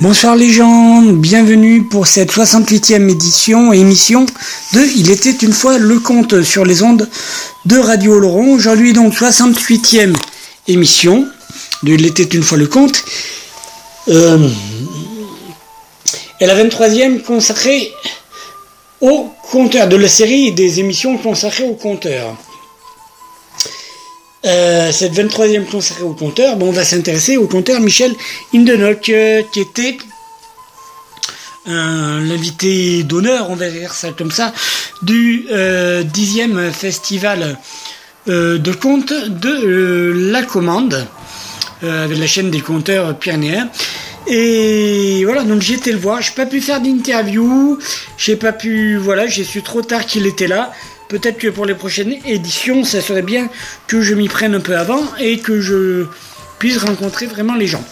Bonsoir 0.00 0.34
les 0.34 0.50
gens, 0.50 1.02
bienvenue 1.02 1.84
pour 1.84 2.06
cette 2.06 2.32
68e 2.32 3.10
édition 3.10 3.72
émission 3.72 4.24
de 4.72 4.80
Il 4.96 5.10
était 5.10 5.30
une 5.30 5.52
fois 5.52 5.76
le 5.76 6.00
conte 6.00 6.42
sur 6.42 6.64
les 6.64 6.82
ondes 6.82 7.06
de 7.66 7.78
Radio 7.78 8.18
Laurent. 8.18 8.46
Aujourd'hui 8.48 8.94
donc 8.94 9.12
68e 9.12 10.16
émission 10.68 11.28
de 11.82 11.92
Il 11.92 12.06
était 12.06 12.22
une 12.22 12.42
fois 12.42 12.56
le 12.56 12.66
conte. 12.66 13.04
Euh, 14.08 14.48
et 16.40 16.46
la 16.46 16.64
23e 16.64 17.22
consacrée 17.22 17.92
au 19.00 19.30
compteur 19.50 19.86
de 19.88 19.96
la 19.96 20.08
série 20.08 20.52
des 20.52 20.80
émissions 20.80 21.18
consacrées 21.18 21.64
au 21.64 21.74
compteur. 21.74 22.36
Euh, 24.46 24.90
cette 24.90 25.12
23e 25.12 25.66
consacrée 25.66 26.02
au 26.02 26.14
compteur, 26.14 26.56
bon, 26.56 26.68
on 26.68 26.72
va 26.72 26.84
s'intéresser 26.84 27.36
au 27.36 27.46
compteur 27.46 27.78
Michel 27.80 28.14
Indenock, 28.54 29.10
euh, 29.10 29.42
qui 29.52 29.60
était 29.60 29.98
euh, 31.68 32.20
l'invité 32.26 33.02
d'honneur, 33.02 33.50
on 33.50 33.54
va 33.54 33.68
dire 33.68 33.92
ça 33.92 34.12
comme 34.12 34.30
ça, 34.30 34.54
du 35.02 35.44
10e 35.50 36.70
festival 36.70 37.58
de 38.26 38.72
contes 38.72 39.12
de 39.12 40.30
la 40.30 40.42
commande, 40.42 41.06
avec 41.82 42.18
la 42.18 42.26
chaîne 42.26 42.50
des 42.50 42.60
compteurs 42.60 43.18
pyrénéens. 43.18 43.68
Et 44.26 45.22
voilà, 45.24 45.42
donc 45.42 45.60
j'ai 45.60 45.74
été 45.74 45.92
le 45.92 45.98
voir, 45.98 46.22
j'ai 46.22 46.32
pas 46.32 46.46
pu 46.46 46.60
faire 46.60 46.80
d'interview, 46.80 47.78
j'ai 48.16 48.36
pas 48.36 48.52
pu, 48.52 48.96
voilà, 48.96 49.26
j'ai 49.26 49.44
su 49.44 49.62
trop 49.62 49.82
tard 49.82 50.06
qu'il 50.06 50.26
était 50.26 50.46
là. 50.46 50.72
Peut-être 51.10 51.38
que 51.38 51.48
pour 51.48 51.66
les 51.66 51.74
prochaines 51.74 52.14
éditions, 52.24 52.84
ça 52.84 53.00
serait 53.00 53.22
bien 53.22 53.50
que 53.88 54.00
je 54.00 54.14
m'y 54.14 54.28
prenne 54.28 54.54
un 54.54 54.60
peu 54.60 54.76
avant 54.76 55.02
et 55.18 55.38
que 55.38 55.60
je 55.60 56.06
puisse 56.60 56.78
rencontrer 56.78 57.26
vraiment 57.26 57.56
les 57.56 57.66
gens. 57.66 57.82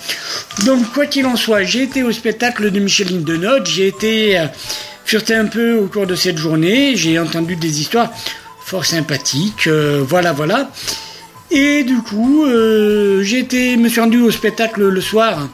Donc 0.64 0.92
quoi 0.92 1.06
qu'il 1.06 1.26
en 1.26 1.34
soit, 1.34 1.64
j'ai 1.64 1.82
été 1.82 2.04
au 2.04 2.12
spectacle 2.12 2.70
de 2.70 2.78
Micheline 2.78 3.24
Denote, 3.24 3.66
j'ai 3.66 3.88
été 3.88 4.38
euh, 4.38 4.46
fureté 5.04 5.34
un 5.34 5.46
peu 5.46 5.78
au 5.78 5.88
cours 5.88 6.06
de 6.06 6.14
cette 6.14 6.38
journée, 6.38 6.94
j'ai 6.94 7.18
entendu 7.18 7.56
des 7.56 7.80
histoires 7.80 8.12
fort 8.64 8.84
sympathiques, 8.84 9.66
euh, 9.66 10.04
voilà 10.06 10.32
voilà. 10.32 10.70
Et 11.50 11.82
du 11.82 11.96
coup, 12.02 12.44
euh, 12.44 13.24
j'ai 13.24 13.40
été, 13.40 13.76
me 13.76 13.88
suis 13.88 14.00
rendu 14.00 14.20
au 14.20 14.30
spectacle 14.30 14.86
le 14.86 15.00
soir 15.00 15.48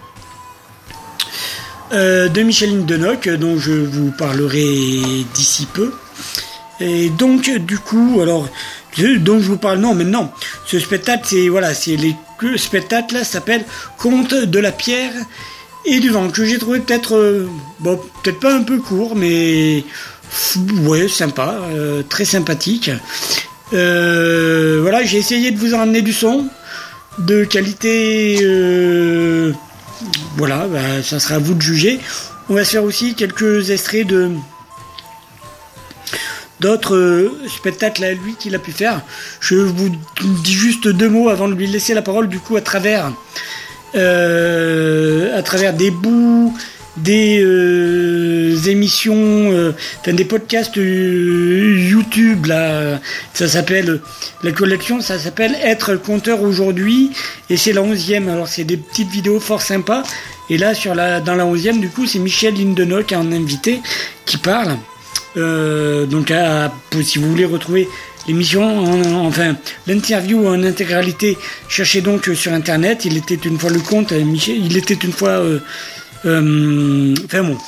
de 1.92 2.42
Micheline 2.42 2.84
Denoc, 2.84 3.28
dont 3.28 3.56
je 3.56 3.70
vous 3.70 4.10
parlerai 4.10 5.24
d'ici 5.32 5.68
peu. 5.72 5.92
Et 6.80 7.10
donc, 7.10 7.50
du 7.50 7.78
coup, 7.78 8.18
alors, 8.20 8.48
donc 9.18 9.40
je 9.40 9.48
vous 9.48 9.56
parle, 9.56 9.78
non, 9.78 9.94
mais 9.94 10.04
non, 10.04 10.30
ce 10.66 10.78
spectacle, 10.78 11.22
c'est, 11.24 11.48
voilà, 11.48 11.74
c'est 11.74 11.96
les, 11.96 12.14
le 12.40 12.58
spectacle 12.58 13.14
là 13.14 13.24
s'appelle 13.24 13.64
Conte 13.98 14.34
de 14.34 14.58
la 14.58 14.72
pierre 14.72 15.12
et 15.86 16.00
du 16.00 16.10
vent, 16.10 16.28
que 16.28 16.44
j'ai 16.44 16.58
trouvé 16.58 16.80
peut-être, 16.80 17.16
euh, 17.16 17.48
bon, 17.80 18.00
peut-être 18.22 18.40
pas 18.40 18.54
un 18.54 18.62
peu 18.62 18.78
court, 18.78 19.16
mais, 19.16 19.84
ouais, 20.82 21.08
sympa, 21.08 21.58
euh, 21.72 22.02
très 22.08 22.24
sympathique. 22.24 22.90
Euh, 23.72 24.78
voilà, 24.82 25.04
j'ai 25.04 25.18
essayé 25.18 25.50
de 25.50 25.58
vous 25.58 25.74
emmener 25.74 26.02
du 26.02 26.12
son 26.12 26.46
de 27.18 27.44
qualité, 27.44 28.38
voilà, 30.36 30.66
bah, 30.66 31.02
ça 31.02 31.20
sera 31.20 31.36
à 31.36 31.38
vous 31.38 31.54
de 31.54 31.62
juger. 31.62 32.00
On 32.48 32.54
va 32.54 32.64
se 32.64 32.72
faire 32.72 32.84
aussi 32.84 33.14
quelques 33.14 33.70
extraits 33.70 34.06
de 34.06 34.30
d'autres 36.60 36.96
euh, 36.96 37.32
spectacles 37.48 38.04
à 38.04 38.12
lui 38.12 38.34
qu'il 38.38 38.54
a 38.54 38.58
pu 38.58 38.72
faire. 38.72 39.02
Je 39.40 39.56
vous 39.56 39.90
dis 40.20 40.52
juste 40.52 40.88
deux 40.88 41.08
mots 41.08 41.28
avant 41.28 41.48
de 41.48 41.54
lui 41.54 41.66
laisser 41.66 41.94
la 41.94 42.02
parole 42.02 42.28
du 42.28 42.38
coup 42.38 42.56
à 42.56 42.60
travers 42.60 43.12
euh, 43.94 45.36
à 45.38 45.42
travers 45.42 45.72
des 45.72 45.90
bouts, 45.90 46.56
des 46.96 47.40
euh, 47.42 48.56
émissions, 48.66 49.72
des 50.06 50.24
podcasts 50.24 50.76
YouTube 50.76 52.46
là, 52.46 53.00
ça 53.34 53.48
s'appelle, 53.48 54.00
la 54.42 54.52
collection, 54.52 55.00
ça 55.00 55.18
s'appelle 55.18 55.56
Être 55.62 55.96
conteur 55.96 56.42
aujourd'hui, 56.42 57.10
et 57.50 57.56
c'est 57.56 57.72
la 57.72 57.82
onzième. 57.82 58.28
Alors 58.28 58.48
c'est 58.48 58.64
des 58.64 58.76
petites 58.76 59.10
vidéos 59.10 59.40
fort 59.40 59.62
sympas. 59.62 60.02
Et 60.50 60.58
là, 60.58 60.74
sur 60.74 60.94
la, 60.94 61.20
dans 61.20 61.34
la 61.34 61.46
onzième, 61.46 61.80
du 61.80 61.88
coup, 61.88 62.06
c'est 62.06 62.18
Michel 62.18 62.54
est 62.60 63.14
en 63.14 63.32
invité, 63.32 63.80
qui 64.26 64.36
parle. 64.36 64.76
Euh, 65.36 66.06
donc, 66.06 66.32
si 67.02 67.18
vous 67.18 67.30
voulez 67.30 67.44
retrouver 67.44 67.88
l'émission, 68.26 69.26
enfin 69.26 69.56
l'interview 69.86 70.46
en 70.46 70.62
intégralité, 70.62 71.36
cherchez 71.68 72.00
donc 72.00 72.30
sur 72.34 72.52
internet. 72.52 73.04
Il 73.04 73.16
était 73.16 73.34
une 73.34 73.58
fois 73.58 73.70
le 73.70 73.80
compte, 73.80 74.12
Michel, 74.12 74.64
il 74.64 74.76
était 74.76 74.94
une 74.94 75.12
fois, 75.12 75.40
euh, 75.40 75.60
euh, 76.24 77.14
enfin 77.24 77.42
bon, 77.42 77.58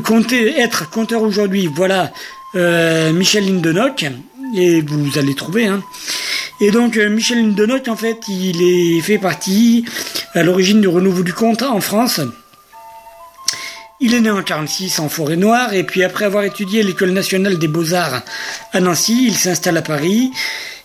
compter, 0.00 0.58
être 0.58 0.90
compteur 0.90 1.22
aujourd'hui. 1.22 1.68
Voilà, 1.72 2.12
Michel 2.54 3.46
Lindenock 3.46 4.06
et 4.56 4.80
vous 4.82 5.18
allez 5.18 5.34
trouver. 5.34 5.66
Hein. 5.66 5.82
Et 6.60 6.70
donc 6.70 6.96
Michel 6.96 7.38
Lindenock, 7.38 7.88
en 7.88 7.96
fait, 7.96 8.28
il 8.28 8.62
est 8.62 9.00
fait 9.00 9.18
partie 9.18 9.84
à 10.34 10.42
l'origine 10.42 10.80
du 10.80 10.88
renouveau 10.88 11.22
du 11.22 11.32
compte 11.32 11.62
en 11.62 11.80
France. 11.80 12.20
Il 14.04 14.14
est 14.14 14.20
né 14.20 14.32
en 14.32 14.42
46 14.42 14.98
en 14.98 15.08
Forêt 15.08 15.36
Noire 15.36 15.74
et 15.74 15.84
puis 15.84 16.02
après 16.02 16.24
avoir 16.24 16.42
étudié 16.42 16.82
l'école 16.82 17.12
nationale 17.12 17.56
des 17.56 17.68
beaux-arts 17.68 18.22
à 18.72 18.80
Nancy, 18.80 19.26
il 19.28 19.36
s'installe 19.36 19.76
à 19.76 19.82
Paris. 19.82 20.32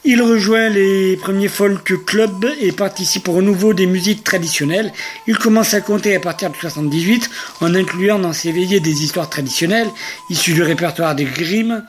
Il 0.06 0.22
rejoint 0.22 0.70
les 0.70 1.18
premiers 1.18 1.48
folk 1.48 2.06
clubs 2.06 2.46
et 2.62 2.72
participe 2.72 3.28
au 3.28 3.32
renouveau 3.32 3.74
des 3.74 3.88
musiques 3.88 4.24
traditionnelles. 4.24 4.94
Il 5.26 5.36
commence 5.36 5.74
à 5.74 5.82
compter 5.82 6.16
à 6.16 6.20
partir 6.20 6.52
de 6.52 6.56
78 6.56 7.28
en 7.62 7.74
incluant 7.74 8.20
dans 8.20 8.34
ses 8.34 8.52
veillées 8.52 8.82
des 8.82 9.04
histoires 9.04 9.32
traditionnelles 9.32 9.90
issues 10.30 10.54
du 10.54 10.62
répertoire 10.62 11.16
des 11.16 11.26
Grimm. 11.26 11.84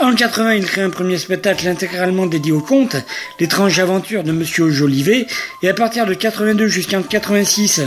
En 0.00 0.14
80, 0.14 0.54
il 0.54 0.64
crée 0.64 0.80
un 0.80 0.90
premier 0.90 1.18
spectacle 1.18 1.68
intégralement 1.68 2.24
dédié 2.24 2.50
au 2.50 2.60
contes, 2.60 2.96
l'étrange 3.38 3.78
aventure 3.78 4.24
de 4.24 4.32
Monsieur 4.32 4.70
Jolivet. 4.70 5.26
Et 5.62 5.68
à 5.68 5.74
partir 5.74 6.06
de 6.06 6.14
82 6.14 6.66
jusqu'en 6.66 7.02
86, 7.02 7.82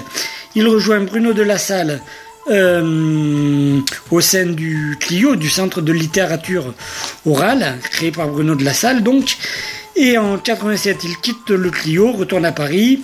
il 0.53 0.67
rejoint 0.67 0.99
Bruno 0.99 1.33
de 1.33 1.41
la 1.41 1.57
Salle 1.57 1.99
euh, 2.49 3.79
au 4.11 4.21
sein 4.21 4.45
du 4.45 4.97
Clio, 4.99 5.35
du 5.35 5.49
Centre 5.49 5.81
de 5.81 5.91
littérature 5.91 6.73
orale, 7.25 7.77
créé 7.91 8.11
par 8.11 8.27
Bruno 8.27 8.55
de 8.55 8.63
la 8.63 8.73
Salle 8.73 9.03
donc. 9.03 9.37
Et 9.95 10.17
en 10.17 10.37
87, 10.37 11.03
il 11.05 11.17
quitte 11.17 11.49
le 11.49 11.69
Clio, 11.69 12.11
retourne 12.11 12.45
à 12.45 12.51
Paris. 12.51 13.01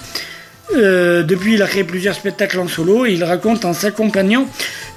Euh, 0.76 1.24
depuis, 1.24 1.56
il 1.56 1.62
a 1.62 1.68
créé 1.68 1.84
plusieurs 1.84 2.16
spectacles 2.16 2.60
en 2.60 2.68
solo 2.68 3.06
et 3.06 3.14
il 3.14 3.24
raconte 3.24 3.66
en 3.66 3.74
s'accompagnant 3.74 4.48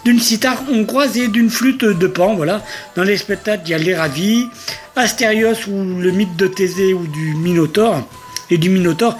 d'une 0.05 0.21
sitar 0.21 0.63
hongroise 0.71 1.17
et 1.17 1.29
d'une 1.29 1.51
flûte 1.51 1.85
de 1.85 2.07
pan. 2.07 2.35
Voilà. 2.35 2.63
Dans 2.97 3.05
les 3.05 3.17
spectacles, 3.17 3.63
il 3.67 3.71
y 3.71 3.75
a 3.75 3.79
Les 3.79 3.95
Ravis, 3.95 4.49
Astérios 4.97 5.69
ou 5.69 6.01
le 6.01 6.11
mythe 6.11 6.37
de 6.37 6.47
Thésée 6.47 6.95
ou 6.95 7.07
du 7.07 7.35
Minotaure 7.35 8.07
et 8.51 8.59
du 8.59 8.71
Minotaure. 8.71 9.17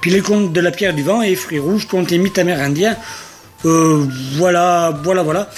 Puis 0.00 0.10
les 0.10 0.20
contes 0.20 0.52
de 0.52 0.60
la 0.60 0.70
pierre 0.70 0.94
du 0.94 1.02
vent 1.02 1.22
et 1.22 1.34
Fruits 1.34 1.58
rouges, 1.58 1.86
contes 1.86 2.12
et 2.12 2.18
mythes 2.18 2.38
amérindiens 2.38 2.96
euh, 3.64 4.06
voilà, 4.36 4.92
voilà, 5.02 5.22
voilà. 5.22 5.48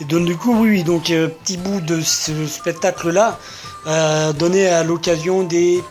Et 0.00 0.04
donc 0.04 0.26
du 0.26 0.36
coup, 0.36 0.54
oui, 0.54 0.82
donc 0.84 1.10
euh, 1.10 1.28
petit 1.28 1.56
bout 1.56 1.80
de 1.80 2.00
ce 2.02 2.46
spectacle-là, 2.46 3.38
euh, 3.86 4.32
donné 4.34 4.68
à 4.68 4.84
l'occasion 4.84 5.44
des 5.44 5.82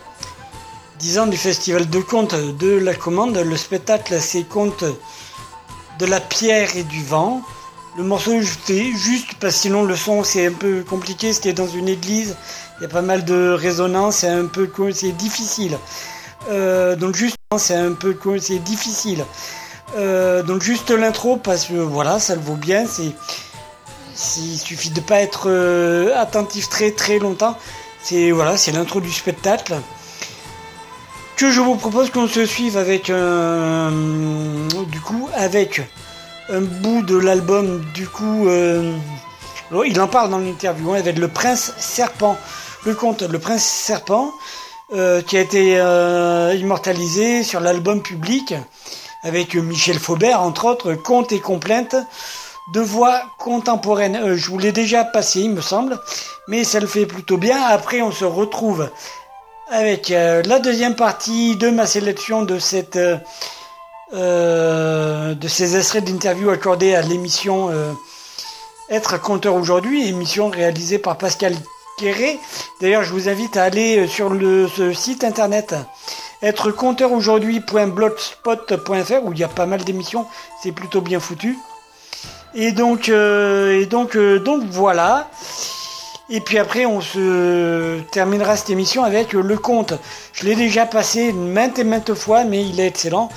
10 1.00 1.18
ans 1.18 1.26
du 1.26 1.36
Festival 1.36 1.90
de 1.90 1.98
contes 1.98 2.34
de 2.34 2.78
la 2.78 2.94
commande. 2.94 3.36
Le 3.36 3.56
spectacle, 3.56 4.20
c'est 4.20 4.44
contes 4.44 4.84
de 5.98 6.06
la 6.06 6.20
pierre 6.20 6.76
et 6.76 6.84
du 6.84 7.02
vent. 7.02 7.42
Le 7.96 8.04
morceau 8.04 8.40
c'était 8.42 8.92
juste 8.92 9.34
parce 9.40 9.54
que 9.54 9.60
sinon 9.60 9.84
le 9.84 9.96
son 9.96 10.24
c'est 10.24 10.46
un 10.46 10.52
peu 10.52 10.84
compliqué, 10.88 11.32
c'était 11.32 11.52
dans 11.52 11.68
une 11.68 11.88
église, 11.88 12.36
il 12.78 12.82
y 12.82 12.86
a 12.86 12.88
pas 12.88 13.02
mal 13.02 13.24
de 13.24 13.52
résonance, 13.52 14.16
c'est 14.16 14.28
un 14.28 14.46
peu 14.46 14.68
c'est 14.92 15.12
difficile. 15.12 15.78
donc 16.98 17.14
juste 17.14 17.36
c'est 17.56 17.76
un 17.76 17.92
peu 17.92 18.16
c'est 18.40 18.58
difficile. 18.58 19.24
Euh, 19.96 20.42
donc 20.42 20.62
juste 20.62 20.90
l'intro 20.90 21.36
parce 21.36 21.66
que 21.66 21.74
voilà, 21.74 22.18
ça 22.18 22.34
le 22.34 22.40
vaut 22.40 22.56
bien. 22.56 22.86
C'est, 22.86 23.12
il 24.38 24.58
suffit 24.58 24.90
de 24.90 25.00
pas 25.00 25.20
être 25.20 25.44
euh, 25.46 26.12
attentif 26.16 26.68
très 26.68 26.90
très 26.90 27.18
longtemps. 27.18 27.56
C'est 28.02 28.30
voilà, 28.30 28.56
c'est 28.56 28.72
l'intro 28.72 29.00
du 29.00 29.12
spectacle 29.12 29.74
que 31.36 31.50
je 31.50 31.60
vous 31.60 31.74
propose 31.74 32.10
qu'on 32.10 32.28
se 32.28 32.46
suive 32.46 32.76
avec 32.76 33.10
un, 33.10 33.90
du 34.88 35.00
coup 35.00 35.28
avec 35.34 35.82
un 36.48 36.60
bout 36.60 37.02
de 37.02 37.16
l'album 37.16 37.84
du 37.92 38.06
coup 38.06 38.46
euh, 38.46 38.96
il 39.84 40.00
en 40.00 40.06
parle 40.06 40.30
dans 40.30 40.38
l'interview 40.38 40.92
hein, 40.92 40.98
avec 40.98 41.18
le 41.18 41.26
prince 41.26 41.72
serpent 41.76 42.36
le 42.84 42.94
conte 42.94 43.22
le 43.22 43.40
prince 43.40 43.64
serpent 43.64 44.30
qui 45.26 45.36
a 45.36 45.40
été 45.40 45.72
immortalisé 46.56 47.42
sur 47.42 47.58
l'album 47.58 48.00
public 48.00 48.54
avec 49.24 49.54
Michel 49.56 49.98
Faubert, 49.98 50.42
entre 50.42 50.66
autres, 50.66 50.94
contes 50.94 51.32
et 51.32 51.40
complaintes 51.40 51.96
de 52.72 52.80
voix 52.80 53.22
contemporaine. 53.38 54.16
Euh, 54.16 54.36
je 54.36 54.50
vous 54.50 54.58
l'ai 54.58 54.72
déjà 54.72 55.04
passé, 55.04 55.40
il 55.40 55.50
me 55.50 55.60
semble, 55.60 55.98
mais 56.48 56.64
ça 56.64 56.80
le 56.80 56.86
fait 56.86 57.06
plutôt 57.06 57.36
bien. 57.36 57.60
Après, 57.62 58.02
on 58.02 58.12
se 58.12 58.24
retrouve 58.24 58.88
avec 59.70 60.10
euh, 60.10 60.42
la 60.44 60.58
deuxième 60.58 60.94
partie 60.94 61.56
de 61.56 61.70
ma 61.70 61.86
sélection 61.86 62.42
de 62.42 62.58
cette 62.58 62.98
euh, 64.12 65.34
de 65.34 65.48
ces 65.48 65.76
extraits 65.76 66.04
d'interview 66.04 66.50
accordés 66.50 66.94
à 66.94 67.02
l'émission 67.02 67.70
Être 68.90 69.20
conteur 69.20 69.54
aujourd'hui, 69.54 70.06
émission 70.06 70.50
réalisée 70.50 70.98
par 70.98 71.16
Pascal 71.16 71.54
Quéré. 71.98 72.38
D'ailleurs, 72.80 73.02
je 73.02 73.12
vous 73.12 73.28
invite 73.28 73.56
à 73.56 73.64
aller 73.64 74.06
sur 74.06 74.28
le 74.28 74.68
ce 74.68 74.92
site 74.92 75.24
internet 75.24 75.74
être 76.44 76.70
compteur 76.70 77.12
aujourd'hui.blogspot.fr 77.12 79.24
où 79.24 79.32
il 79.32 79.38
y 79.38 79.44
a 79.44 79.48
pas 79.48 79.66
mal 79.66 79.82
d'émissions, 79.82 80.26
c'est 80.62 80.72
plutôt 80.72 81.00
bien 81.00 81.20
foutu. 81.20 81.58
Et 82.54 82.72
donc, 82.72 83.08
euh, 83.08 83.80
et 83.80 83.86
donc, 83.86 84.14
euh, 84.14 84.38
donc 84.38 84.62
voilà. 84.70 85.30
Et 86.30 86.40
puis 86.40 86.58
après, 86.58 86.86
on 86.86 87.00
se 87.00 88.00
terminera 88.12 88.56
cette 88.56 88.70
émission 88.70 89.04
avec 89.04 89.32
le 89.32 89.56
conte. 89.56 89.94
Je 90.32 90.44
l'ai 90.44 90.54
déjà 90.54 90.86
passé 90.86 91.32
maintes 91.32 91.78
et 91.78 91.84
maintes 91.84 92.14
fois, 92.14 92.44
mais 92.44 92.64
il 92.64 92.80
est 92.80 92.86
excellent. 92.86 93.28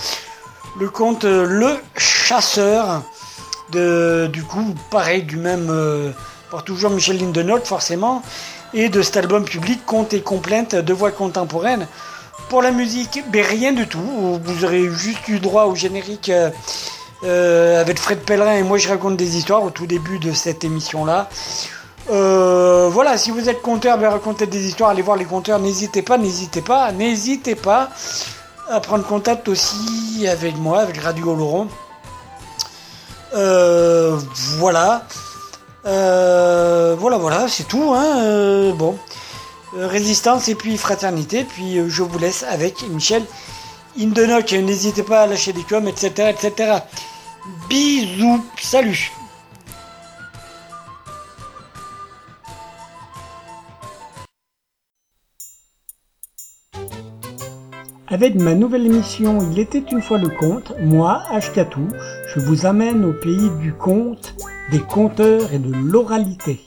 Le 0.79 0.89
conte 0.89 1.23
Le 1.23 1.79
Chasseur. 1.97 3.01
De, 3.71 4.29
du 4.31 4.43
coup, 4.43 4.73
pareil, 4.89 5.23
du 5.23 5.35
même. 5.35 5.67
Euh, 5.69 6.11
pour 6.49 6.63
toujours 6.63 6.91
Michel 6.91 7.17
Lindenotte, 7.17 7.67
forcément. 7.67 8.21
Et 8.73 8.89
de 8.89 9.01
cet 9.01 9.17
album 9.17 9.43
public, 9.43 9.85
Conte 9.85 10.13
et 10.13 10.21
complainte 10.21 10.75
de 10.75 10.93
voix 10.93 11.11
contemporaine. 11.11 11.87
Pour 12.49 12.61
la 12.61 12.71
musique, 12.71 13.21
rien 13.33 13.73
du 13.73 13.87
tout. 13.87 13.99
Vous 14.41 14.63
aurez 14.63 14.89
juste 14.89 15.27
eu 15.27 15.39
droit 15.39 15.65
au 15.65 15.75
générique 15.75 16.29
euh, 16.29 16.49
euh, 17.25 17.81
avec 17.81 17.99
Fred 17.99 18.19
Pellerin 18.19 18.53
et 18.55 18.63
moi 18.63 18.77
je 18.77 18.87
raconte 18.87 19.17
des 19.17 19.35
histoires 19.35 19.63
au 19.63 19.69
tout 19.69 19.85
début 19.85 20.17
de 20.17 20.31
cette 20.31 20.63
émission-là. 20.63 21.27
Euh, 22.09 22.87
voilà, 22.89 23.17
si 23.17 23.31
vous 23.31 23.49
êtes 23.49 23.61
conteur, 23.61 23.97
ben, 23.97 24.09
raconter 24.09 24.47
des 24.47 24.65
histoires, 24.65 24.91
allez 24.91 25.01
voir 25.01 25.17
les 25.17 25.25
compteurs, 25.25 25.59
n'hésitez 25.59 26.01
pas, 26.01 26.17
n'hésitez 26.17 26.61
pas, 26.61 26.93
n'hésitez 26.93 27.55
pas 27.55 27.89
à 28.69 28.79
prendre 28.79 29.05
contact 29.05 29.49
aussi 29.49 30.25
avec 30.25 30.55
moi, 30.57 30.79
avec 30.79 30.99
Radio 30.99 31.35
Laurent. 31.35 31.67
voilà. 33.33 35.03
voilà, 35.83 37.17
voilà, 37.17 37.47
c'est 37.49 37.67
tout. 37.67 37.93
Hein, 37.93 38.71
bon. 38.73 38.97
Euh, 39.77 39.87
résistance 39.87 40.47
et 40.49 40.55
puis 40.55 40.75
fraternité. 40.75 41.43
Puis 41.43 41.77
euh, 41.77 41.87
je 41.87 42.01
vous 42.01 42.17
laisse 42.17 42.43
avec 42.43 42.87
Michel 42.89 43.23
Indenoc. 43.99 44.51
N'hésitez 44.53 45.03
pas 45.03 45.21
à 45.21 45.27
lâcher 45.27 45.53
des 45.53 45.63
coms, 45.63 45.87
etc., 45.87 46.31
etc. 46.31 46.79
Bisous, 47.69 48.43
salut 48.59 49.11
Avec 58.09 58.35
ma 58.35 58.55
nouvelle 58.55 58.85
émission 58.85 59.47
Il 59.51 59.59
était 59.59 59.83
une 59.91 60.01
fois 60.01 60.17
le 60.17 60.29
conte, 60.29 60.73
moi, 60.79 61.21
Ashkatou, 61.29 61.89
je 62.33 62.39
vous 62.39 62.65
amène 62.65 63.05
au 63.05 63.13
pays 63.13 63.49
du 63.61 63.73
conte, 63.73 64.33
des 64.71 64.79
conteurs 64.79 65.53
et 65.53 65.59
de 65.59 65.71
l'oralité. 65.71 66.66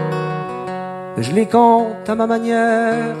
Je 1.21 1.31
les 1.33 1.47
compte 1.47 2.09
à 2.09 2.15
ma 2.15 2.25
manière, 2.25 3.15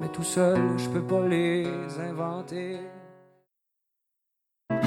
mais 0.00 0.08
tout 0.08 0.24
seul 0.24 0.58
je 0.78 0.88
peux 0.88 1.00
pas 1.02 1.24
les 1.28 1.64
inventer. 2.10 2.80
Un 4.68 4.82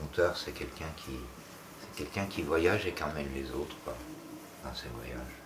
conteur, 0.00 0.36
c'est 0.36 0.50
quelqu'un 0.50 0.90
qui, 0.96 2.42
voyage 2.42 2.84
et 2.88 2.92
qui 2.92 3.04
emmène 3.04 3.28
les 3.32 3.48
autres 3.52 3.76
dans 4.64 4.74
ses 4.74 4.88
voyages. 4.96 5.36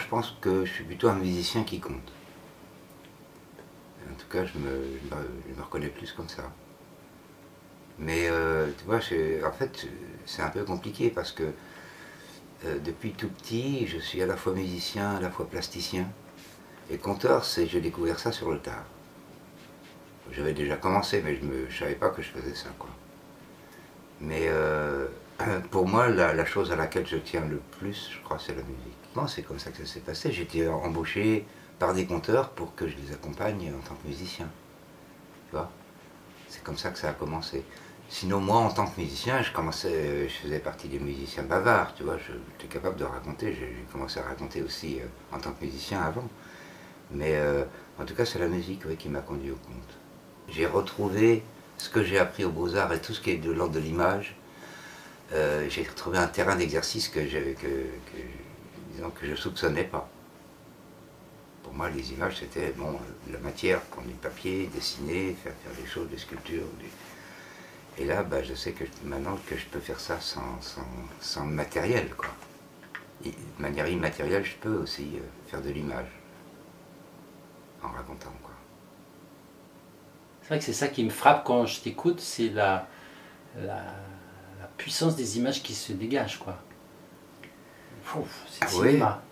Je 0.00 0.06
pense 0.08 0.34
que 0.40 0.64
je 0.64 0.72
suis 0.72 0.82
plutôt 0.82 1.08
un 1.08 1.14
musicien 1.14 1.62
qui 1.62 1.78
compte. 1.78 2.10
En 4.10 4.14
tout 4.14 4.26
cas, 4.30 4.44
je 4.44 4.58
me, 4.58 4.68
me- 5.10 5.62
reconnais 5.62 5.88
plus 5.88 6.12
comme 6.12 6.28
ça. 6.28 6.50
Mais 7.98 8.28
euh, 8.28 8.68
tu 8.78 8.84
vois, 8.84 8.98
en 9.48 9.52
fait, 9.52 9.86
c'est 10.26 10.42
un 10.42 10.48
peu 10.48 10.64
compliqué 10.64 11.10
parce 11.10 11.32
que 11.32 11.52
euh, 12.64 12.78
depuis 12.84 13.12
tout 13.12 13.28
petit, 13.28 13.86
je 13.86 13.98
suis 13.98 14.22
à 14.22 14.26
la 14.26 14.36
fois 14.36 14.52
musicien, 14.52 15.12
à 15.16 15.20
la 15.20 15.30
fois 15.30 15.46
plasticien. 15.48 16.06
Et 16.90 16.98
conteur, 16.98 17.44
c'est 17.44 17.66
j'ai 17.66 17.80
découvert 17.82 18.18
ça 18.20 18.32
sur 18.32 18.50
le 18.52 18.58
tard. 18.60 18.84
J'avais 20.32 20.54
déjà 20.54 20.76
commencé, 20.76 21.20
mais 21.22 21.36
je 21.36 21.44
ne 21.44 21.70
savais 21.70 21.94
pas 21.94 22.08
que 22.08 22.22
je 22.22 22.30
faisais 22.30 22.54
ça. 22.54 22.70
Mais 24.20 24.46
euh, 24.48 25.06
pour 25.70 25.88
moi, 25.88 26.08
la 26.08 26.44
chose 26.44 26.70
à 26.72 26.76
laquelle 26.76 27.06
je 27.06 27.16
tiens 27.16 27.44
le 27.46 27.60
plus, 27.78 28.10
je 28.12 28.20
crois, 28.22 28.38
c'est 28.38 28.54
la 28.54 28.62
musique. 28.62 28.99
C'est 29.28 29.42
comme 29.42 29.58
ça 29.58 29.70
que 29.70 29.78
ça 29.78 29.92
s'est 29.92 30.00
passé. 30.00 30.32
J'ai 30.32 30.42
été 30.42 30.68
embauché 30.68 31.44
par 31.78 31.94
des 31.94 32.06
conteurs 32.06 32.50
pour 32.50 32.74
que 32.74 32.86
je 32.86 32.96
les 32.96 33.12
accompagne 33.12 33.72
en 33.76 33.86
tant 33.86 33.94
que 33.94 34.06
musicien. 34.06 34.48
Tu 35.48 35.56
vois? 35.56 35.70
C'est 36.48 36.62
comme 36.62 36.78
ça 36.78 36.90
que 36.90 36.98
ça 36.98 37.10
a 37.10 37.12
commencé. 37.12 37.64
Sinon, 38.08 38.40
moi, 38.40 38.58
en 38.58 38.70
tant 38.70 38.86
que 38.86 39.00
musicien, 39.00 39.42
je 39.42 39.52
commençais, 39.52 40.28
je 40.28 40.34
faisais 40.34 40.58
partie 40.58 40.88
des 40.88 40.98
musiciens 40.98 41.44
bavards, 41.44 41.94
tu 41.94 42.02
vois. 42.02 42.18
J'étais 42.18 42.72
capable 42.72 42.96
de 42.96 43.04
raconter. 43.04 43.54
J'ai 43.54 43.84
commencé 43.92 44.18
à 44.18 44.24
raconter 44.24 44.62
aussi 44.62 45.00
euh, 45.00 45.36
en 45.36 45.38
tant 45.38 45.52
que 45.52 45.64
musicien 45.64 46.00
avant. 46.00 46.28
Mais 47.12 47.36
euh, 47.36 47.64
en 47.98 48.04
tout 48.04 48.14
cas, 48.14 48.24
c'est 48.24 48.38
la 48.38 48.48
musique 48.48 48.96
qui 48.98 49.08
m'a 49.08 49.20
conduit 49.20 49.50
au 49.50 49.56
conte. 49.56 49.98
J'ai 50.48 50.66
retrouvé 50.66 51.42
ce 51.78 51.88
que 51.88 52.02
j'ai 52.02 52.18
appris 52.18 52.44
aux 52.44 52.50
Beaux-Arts 52.50 52.92
et 52.92 53.00
tout 53.00 53.12
ce 53.12 53.20
qui 53.20 53.30
est 53.30 53.36
de 53.36 53.50
l'ordre 53.50 53.74
de 53.74 53.80
l'image. 53.80 54.36
Euh, 55.32 55.68
j'ai 55.68 55.84
retrouvé 55.84 56.18
un 56.18 56.26
terrain 56.26 56.56
d'exercice 56.56 57.08
que, 57.08 57.20
que, 57.20 57.54
que, 57.54 58.16
disons, 59.00 59.10
que 59.10 59.26
je 59.26 59.30
ne 59.30 59.36
soupçonnais 59.36 59.84
pas. 59.84 60.08
Pour 61.62 61.72
moi, 61.72 61.88
les 61.90 62.12
images, 62.12 62.38
c'était 62.38 62.72
bon, 62.72 62.98
la 63.30 63.38
matière, 63.38 63.80
prendre 63.80 64.08
du 64.08 64.14
papier, 64.14 64.66
dessiner, 64.74 65.34
faire, 65.42 65.52
faire 65.64 65.72
des 65.82 65.88
choses, 65.88 66.08
des 66.08 66.18
sculptures. 66.18 66.66
Et 67.98 68.04
là, 68.04 68.22
bah, 68.22 68.42
je 68.42 68.54
sais 68.54 68.72
que 68.72 68.84
maintenant 69.04 69.38
que 69.46 69.56
je 69.56 69.66
peux 69.66 69.80
faire 69.80 70.00
ça 70.00 70.20
sans, 70.20 70.58
sans, 71.20 71.44
matériel. 71.44 72.10
Quoi. 72.14 72.30
De 73.24 73.32
manière 73.58 73.88
immatérielle, 73.88 74.44
je 74.44 74.56
peux 74.56 74.76
aussi 74.76 75.10
euh, 75.14 75.20
faire 75.48 75.60
de 75.60 75.70
l'image 75.70 76.08
en 77.82 77.88
racontant. 77.88 78.32
Quoi. 78.42 78.54
C'est 80.42 80.48
vrai 80.48 80.58
que 80.58 80.64
c'est 80.64 80.72
ça 80.72 80.88
qui 80.88 81.04
me 81.04 81.10
frappe 81.10 81.44
quand 81.44 81.66
je 81.66 81.80
t'écoute, 81.80 82.20
c'est 82.20 82.48
la, 82.48 82.88
la, 83.56 83.84
la 84.60 84.66
puissance 84.76 85.16
des 85.16 85.38
images 85.38 85.62
qui 85.62 85.74
se 85.74 85.92
dégagent, 85.92 86.38
quoi. 86.38 86.58
C'est 88.48 88.58
Ah 88.62 88.66
le 88.72 88.78
oui. 88.80 88.88
cinéma. 88.90 89.22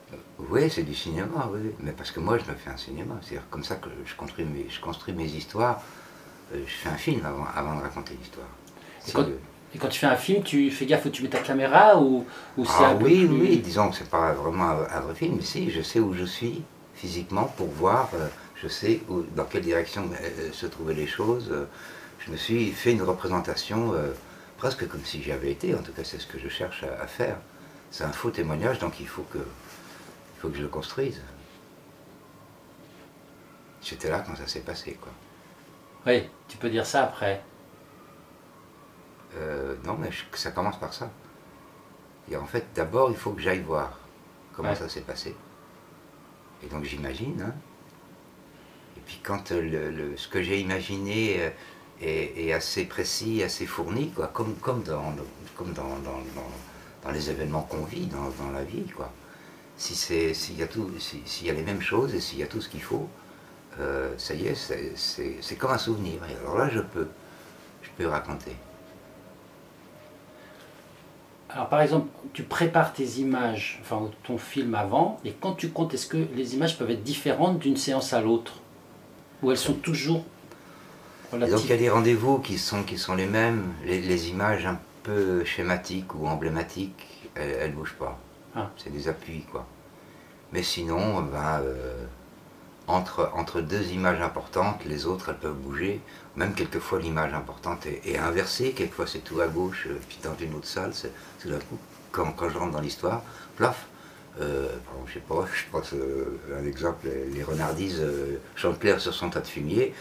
Oui, 0.51 0.71
c'est 0.71 0.83
du 0.85 0.95
cinéma, 0.95 1.49
oui. 1.53 1.71
Mais 1.81 1.93
parce 1.93 2.11
que 2.11 2.21
moi, 2.21 2.39
je 2.39 2.45
me 2.51 2.57
fais 2.57 2.71
un 2.71 2.77
cinéma. 2.77 3.15
C'est 3.23 3.39
comme 3.51 3.65
ça 3.65 3.77
que 3.77 3.89
je 4.05 4.15
construis 4.15 4.45
mes, 4.45 4.67
je 4.71 4.81
construis 4.81 5.15
mes 5.15 5.27
histoires. 5.27 5.83
Euh, 6.55 6.59
Je 6.67 6.73
fais 6.73 6.89
un 6.89 6.97
film 6.97 7.25
avant, 7.27 7.47
avant 7.55 7.77
de 7.77 7.83
raconter 7.83 8.15
l'histoire. 8.19 8.47
Et 8.47 8.81
C'est 9.01 9.13
quand- 9.13 9.23
le- 9.27 9.39
Et 9.75 9.79
quand 9.79 9.89
tu 9.89 9.99
fais 9.99 10.07
un 10.07 10.17
film, 10.17 10.43
tu 10.43 10.71
fais 10.71 10.87
gaffe 10.87 11.05
où 11.05 11.11
tu 11.11 11.23
mets 11.23 11.29
ta 11.29 11.41
caméra 11.41 11.99
ou, 12.01 12.25
ou 12.57 12.65
c'est 12.65 12.73
Ah 12.85 12.91
un 12.91 12.97
peu 12.97 13.05
oui, 13.05 13.27
plus- 13.27 13.41
oui, 13.41 13.59
disons 13.59 13.91
que 13.91 13.97
c'est 13.97 14.09
pas 14.09 14.33
vraiment 14.33 14.71
un, 14.71 14.87
un 14.91 15.01
vrai 15.01 15.15
film, 15.15 15.35
mais 15.37 15.43
si, 15.43 15.71
je 15.71 15.83
sais 15.83 16.01
où 16.01 16.15
je 16.15 16.25
suis 16.25 16.63
physiquement 16.95 17.45
pour 17.57 17.67
voir, 17.69 18.09
euh, 18.15 18.29
je 18.57 18.67
sais 18.69 19.03
où- 19.11 19.25
dans 19.37 19.45
quelle 19.45 19.61
direction 19.65 20.09
euh, 20.23 20.53
se 20.53 20.65
trouvaient 20.67 20.95
les 20.95 21.07
choses. 21.07 21.53
je 22.25 22.33
me 22.33 22.37
suis 22.37 22.73
fait 22.73 22.93
une 22.93 23.03
représentation 23.03 23.93
presque 24.59 24.87
comme 24.89 25.05
si 25.05 25.23
j'y 25.23 25.33
avais 25.33 25.51
été, 25.53 25.75
en 25.75 25.83
tout 25.83 25.93
cas 25.93 26.03
c'est 26.05 26.19
ce 26.21 26.27
que 26.27 26.39
je 26.39 26.49
cherche 26.49 26.83
à, 26.85 27.03
à 27.03 27.07
faire. 27.07 27.37
C'est 27.91 28.05
un 28.05 28.13
faux 28.13 28.31
témoignage, 28.31 28.79
donc 28.79 29.01
il 29.01 29.09
faut 29.09 29.23
que, 29.23 29.39
il 29.39 30.41
faut 30.41 30.49
que 30.51 30.57
je 30.57 30.63
le 30.63 30.69
construise. 30.69 31.21
J'étais 33.83 34.11
là 34.11 34.21
quand 34.27 34.37
ça 34.37 34.47
s'est 34.47 34.61
passé, 34.61 34.95
quoi. 35.01 35.13
Oui, 36.07 36.29
tu 36.49 36.57
peux 36.59 36.69
dire 36.71 36.87
ça 36.87 37.05
après. 37.05 37.43
Euh, 39.37 39.77
non, 39.85 39.97
mais 39.99 40.11
je- 40.13 40.25
ça 40.37 40.51
commence 40.51 40.79
par 40.79 40.93
ça. 40.93 41.11
Et 42.31 42.37
en 42.37 42.47
fait, 42.47 42.67
d'abord, 42.75 43.11
il 43.11 43.17
faut 43.17 43.33
que 43.33 43.41
j'aille 43.41 43.61
voir 43.63 43.99
comment 44.55 44.71
Ouais. 44.71 44.75
ça 44.77 44.89
s'est 44.89 45.01
passé. 45.03 45.35
Et 46.63 46.67
donc, 46.67 46.85
j'imagine. 46.85 47.41
hein. 47.41 47.55
Et 48.97 49.01
puis, 49.01 49.21
quand 49.23 49.51
le, 49.51 49.91
le- 49.91 50.17
ce 50.17 50.29
que 50.29 50.43
j'ai 50.43 50.61
imaginé 50.61 51.37
euh, 51.41 51.51
est, 52.03 52.47
est 52.47 52.53
assez 52.53 52.85
précis, 52.85 53.43
assez 53.43 53.65
fourni, 53.67 54.11
quoi, 54.11 54.27
comme, 54.29 54.55
comme, 54.57 54.83
dans, 54.83 55.15
comme 55.57 55.73
dans, 55.73 55.89
dans- 56.01 56.23
dans- 56.35 56.53
dans 57.09 57.15
les 57.15 57.31
événements 57.31 57.63
qu'on 57.63 57.85
vit 57.85 58.07
dans, 58.07 58.29
dans 58.45 58.51
la 58.53 58.63
vie, 58.65 58.85
quoi. 58.95 59.11
Si 59.79 59.95
c'est- 59.95 60.35
s'il 60.35 60.59
y, 60.59 60.63
a 60.63 60.67
tout- 60.67 60.91
si- 60.99 61.23
s'il 61.25 61.47
y 61.47 61.51
a 61.51 61.55
les 61.55 61.63
mêmes 61.63 61.81
choses 61.81 62.15
et 62.15 62.21
s'il 62.21 62.39
y 62.39 62.43
a 62.43 62.47
tout 62.47 62.61
ce 62.61 62.69
qu'il 62.69 62.83
faut, 62.83 63.09
euh, 63.81 64.13
ça 64.19 64.35
y 64.35 64.47
est, 64.47 64.55
c'est- 64.55 65.57
comme 65.57 65.71
un 65.71 65.79
souvenir. 65.79 66.21
Et 66.31 66.35
alors 66.45 66.59
là, 66.59 66.69
je 66.71 66.81
peux, 66.81 67.09
je 67.83 67.89
peux 67.97 68.07
raconter. 68.07 68.53
Alors 71.49 71.71
par 71.71 71.81
exemple, 71.81 72.09
tu 72.35 72.43
prépares 72.43 72.93
tes 72.93 73.07
images, 73.21 73.79
enfin 73.81 74.11
ton 74.23 74.37
film 74.37 74.75
avant, 74.75 75.19
et 75.25 75.33
quand 75.33 75.53
tu 75.55 75.71
comptes, 75.71 75.95
est-ce 75.95 76.07
que 76.07 76.19
les 76.35 76.55
images 76.55 76.77
peuvent 76.77 76.91
être 76.91 77.03
différentes 77.05 77.59
d'une 77.59 77.79
séance 77.79 78.13
à 78.13 78.21
l'autre? 78.21 78.61
Ou 79.43 79.51
elles 79.51 79.57
sont 79.57 79.73
toujours 79.73 80.25
Et 81.33 81.39
donc 81.39 81.65
il 81.65 81.71
y 81.71 81.73
a 81.73 81.79
des 81.79 81.89
rendez-vous 81.89 82.39
qui 82.41 82.59
sont, 82.59 82.83
qui 82.83 82.99
sont 82.99 83.15
les 83.15 83.25
mêmes, 83.27 83.73
les, 83.87 84.03
les 84.03 84.29
images 84.29 84.67
un 84.67 84.79
peu 85.09 85.45
schématiques 85.45 86.15
ou 86.15 86.27
emblématiques, 86.27 87.31
elles 87.35 87.71
ne 87.71 87.77
bougent 87.77 87.99
pas. 87.99 88.19
Ah. 88.55 88.71
C'est 88.77 88.93
des 88.93 89.09
appuis, 89.09 89.45
quoi. 89.51 89.65
Mais 90.53 90.63
sinon, 90.63 91.23
ben, 91.23 91.61
euh, 91.63 92.05
entre, 92.87 93.31
entre 93.35 93.61
deux 93.61 93.85
images 93.99 94.21
importantes, 94.21 94.85
les 94.85 95.07
autres, 95.07 95.31
elles 95.31 95.39
peuvent 95.39 95.55
bouger. 95.69 96.01
Même 96.37 96.55
quelquefois, 96.55 96.99
l'image 97.01 97.33
importante 97.35 97.87
est, 97.87 98.01
est 98.07 98.19
inversée. 98.19 98.73
Quelquefois, 98.73 99.07
c'est 99.07 99.25
tout 99.25 99.41
à 99.41 99.47
gauche, 99.47 99.87
euh, 99.89 99.99
puis 100.09 100.19
dans 100.23 100.35
une 100.41 100.55
autre 100.55 100.67
salle, 100.67 100.93
c'est 100.95 101.13
tout 101.41 101.49
d'un 101.49 101.59
coup, 101.59 101.79
quand, 102.13 102.33
quand 102.33 102.49
je 102.51 102.59
rentre 102.59 102.73
dans 102.73 102.81
l'histoire, 102.81 103.23
plaf, 103.57 103.87
euh, 104.41 104.69
je 105.07 105.15
sais 105.15 105.21
pas, 105.21 105.47
je 105.55 105.65
pense 105.73 105.93
euh, 105.95 106.39
un 106.61 106.67
exemple, 106.67 107.07
les- 107.09 107.27
les 107.37 107.43
renardises 107.43 108.01
euh, 108.01 108.39
chantent 108.57 108.79
clair 108.79 109.01
sur 109.01 109.13
son 109.15 109.31
tas 109.31 109.41
de 109.41 109.47
fumier. 109.47 109.95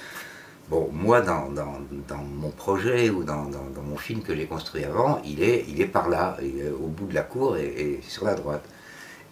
Bon, 0.70 0.90
moi, 0.92 1.22
dans, 1.22 1.50
dans- 1.50 1.80
dans 2.08 2.18
mon 2.18 2.50
projet 2.52 3.10
ou 3.10 3.24
dans, 3.24 3.44
mon 3.84 3.96
film 3.98 4.22
que 4.22 4.36
j'ai 4.36 4.46
construit 4.48 4.84
avant, 4.84 5.22
il 5.26 5.42
est, 5.42 5.66
il 5.70 5.80
est 5.80 5.86
par 5.88 6.10
là, 6.10 6.38
il 6.42 6.60
est 6.60 6.70
au 6.70 6.88
bout 6.88 7.06
de 7.08 7.16
la 7.16 7.22
cour 7.24 7.56
et, 7.58 7.66
et 7.68 8.00
sur 8.06 8.26
la 8.26 8.36
droite. 8.36 8.66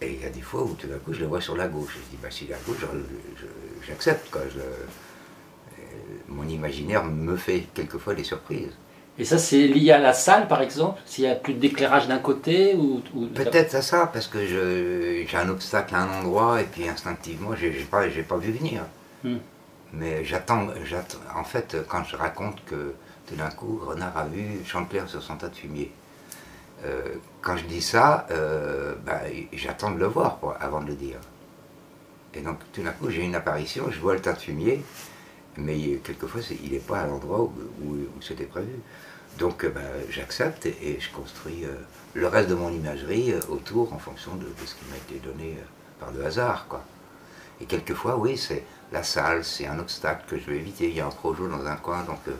Et 0.01 0.13
il 0.13 0.21
y 0.21 0.25
a 0.25 0.29
des 0.29 0.41
fois 0.41 0.63
où 0.63 0.73
tout 0.75 0.87
d'un 0.87 0.97
coup, 0.97 1.13
je 1.13 1.19
le 1.21 1.25
vois 1.27 1.41
sur 1.41 1.57
la 1.57 1.67
gauche. 1.67 1.93
Je 1.95 2.11
dis, 2.11 2.17
bah, 2.21 2.29
est 2.49 2.53
à 2.53 2.57
gauche, 2.65 2.77
je- 2.81 3.41
je- 3.41 3.85
j'accepte. 3.87 4.29
Je- 4.53 4.59
euh, 4.59 5.83
mon 6.29 6.47
imaginaire 6.47 7.03
me 7.03 7.35
fait 7.35 7.65
quelquefois 7.73 8.13
des 8.13 8.23
surprises. 8.23 8.71
Et 9.17 9.23
ça, 9.23 9.37
c'est 9.37 9.67
lié 9.67 9.91
à 9.91 9.99
la 9.99 10.11
salle, 10.13 10.47
par 10.47 10.61
exemple? 10.61 10.99
S'il 11.05 11.23
y 11.23 11.27
a 11.27 11.35
plus 11.35 11.53
d'éclairage 11.53 12.07
d'un 12.07 12.17
côté 12.19 12.75
ou, 12.75 13.01
ou- 13.15 13.27
Peut-être 13.27 13.75
à 13.75 13.81
ça, 13.81 14.07
parce 14.11 14.27
que 14.27 14.45
je- 14.45 15.23
j'ai 15.25 15.37
un 15.37 15.47
obstacle 15.49 15.95
à 15.95 15.99
un 16.03 16.19
endroit 16.21 16.61
et 16.61 16.65
puis 16.65 16.87
instinctivement, 16.87 17.55
pas, 17.85 18.09
j'ai 18.09 18.23
pas 18.23 18.37
vu 18.37 18.51
venir. 18.51 18.83
Hmm. 19.23 19.37
Mais 19.97 20.25
j'attends, 20.25 20.67
en 21.35 21.43
fait, 21.43 21.77
quand 21.87 22.03
je 22.03 22.15
raconte 22.17 22.63
que 22.65 22.93
tout 23.27 23.35
d'un 23.35 23.49
coup, 23.49 23.81
Renard 23.83 24.17
a 24.17 24.25
vu 24.25 24.63
Chantecler 24.65 25.03
sur 25.07 25.21
son 25.21 25.37
tas 25.37 25.47
de 25.47 25.55
fumier, 25.55 25.91
euh, 26.83 27.15
quand 27.41 27.55
je 27.55 27.65
dis 27.65 27.81
ça, 27.81 28.27
euh, 28.31 28.95
bah, 29.05 29.21
j'attends 29.53 29.91
de 29.91 29.99
le 29.99 30.07
voir 30.07 30.37
avant 30.59 30.81
de 30.81 30.87
le 30.87 30.95
dire. 30.95 31.19
Et 32.33 32.41
donc 32.41 32.59
tout 32.73 32.83
d'un 32.83 32.91
coup, 32.91 33.09
j'ai 33.09 33.23
une 33.23 33.35
apparition, 33.35 33.89
je 33.89 33.99
vois 33.99 34.13
le 34.13 34.21
tas 34.21 34.33
de 34.33 34.39
fumier, 34.39 34.83
mais 35.57 35.99
quelquefois, 36.03 36.41
c'est- 36.41 36.57
il 36.63 36.73
n'est 36.73 36.79
pas 36.79 36.99
à 37.01 37.07
l'endroit 37.07 37.41
où, 37.41 37.97
c'était 38.21 38.43
prévu. 38.43 38.75
Donc 39.39 39.63
euh, 39.63 39.69
bah, 39.69 39.81
j'accepte 40.09 40.65
et, 40.65 40.97
je 40.99 41.09
construis 41.11 41.65
le 42.13 42.27
reste 42.27 42.49
de 42.49 42.55
mon 42.55 42.69
imagerie 42.69 43.33
autour 43.49 43.93
en 43.93 43.99
fonction 43.99 44.35
de, 44.35 44.45
ce 44.65 44.75
qui 44.75 44.85
m'a 44.89 44.97
été 44.97 45.19
donné 45.25 45.57
par 45.99 46.11
le 46.11 46.25
hasard. 46.25 46.67
Quoi. 46.67 46.83
Et 47.61 47.65
quelquefois, 47.65 48.17
oui, 48.17 48.37
c'est 48.37 48.63
la 48.95 49.03
salle, 49.03 49.43
c'est 49.43 49.67
un 49.67 49.77
obstacle 49.79 50.23
que 50.29 50.37
je 50.39 50.45
vais 50.49 50.57
éviter. 50.57 50.87
Il 50.89 50.95
y 50.95 51.01
a 51.01 51.05
un 51.05 51.09
projo 51.21 51.47
dans 51.47 51.65
un 51.65 51.75
coin, 51.75 52.01
donc, 52.03 52.19
euh, 52.27 52.31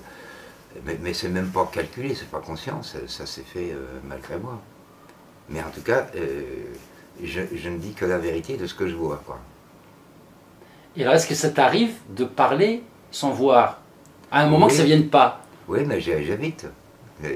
mais, 0.86 0.98
mais 1.04 1.14
c'est 1.14 1.28
même 1.30 1.50
pas 1.50 1.70
calculé, 1.72 2.16
c'est 2.16 2.30
pas 2.30 2.40
conscient, 2.40 2.82
ça, 2.82 3.00
ça 3.08 3.26
s'est 3.26 3.44
fait 3.54 3.72
euh, 3.74 4.00
malgré 4.08 4.38
moi. 4.38 4.60
Mais 5.50 5.62
en 5.62 5.70
tout 5.76 5.82
cas, 5.82 6.08
euh, 6.16 6.44
je, 7.24 7.42
je 7.54 7.70
ne 7.70 7.78
dis 7.78 7.94
que 7.94 8.06
la 8.06 8.18
vérité 8.18 8.56
de 8.58 8.66
ce 8.68 8.74
que 8.74 8.88
je 8.88 8.96
vois. 8.96 9.22
Quoi. 9.26 9.38
Et 10.96 11.02
alors, 11.04 11.14
est-ce 11.16 11.28
que 11.28 11.36
ça 11.36 11.50
t'arrive 11.50 11.94
de 12.10 12.24
parler 12.26 12.84
sans 13.12 13.32
voir 13.32 13.82
À 14.32 14.42
un 14.44 14.48
moment 14.48 14.66
Oui. 14.68 14.72
que 14.72 14.78
ça 14.78 14.84
ne 14.84 14.88
vienne 14.88 15.10
pas 15.10 15.42
Oui, 15.68 15.80
mais 15.86 16.00
j'évite. 16.00 16.66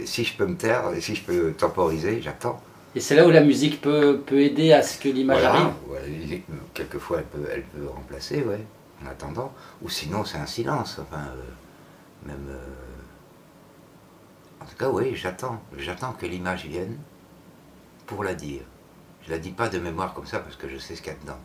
Si 0.05 0.23
je 0.23 0.35
peux 0.37 0.45
me 0.45 0.55
taire, 0.55 0.83
si 0.99 1.13
je 1.15 1.23
peux 1.23 1.51
temporiser, 1.53 2.21
j'attends. 2.21 2.59
Et 2.95 2.99
c'est 2.99 3.15
là 3.15 3.25
où 3.27 3.31
la 3.31 3.41
musique 3.41 3.81
peut, 3.81 4.21
peut 4.25 4.41
aider 4.41 4.73
à 4.73 4.81
ce 4.81 4.97
que 4.99 5.09
l'image 5.09 5.39
Voilà. 5.41 5.53
arrive 5.55 5.73
il- 6.07 6.41
quelquefois, 6.73 7.19
elle 7.19 7.25
peut, 7.25 7.47
elle 7.53 7.63
peut 7.63 7.87
remplacer, 7.87 8.37
ouais, 8.43 8.59
en 9.03 9.07
attendant. 9.07 9.53
Ou 9.81 9.89
sinon, 9.89 10.23
c'est 10.25 10.37
un 10.37 10.45
silence. 10.45 10.99
Enfin, 10.99 11.27
euh, 11.27 11.43
même. 12.27 12.47
euh, 12.49 12.65
En 14.61 14.65
tout 14.65 14.75
cas, 14.77 14.89
oui, 14.89 15.15
j'attends. 15.15 15.61
J'attends 15.77 16.13
que 16.13 16.25
l'image 16.25 16.65
vienne 16.65 16.97
pour 18.05 18.23
la 18.23 18.33
dire. 18.35 18.61
Je 19.25 19.31
la 19.31 19.39
dis 19.39 19.51
pas 19.51 19.69
de 19.69 19.79
mémoire 19.79 20.13
comme 20.13 20.25
ça 20.25 20.39
parce 20.39 20.55
que 20.55 20.67
je 20.67 20.77
sais 20.77 20.95
ce 20.95 21.01
qu'il 21.01 21.11
y 21.13 21.15
a 21.15 21.19
dedans. 21.19 21.39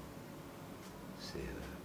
Euh, 1.36 1.38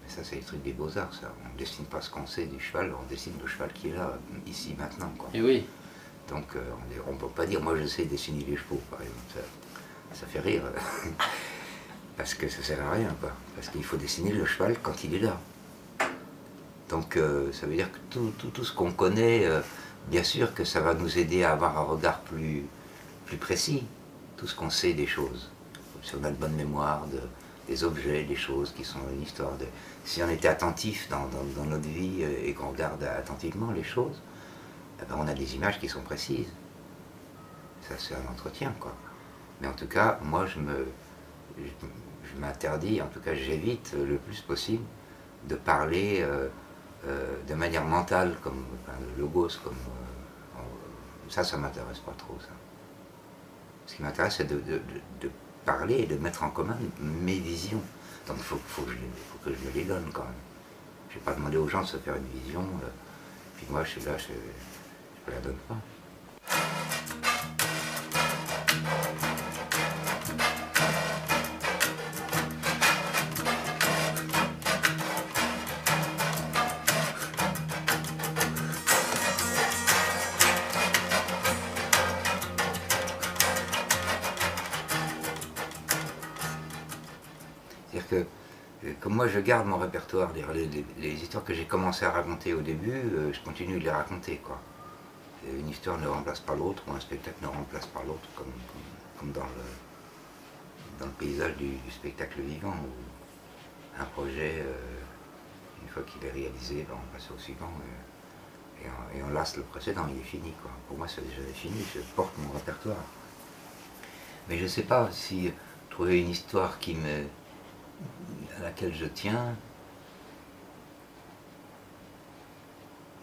mais 0.03 0.09
ça, 0.09 0.23
c'est 0.23 0.37
le 0.37 0.43
truc 0.43 0.61
des 0.63 0.73
beaux-arts, 0.73 1.13
ça. 1.13 1.31
On 1.45 1.53
ne 1.53 1.57
dessine 1.57 1.85
pas 1.85 2.01
ce 2.01 2.09
qu'on 2.09 2.25
sait 2.25 2.45
du 2.45 2.59
cheval, 2.59 2.93
on 2.99 3.05
dessine 3.09 3.33
le 3.41 3.47
cheval 3.47 3.71
qui 3.73 3.89
est 3.89 3.93
là, 3.95 4.17
ici, 4.47 4.75
maintenant. 4.77 5.11
Quoi. 5.17 5.29
Et 5.33 5.41
oui. 5.41 5.65
Donc 6.29 6.55
on 7.07 7.13
ne 7.13 7.17
peut 7.17 7.27
pas 7.27 7.47
dire, 7.47 7.59
moi 7.59 7.75
je 7.75 7.87
sais 7.87 8.05
dessiner 8.05 8.45
les 8.45 8.55
chevaux, 8.55 8.79
par 8.91 9.01
exemple. 9.01 9.19
Ça, 9.33 10.19
ça 10.21 10.27
fait 10.27 10.39
rire. 10.39 10.61
Parce 12.17 12.33
que 12.35 12.47
ça 12.47 12.61
sert 12.61 12.85
à 12.85 12.91
rien, 12.91 13.15
quoi. 13.19 13.31
Parce 13.55 13.69
qu'il 13.69 13.83
faut 13.83 13.97
dessiner 13.97 14.31
le 14.31 14.45
cheval 14.45 14.77
quand 14.83 15.03
il 15.03 15.15
est 15.15 15.19
là. 15.19 15.39
Donc 16.89 17.17
euh, 17.17 17.51
ça 17.53 17.67
veut 17.67 17.75
dire 17.75 17.91
que 17.91 17.99
tout, 18.09 18.33
tout, 18.37 18.49
tout 18.49 18.63
ce 18.63 18.73
qu'on 18.73 18.91
connaît, 18.91 19.45
euh, 19.45 19.61
bien 20.07 20.23
sûr 20.23 20.53
que 20.53 20.63
ça 20.63 20.81
va 20.81 20.93
nous 20.93 21.17
aider 21.17 21.43
à 21.43 21.51
avoir 21.53 21.77
un 21.77 21.83
regard 21.83 22.19
plus, 22.21 22.65
plus 23.25 23.37
précis. 23.37 23.85
Tout 24.37 24.47
ce 24.47 24.55
qu'on 24.55 24.69
sait 24.69 24.93
des 24.93 25.07
choses. 25.07 25.49
Si 26.01 26.15
on 26.15 26.23
a 26.23 26.29
de 26.31 26.35
bonne 26.35 26.55
mémoire 26.55 27.05
de, 27.07 27.19
des 27.67 27.83
objets, 27.83 28.23
des 28.23 28.37
choses 28.37 28.73
qui 28.75 28.83
sont 28.85 28.99
une 29.13 29.21
histoire. 29.21 29.51
Si 30.05 30.23
on 30.23 30.29
était 30.29 30.47
attentif 30.47 31.07
dans, 31.09 31.27
dans- 31.55 31.65
notre 31.65 31.87
vie 31.87 32.23
euh, 32.23 32.45
et 32.47 32.53
qu'on 32.53 32.69
regarde 32.69 33.03
attentivement 33.03 33.71
les 33.71 33.83
choses, 33.83 34.19
eh 35.01 35.05
ben, 35.07 35.15
on 35.19 35.27
a 35.27 35.33
des 35.33 35.55
images 35.55 35.79
qui 35.79 35.87
sont 35.89 36.01
précises. 36.01 36.47
Ça, 37.87 37.95
c'est 37.97 38.15
un 38.15 38.31
entretien, 38.31 38.73
quoi. 38.79 38.95
Mais 39.61 39.67
en 39.67 39.73
tout 39.73 39.87
cas, 39.87 40.19
moi, 40.23 40.45
je 40.45 40.59
me, 40.59 40.87
je, 41.57 42.39
m'interdis, 42.39 43.01
en 43.01 43.07
tout 43.07 43.19
cas, 43.19 43.35
j'évite 43.35 43.93
le 43.93 44.15
plus 44.17 44.39
possible 44.41 44.83
de 45.49 45.55
parler 45.55 46.25
euh, 47.07 47.35
de 47.47 47.53
manière 47.53 47.83
mentale, 47.85 48.37
comme 48.43 48.65
le 49.15 49.21
logos, 49.21 49.49
comme 49.63 49.73
euh, 49.73 50.59
ça, 51.29 51.43
ça 51.43 51.57
m'intéresse 51.57 51.99
pas 51.99 52.13
trop, 52.17 52.37
ça. 52.39 52.49
Ce 53.85 53.95
qui 53.95 54.03
m'intéresse, 54.03 54.35
c'est 54.37 54.47
de, 54.47 54.81
parler 55.65 55.99
et 55.99 56.05
de 56.05 56.15
mettre 56.17 56.43
en 56.43 56.49
commun 56.49 56.77
mes 56.99 57.37
visions. 57.37 57.81
Donc, 58.27 58.37
il 58.37 58.43
faut, 58.43 58.57
faut 58.67 58.83
que 58.83 59.51
je 59.53 59.69
les- 59.77 59.85
donne, 59.85 60.09
quand 60.13 60.23
même. 60.23 60.33
Je 61.09 61.15
vais 61.15 61.21
pas 61.21 61.33
demander 61.33 61.57
aux 61.57 61.67
gens 61.67 61.81
de 61.81 61.87
se 61.87 61.97
faire 61.97 62.15
une 62.15 62.39
vision, 62.41 62.61
euh, 62.61 62.87
puis 63.57 63.67
moi, 63.69 63.83
je 63.83 63.89
suis 63.91 64.01
là, 64.01 64.11
je 64.17 64.29
ne 65.29 65.35
la 65.35 65.41
donne 65.41 65.57
pas. 65.67 65.75
Moi 89.19 89.27
je 89.27 89.41
garde 89.41 89.67
mon 89.67 89.77
répertoire, 89.77 90.31
les, 90.33 90.65
les- 90.97 91.13
histoires 91.13 91.43
que 91.43 91.53
j'ai 91.53 91.65
commencé 91.65 92.05
à 92.05 92.11
raconter 92.11 92.53
au 92.53 92.61
début, 92.61 92.93
euh, 92.93 93.33
je 93.33 93.41
continue 93.41 93.77
de 93.77 93.83
les 93.83 93.89
raconter. 93.91 94.39
Une 95.45 95.67
histoire 95.67 95.97
ne 95.97 96.07
remplace 96.07 96.39
pas 96.39 96.55
l'autre, 96.55 96.83
ou 96.87 96.93
un 96.93 97.01
spectacle 97.01 97.35
ne 97.41 97.47
remplace 97.47 97.87
pas 97.87 98.01
l'autre, 98.07 98.29
comme, 98.37 99.31
dans, 99.33 99.49
le, 99.57 99.65
dans 101.01 101.07
le 101.07 101.11
paysage 101.11 101.53
du, 101.57 101.71
spectacle 101.91 102.39
vivant, 102.39 102.77
où 102.87 104.01
un 104.01 104.05
projet, 104.05 104.63
euh, 104.65 105.83
une 105.83 105.89
fois 105.89 106.03
qu'il 106.03 106.25
est 106.25 106.31
réalisé, 106.31 106.85
ben, 106.87 106.95
on 106.95 107.13
passe 107.13 107.29
au 107.29 107.37
suivant, 107.37 107.73
euh, 108.85 109.17
et, 109.17 109.21
on, 109.21 109.31
lasse 109.33 109.57
le 109.57 109.63
précédent, 109.63 110.05
il 110.09 110.21
est 110.21 110.31
fini. 110.35 110.53
Pour 110.87 110.97
moi, 110.97 111.09
c'est 111.09 111.27
déjà 111.27 111.41
fini, 111.53 111.83
je 111.93 111.99
porte 112.15 112.37
mon 112.37 112.53
répertoire. 112.53 113.03
Mais 114.47 114.57
je 114.57 114.63
ne 114.63 114.69
sais 114.69 114.83
pas 114.83 115.09
si 115.11 115.51
trouver 115.89 116.21
une 116.21 116.29
histoire 116.29 116.79
qui 116.79 116.95
me, 116.95 117.25
à 118.59 118.63
laquelle 118.63 118.93
je 118.93 119.05
tiens, 119.05 119.55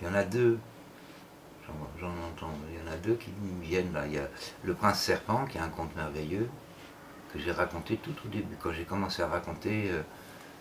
il 0.00 0.06
y 0.06 0.10
en 0.10 0.14
a 0.14 0.24
deux. 0.24 0.58
J'en 1.98 2.08
entends. 2.08 2.52
Il 2.70 2.78
y 2.78 2.88
en 2.88 2.92
a 2.92 2.96
deux 2.96 3.14
qui 3.14 3.30
me 3.30 3.62
viennent 3.62 3.92
là. 3.92 4.06
Il 4.06 4.12
y 4.12 4.18
a 4.18 4.28
Le 4.62 4.74
Prince 4.74 5.00
Serpent, 5.00 5.46
qui 5.46 5.58
est 5.58 5.60
un 5.60 5.68
conte 5.68 5.94
merveilleux, 5.96 6.48
que 7.32 7.38
j'ai 7.38 7.50
raconté 7.50 7.96
tout 7.96 8.14
au 8.24 8.28
début. 8.28 8.56
Quand 8.62 8.72
j'ai 8.72 8.84
commencé 8.84 9.22
à 9.22 9.28
raconter, 9.28 9.90
euh, 9.90 10.02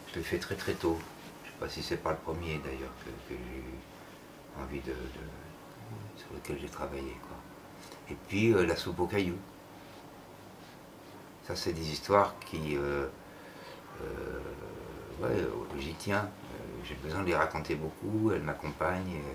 je 0.10 0.16
l'ai 0.16 0.24
fait 0.24 0.40
très 0.40 0.56
très 0.56 0.74
tôt. 0.74 0.98
Je 1.44 1.50
ne 1.50 1.54
sais 1.54 1.60
pas 1.60 1.70
si 1.70 1.84
c'est 1.84 1.98
pas 1.98 2.12
le 2.12 2.18
premier 2.18 2.60
d'ailleurs 2.60 2.94
que, 3.04 3.12
j'ai 3.30 3.36
eu 3.36 4.62
envie 4.62 4.80
de, 4.80 4.94
sur 6.16 6.34
lequel 6.34 6.58
j'ai 6.60 6.70
travaillé. 6.70 7.18
Quoi. 7.28 7.38
Et 8.10 8.16
puis 8.28 8.54
euh, 8.54 8.66
La 8.66 8.76
soupe 8.76 9.00
aux 9.00 9.08
cailloux. 9.08 9.38
Ça, 11.44 11.56
c'est 11.56 11.74
des 11.74 11.92
histoires 11.92 12.34
qui. 12.40 12.78
euh, 12.78 13.08
ouais, 15.22 15.30
euh, 15.30 15.80
j'y 15.80 15.94
tiens. 15.96 16.30
Euh, 16.54 16.84
J'ai 16.84 16.96
besoin 16.96 17.22
de 17.22 17.28
les 17.28 17.36
raconter 17.36 17.76
beaucoup. 17.76 18.32
Elles 18.32 18.44
m'accompagnent. 18.44 19.16
euh, 19.16 19.34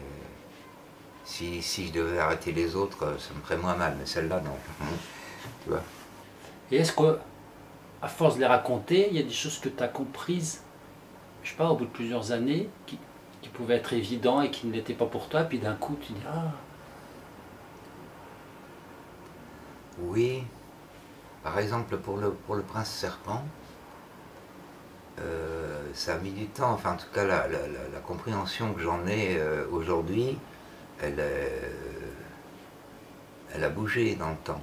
si, 1.24 1.62
si 1.62 1.88
je 1.88 1.92
devais 1.92 2.18
arrêter 2.18 2.52
les 2.52 2.74
autres, 2.76 3.04
euh, 3.04 3.18
ça 3.18 3.34
me 3.34 3.40
ferait 3.42 3.56
moins 3.58 3.76
mal. 3.76 3.96
Mais 3.98 4.06
celle-là, 4.06 4.40
non. 4.40 4.56
tu 5.64 5.70
vois 5.70 5.82
Et 6.70 6.76
est-ce 6.78 6.92
qu'à 6.94 8.08
force 8.08 8.36
de 8.36 8.40
les 8.40 8.46
raconter, 8.46 9.08
il 9.10 9.16
y 9.16 9.20
a 9.20 9.22
des 9.22 9.30
choses 9.32 9.58
que 9.58 9.68
tu 9.68 9.82
as 9.82 9.88
comprises, 9.88 10.62
je 11.42 11.50
sais 11.50 11.56
pas, 11.56 11.70
au 11.70 11.76
bout 11.76 11.84
de 11.86 11.90
plusieurs 11.90 12.32
années, 12.32 12.68
qui, 12.86 12.98
qui 13.42 13.48
pouvaient 13.50 13.76
être 13.76 13.92
évidents 13.92 14.42
et 14.42 14.50
qui 14.50 14.66
ne 14.66 14.72
l'étaient 14.72 14.94
pas 14.94 15.06
pour 15.06 15.28
toi, 15.28 15.44
puis 15.44 15.58
d'un 15.58 15.74
coup 15.74 15.96
tu 16.00 16.12
dis 16.12 16.20
Ah, 16.28 16.52
Oui. 20.02 20.44
Par 21.42 21.58
exemple, 21.58 21.96
pour 21.98 22.16
le, 22.18 22.32
pour 22.32 22.54
le 22.54 22.62
prince 22.62 22.90
serpent, 22.90 23.42
euh, 23.42 23.59
ça 25.94 26.14
a 26.14 26.18
mis 26.18 26.30
du 26.30 26.46
temps. 26.46 26.72
Enfin, 26.72 26.92
en 26.92 26.96
tout 26.96 27.10
cas, 27.12 27.24
la, 27.24 28.00
compréhension 28.06 28.72
que 28.72 28.80
j'en 28.80 29.06
ai 29.06 29.36
euh, 29.38 29.66
aujourd'hui, 29.70 30.38
elle, 31.00 31.20
a 33.62 33.68
bougé 33.68 34.14
dans 34.14 34.30
le 34.30 34.36
temps. 34.36 34.60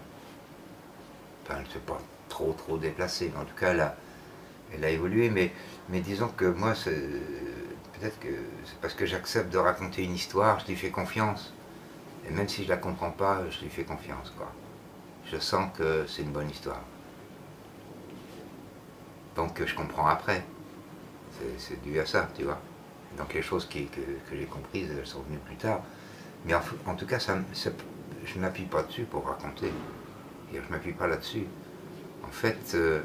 Enfin, 1.43 1.56
elle 1.60 1.67
ne 1.67 1.70
s'est 1.70 1.80
pas 1.80 2.00
trop, 2.30 2.54
trop 2.54 2.78
déplacée, 2.78 3.32
mais 3.34 3.41
en 3.41 3.46
tout 3.46 3.56
cas, 3.56 3.74
elle 4.74 4.84
a, 4.84 4.89
évolué. 4.89 5.30
Mais, 5.30 5.52
disons 6.02 6.30
que 6.30 6.46
moi, 6.46 6.74
peut-être 6.74 8.20
que 8.20 8.36
c'est 8.65 8.80
parce 8.82 8.93
que 8.93 9.06
j'accepte 9.06 9.52
de 9.52 9.58
raconter 9.58 10.04
une 10.04 10.15
histoire, 10.15 10.60
je 10.60 10.67
lui 10.67 10.76
fais 10.76 10.91
confiance. 10.91 11.54
Et 12.28 12.32
même 12.32 12.50
si 12.50 12.65
je 12.65 12.70
la 12.70 12.78
comprends 12.78 13.12
pas, 13.12 13.43
je 13.50 13.62
lui 13.62 13.70
fais 13.70 13.84
confiance, 13.84 14.34
je 15.32 15.38
sens 15.38 15.70
que 15.78 16.06
c'est 16.08 16.24
une 16.24 16.32
bonne 16.32 16.50
histoire. 16.50 16.82
Donc 19.38 19.63
je 19.63 19.76
comprends 19.76 20.08
après. 20.08 20.43
C'est- 21.60 21.82
dû 21.84 22.00
à 22.00 22.06
ça, 22.06 22.28
tu 22.36 22.43
vois. 22.43 22.60
Donc 23.17 23.34
les 23.36 23.43
choses 23.43 23.67
qui- 23.67 23.86
que, 23.86 24.02
j'ai 24.32 24.45
comprises, 24.45 24.89
elles 24.97 25.06
sont 25.06 25.21
venues 25.21 25.38
plus 25.38 25.56
tard. 25.56 25.82
Mais 26.45 26.54
en, 26.56 26.95
tout 26.95 27.06
cas, 27.06 27.19
je 27.19 28.39
m'appuie 28.39 28.65
pas 28.65 28.84
dessus 28.84 29.04
pour 29.04 29.26
raconter. 29.26 29.71
Je 30.52 30.60
je 30.60 30.71
m'appuie 30.71 30.93
pas 30.93 31.08
là-dessus. 31.08 31.45
En 32.23 32.32
fait, 32.32 32.71
euh, 32.73 33.02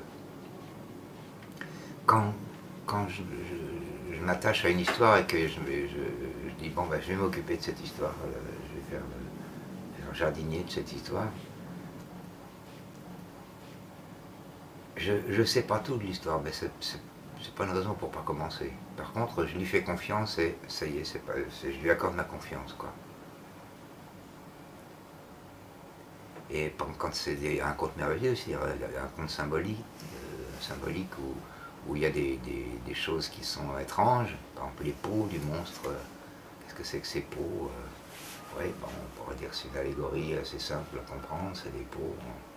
quand, 2.06 2.32
quand 2.86 3.06
je, 3.08 3.22
m'attache 4.24 4.64
à 4.64 4.68
une 4.68 4.80
histoire 4.80 5.18
et 5.18 5.26
que 5.26 5.36
je, 5.48 5.58
dis, 6.60 6.68
bon, 6.68 6.86
ben, 6.86 7.00
je 7.02 7.08
vais 7.08 7.16
m'occuper 7.16 7.56
de 7.56 7.62
cette 7.62 7.82
histoire, 7.82 8.14
euh, 8.24 8.30
je 8.68 8.78
vais 8.78 8.84
faire, 8.90 9.02
un 10.10 10.14
jardinier 10.14 10.62
de 10.62 10.70
cette 10.70 10.92
histoire, 10.92 11.26
je 15.02 15.40
ne 15.40 15.44
sais 15.44 15.62
pas 15.62 15.80
tout 15.80 15.96
de 15.96 16.04
l'histoire, 16.04 16.40
mais 16.42 16.52
c'est 16.52 16.70
pas 17.56 17.64
une 17.64 17.72
raison 17.72 17.94
pour 17.94 18.10
pas 18.10 18.22
commencer. 18.24 18.72
Par 18.96 19.12
contre, 19.12 19.46
je 19.46 19.56
lui 19.56 19.66
fais 19.66 19.82
confiance 19.82 20.38
et 20.38 20.56
ça 20.68 20.86
y 20.86 20.98
est, 20.98 21.18
je 21.62 21.78
lui 21.80 21.90
accorde 21.90 22.14
ma 22.14 22.24
confiance. 22.24 22.76
Et 26.50 26.72
quand 26.98 27.14
c'est 27.14 27.60
un 27.60 27.72
conte 27.72 27.96
merveilleux, 27.96 28.34
c'est 28.36 28.54
un 28.54 29.08
conte 29.16 29.30
symbolique, 29.30 29.78
euh, 30.14 30.60
symbolique 30.60 31.10
où, 31.88 31.96
il 31.96 32.02
y 32.02 32.06
a 32.06 32.10
des, 32.10 32.38
choses 32.94 33.28
qui 33.28 33.42
sont 33.42 33.76
étranges, 33.80 34.36
par 34.54 34.64
exemple 34.64 34.84
les 34.84 34.92
peaux 34.92 35.26
du 35.28 35.38
monstre, 35.40 35.80
euh, 35.86 35.96
qu'est-ce 36.60 36.74
que 36.74 36.84
c'est 36.84 36.98
que 36.98 37.06
ces 37.06 37.22
peaux 37.22 37.70
euh, 37.70 38.60
Oui, 38.60 38.66
on 38.84 39.22
pourrait 39.22 39.34
dire 39.36 39.50
que 39.50 39.56
c'est 39.56 39.68
une 39.68 39.78
allégorie 39.78 40.34
assez 40.36 40.58
simple 40.58 40.98
à 40.98 41.10
comprendre, 41.10 41.50
c'est 41.54 41.72
des 41.72 41.84
peaux, 41.84 42.14
c'est 42.20 42.51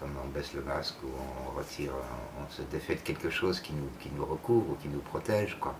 comme 0.00 0.14
on 0.22 0.28
baisse 0.28 0.52
le 0.54 0.62
masque 0.62 0.96
ou 1.04 1.08
on 1.08 1.58
retire, 1.58 1.92
on, 2.40 2.50
se 2.52 2.62
défait 2.62 2.96
de 2.96 3.00
quelque 3.00 3.30
chose 3.30 3.60
qui 3.60 3.72
nous, 3.72 3.88
qui 4.00 4.10
nous 4.14 4.24
recouvre 4.24 4.70
ou 4.70 4.74
qui 4.74 4.88
nous 4.88 5.00
protège. 5.00 5.56
Quoi. 5.60 5.74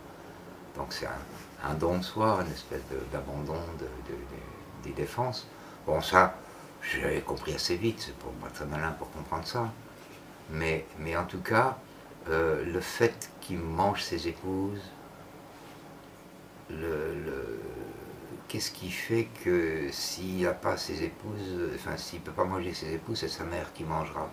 Donc 0.76 0.92
c'est 0.92 1.06
un, 1.06 1.74
don 1.74 1.98
de 1.98 2.02
soi, 2.02 2.40
une 2.46 2.52
espèce 2.52 2.82
d'abandon 3.12 3.60
des 4.84 4.90
défenses. 4.92 5.46
Bon, 5.86 6.00
ça, 6.00 6.34
j'avais 6.82 7.20
compris 7.20 7.54
assez 7.54 7.76
vite, 7.76 8.00
c'est 8.00 8.16
pas 8.16 8.50
très 8.52 8.66
malin 8.66 8.92
pour 8.92 9.10
comprendre 9.10 9.46
ça. 9.46 9.70
Mais, 10.50 10.86
mais 10.98 11.16
en 11.16 11.24
tout 11.24 11.40
cas, 11.40 11.76
euh, 12.28 12.64
le 12.64 12.80
fait 12.80 13.30
qu'il 13.40 13.58
mange 13.58 14.02
ses 14.02 14.28
épouses, 14.28 14.82
le, 16.70 17.60
qu'est-ce 18.48 18.70
qui 18.70 18.90
fait 18.90 19.28
que 19.44 19.88
s'il 19.92 20.42
n'a 20.42 20.52
pas 20.52 20.76
ses 20.76 21.02
épouses, 21.04 21.70
enfin 21.74 21.96
s'il 21.96 22.20
ne 22.20 22.24
peut 22.24 22.32
pas 22.32 22.44
manger 22.44 22.74
ses 22.74 22.94
épouses, 22.94 23.20
c'est 23.20 23.28
sa 23.28 23.44
mère 23.44 23.72
qui 23.72 23.84
mangera? 23.84 24.28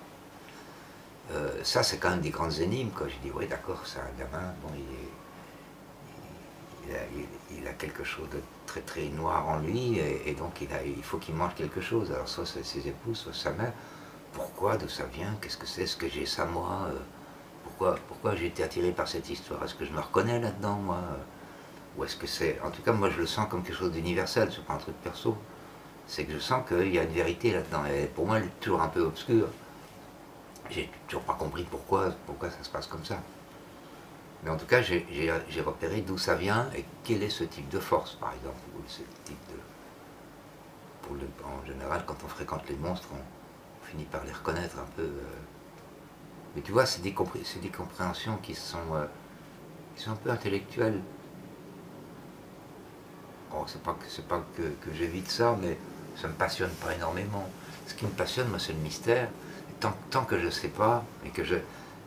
Euh, 1.31 1.63
ça, 1.63 1.83
c'est 1.83 1.97
quand 1.97 2.09
même 2.09 2.21
des 2.21 2.31
grandes 2.31 2.59
énigmes. 2.59 2.91
Quoi. 2.91 3.07
Je 3.07 3.15
dis, 3.27 3.31
oui, 3.33 3.47
d'accord, 3.47 3.81
c'est 3.85 3.99
un 3.99 4.11
gamin, 4.19 4.53
bon, 4.61 4.69
il 4.75 4.81
est 4.81 5.09
il 7.51 7.67
a, 7.67 7.73
quelque 7.73 8.03
chose 8.03 8.29
de 8.29 8.41
très 8.65 8.81
très 8.81 9.07
noir 9.09 9.47
en 9.47 9.59
lui 9.59 9.97
et, 9.99 10.33
donc 10.33 10.61
il, 10.61 10.71
a, 10.73 10.83
il 10.83 11.03
faut 11.03 11.17
qu'il 11.17 11.35
mange 11.35 11.55
quelque 11.55 11.81
chose. 11.81 12.11
Alors 12.11 12.27
soit 12.27 12.45
c'est 12.45 12.65
ses 12.65 12.87
épouses, 12.87 13.19
soit 13.19 13.33
sa 13.33 13.51
mère. 13.51 13.73
Pourquoi, 14.33 14.77
d'où 14.77 14.89
ça 14.89 15.05
vient, 15.05 15.35
qu'est-ce 15.41 15.57
que 15.57 15.67
c'est, 15.67 15.83
est-ce 15.83 15.95
que 15.95 16.09
j'ai 16.09 16.25
ça 16.25 16.45
moi? 16.45 16.87
Euh, 16.89 16.99
Pourquoi, 17.63 17.95
pourquoi 18.07 18.35
j'ai 18.35 18.47
été 18.47 18.63
attiré 18.63 18.91
par 18.91 19.07
cette 19.07 19.29
histoire? 19.29 19.63
Est-ce 19.63 19.75
que 19.75 19.85
je 19.85 19.91
me 19.91 19.99
reconnais 19.99 20.39
là-dedans 20.39 20.75
moi? 20.75 20.99
Ou 21.97 22.03
est-ce 22.03 22.15
que 22.15 22.27
c'est... 22.27 22.59
En 22.63 22.71
tout 22.71 22.81
cas 22.81 22.91
moi 22.91 23.09
je 23.09 23.19
le 23.19 23.27
sens 23.27 23.47
comme 23.49 23.63
quelque 23.63 23.77
chose 23.77 23.91
d'universel, 23.91 24.49
c'est 24.51 24.65
pas 24.65 24.73
un 24.73 24.77
truc 24.77 24.95
perso. 25.03 25.37
C'est 26.07 26.25
que 26.25 26.33
je 26.33 26.39
sens 26.39 26.67
qu'il 26.67 26.93
y 26.93 26.99
a 26.99 27.03
une 27.03 27.13
vérité 27.13 27.51
là-dedans. 27.51 27.85
Et 27.85 28.05
pour 28.07 28.25
moi 28.25 28.37
elle 28.37 28.45
est 28.45 28.59
toujours 28.59 28.81
un 28.81 28.89
peu 28.89 29.01
obscure. 29.01 29.47
J'ai 30.69 30.89
toujours 31.07 31.23
pas 31.23 31.35
compris 31.35 31.63
pourquoi, 31.63 32.11
pourquoi 32.25 32.49
ça 32.49 32.63
se 32.63 32.69
passe 32.69 32.87
comme 32.87 33.05
ça. 33.05 33.19
Mais 34.43 34.49
en 34.49 34.57
tout 34.57 34.65
cas, 34.65 34.81
j'ai 34.81 35.05
repéré 35.65 36.01
d'où 36.01 36.17
ça 36.17 36.35
vient 36.35 36.69
et 36.75 36.83
quel 37.03 37.23
est 37.23 37.29
ce 37.29 37.45
type 37.45 37.69
de 37.69 37.79
force, 37.79 38.15
par 38.15 38.33
exemple, 38.33 38.59
ou 38.77 38.81
ce 38.87 39.01
type 39.23 39.37
de... 39.49 39.55
En 41.45 41.65
général, 41.65 42.03
quand 42.05 42.15
on 42.23 42.27
fréquente 42.27 42.67
les 42.69 42.75
monstres, 42.75 43.09
on, 43.13 43.85
finit 43.85 44.05
par 44.05 44.23
les 44.23 44.31
reconnaître 44.31 44.79
un 44.79 44.87
peu. 44.95 45.03
Euh. 45.03 45.21
Mais 46.55 46.61
tu 46.61 46.71
vois, 46.71 46.85
c'est 46.85 47.01
des, 47.01 47.13
des, 47.61 47.69
compréhensions 47.69 48.37
qui 48.37 48.55
sont, 48.55 48.95
euh, 48.95 49.05
qui 49.95 50.03
sont 50.03 50.11
un 50.11 50.15
peu 50.15 50.31
intellectuelles. 50.31 51.01
C'est 53.67 53.81
pas, 53.81 53.93
que, 53.93 54.21
pas 54.21 54.43
que, 54.57 54.93
j'évite 54.93 55.29
ça, 55.29 55.55
mais 55.61 55.77
ça 56.19 56.27
me 56.27 56.33
passionne 56.33 56.71
pas 56.71 56.93
énormément. 56.93 57.47
Ce 57.87 57.93
qui 57.93 58.05
me 58.05 58.11
passionne, 58.11 58.49
moi, 58.49 58.59
c'est 58.59 58.73
le 58.73 58.79
mystère. 58.79 59.29
tant, 59.79 60.25
que 60.25 60.39
je 60.39 60.45
ne 60.45 60.51
sais 60.51 60.69
pas, 60.69 61.03
et 61.25 61.29
que 61.29 61.43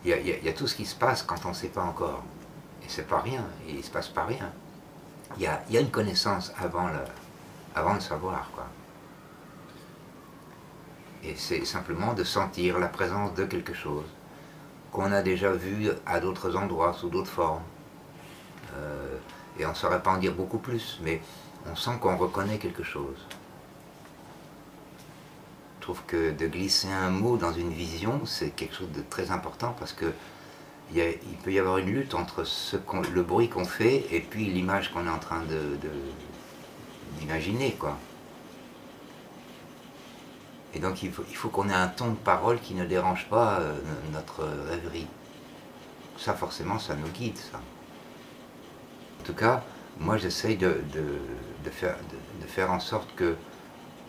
il 0.05 0.11
y, 0.11 0.49
a, 0.49 0.53
tout 0.53 0.67
ce 0.67 0.75
qui 0.75 0.85
se 0.85 0.95
passe 0.95 1.23
quand 1.23 1.45
on 1.45 1.49
ne 1.49 1.53
sait 1.53 1.67
pas 1.69 1.83
encore. 1.83 2.23
Et 2.83 2.89
c'est 2.89 3.07
pas 3.07 3.19
rien, 3.19 3.43
il 3.67 3.77
ne 3.77 3.81
se 3.81 3.89
passe 3.89 4.07
pas 4.07 4.25
rien. 4.25 4.51
Il 5.37 5.43
y 5.43 5.47
a, 5.77 5.81
une 5.81 5.91
connaissance 5.91 6.53
avant, 6.61 6.87
le, 6.87 7.99
savoir. 7.99 8.49
Quoi. 8.53 8.67
Et 11.23 11.35
c'est 11.35 11.65
simplement 11.65 12.13
de 12.13 12.23
sentir 12.23 12.79
la 12.79 12.87
présence 12.87 13.33
de 13.33 13.45
quelque 13.45 13.73
chose 13.73 14.05
qu'on 14.91 15.11
a 15.11 15.21
déjà 15.21 15.51
vu 15.51 15.89
à 16.05 16.19
d'autres 16.19 16.55
endroits, 16.55 16.93
sous 16.93 17.09
d'autres 17.09 17.29
formes. 17.29 17.63
Euh, 18.75 19.17
et 19.59 19.65
on 19.65 19.69
ne 19.69 19.75
saurait 19.75 20.01
pas 20.01 20.11
en 20.11 20.17
dire 20.17 20.33
beaucoup 20.33 20.59
plus, 20.59 20.99
mais 21.03 21.21
on 21.71 21.75
sent 21.75 21.97
qu'on 22.01 22.17
reconnaît 22.17 22.57
quelque 22.57 22.83
chose 22.83 23.17
trouve 25.87 26.03
que 26.05 26.31
de 26.31 26.47
glisser 26.47 26.91
un 26.91 27.11
mot 27.11 27.37
dans 27.37 27.53
une 27.53 27.71
vision, 27.71 28.25
c'est 28.25 28.49
quelque 28.49 28.75
chose 28.75 28.91
de 28.91 29.01
très 29.09 29.31
important 29.31 29.73
parce 29.79 29.93
que 29.93 30.11
il, 30.93 31.01
peut 31.45 31.53
y 31.53 31.59
avoir 31.59 31.77
une 31.77 31.87
lutte 31.87 32.13
entre 32.13 32.43
le 33.13 33.23
bruit 33.23 33.47
qu'on 33.47 33.63
fait 33.63 34.05
et 34.11 34.19
puis 34.19 34.47
l'image 34.47 34.91
qu'on 34.91 35.07
est 35.07 35.09
en 35.09 35.17
train 35.17 35.43
d'imaginer. 37.19 37.71
quoi. 37.79 37.97
Et 40.73 40.79
donc 40.79 41.03
il 41.03 41.11
faut, 41.13 41.47
qu'on 41.47 41.69
ait 41.69 41.73
un 41.73 41.87
ton 41.87 42.09
de 42.09 42.15
parole 42.15 42.59
qui 42.59 42.73
ne 42.73 42.85
dérange 42.85 43.29
pas 43.29 43.59
euh, 43.59 43.73
notre 44.11 44.43
rêverie. 44.69 45.07
Ça 46.17 46.33
forcément, 46.33 46.79
ça 46.79 46.95
nous 46.95 47.07
guide, 47.07 47.37
ça. 47.37 47.61
En 49.19 49.23
tout 49.23 49.33
cas, 49.33 49.63
moi 49.99 50.17
j'essaye 50.17 50.57
de, 50.57 50.75
faire, 51.71 52.71
en 52.71 52.79
sorte 52.79 53.13
que 53.15 53.35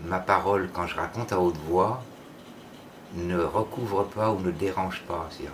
ma 0.05 0.19
parole, 0.19 0.69
quand 0.73 0.87
je 0.87 0.97
raconte 0.97 1.33
à 1.33 1.41
haute 1.41 1.59
voix, 1.69 2.03
ne 3.15 3.39
recouvre 3.39 4.05
pas 4.05 4.31
ou 4.31 4.41
ne 4.41 4.51
dérange 4.51 5.03
pas, 5.09 5.29
c'est-à-dire 5.31 5.53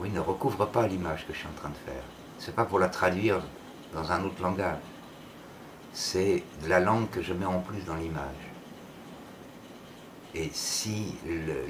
oui, 0.00 0.10
ne 0.10 0.20
recouvre 0.20 0.66
pas 0.66 0.86
l'image 0.86 1.26
que 1.26 1.32
je 1.32 1.38
suis 1.38 1.48
en 1.48 1.58
train 1.58 1.70
de 1.70 1.92
faire. 1.92 2.02
C'est 2.38 2.54
pas 2.54 2.64
pour 2.64 2.78
la 2.78 2.88
traduire 2.88 3.40
dans 3.94 4.10
un 4.10 4.24
autre 4.24 4.42
langage. 4.42 4.78
C'est 5.92 6.42
la 6.66 6.80
langue 6.80 7.08
que 7.10 7.22
je 7.22 7.32
mets 7.32 7.46
en 7.46 7.60
plus 7.60 7.84
dans 7.84 7.94
l'image. 7.94 8.52
Et 10.34 10.50
si 10.52 11.16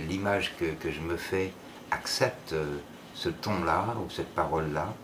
l'image 0.08 0.54
que, 0.56 0.90
je 0.90 1.00
me 1.00 1.16
fais 1.16 1.52
accepte 1.90 2.52
euh, 2.52 2.78
ce 3.14 3.28
ton-là 3.28 3.84
ou 4.02 4.08
cette 4.08 4.32
parole-là, 4.34 4.86
euh, 4.86 5.01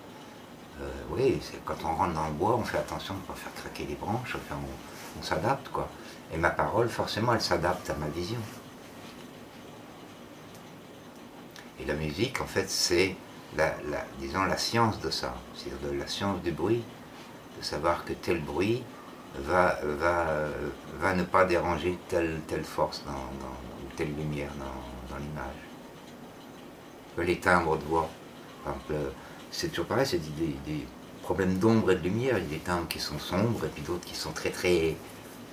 oui, 1.10 1.40
quand 1.64 1.76
on 1.84 1.94
rentre 1.94 2.14
dans 2.14 2.26
le 2.26 2.32
bois, 2.32 2.56
on 2.56 2.64
fait 2.64 2.78
attention 2.78 3.14
de 3.14 3.20
ne 3.20 3.24
pas 3.24 3.34
faire 3.34 3.54
craquer 3.54 3.84
les 3.84 3.94
branches, 3.94 4.36
enfin, 4.36 4.60
on 5.18 5.22
s'adapte, 5.22 5.68
quoi. 5.68 5.88
Et 6.32 6.36
ma 6.36 6.50
parole, 6.50 6.88
forcément, 6.88 7.34
elle 7.34 7.40
s'adapte 7.40 7.88
à 7.90 7.94
ma 7.94 8.08
vision. 8.08 8.40
Et 11.80 11.84
la 11.84 11.94
musique, 11.94 12.40
en 12.40 12.46
fait, 12.46 12.68
c'est, 12.68 13.16
la, 13.56 13.74
disons, 14.18 14.44
la 14.44 14.58
science 14.58 15.00
de 15.00 15.10
ça, 15.10 15.34
c'est-à-dire 15.54 15.90
de 15.90 15.98
la 15.98 16.06
science 16.06 16.42
du 16.42 16.52
bruit, 16.52 16.82
de 17.58 17.64
savoir 17.64 18.04
que 18.04 18.12
tel 18.12 18.40
bruit 18.40 18.82
va, 19.36 19.78
ne 21.14 21.22
pas 21.22 21.44
déranger 21.44 21.98
telle, 22.08 22.40
telle 22.46 22.64
force 22.64 23.02
dans, 23.04 23.12
ou 23.12 23.96
telle 23.96 24.14
lumière 24.14 24.50
dans, 24.58 25.14
dans 25.14 25.20
l'image. 25.20 25.44
Les 27.18 27.38
timbres 27.40 27.76
de 27.76 27.84
voix, 27.84 28.08
par 28.64 28.74
exemple, 28.74 29.12
c'est 29.50 29.68
toujours 29.68 29.86
pareil, 29.86 30.06
c'est 30.06 30.18
des, 30.18 30.86
problèmes 31.22 31.58
d'ombre 31.58 31.90
et 31.90 31.96
de 31.96 32.02
lumière. 32.02 32.38
Il 32.38 32.44
y 32.44 32.46
a 32.46 32.50
des 32.50 32.58
timbres 32.58 32.88
qui 32.88 32.98
sont 32.98 33.18
sombres 33.18 33.64
et 33.66 33.68
puis 33.68 33.82
d'autres 33.82 34.06
qui 34.06 34.14
sont 34.16 34.32
très 34.32 34.50
très 34.50 34.96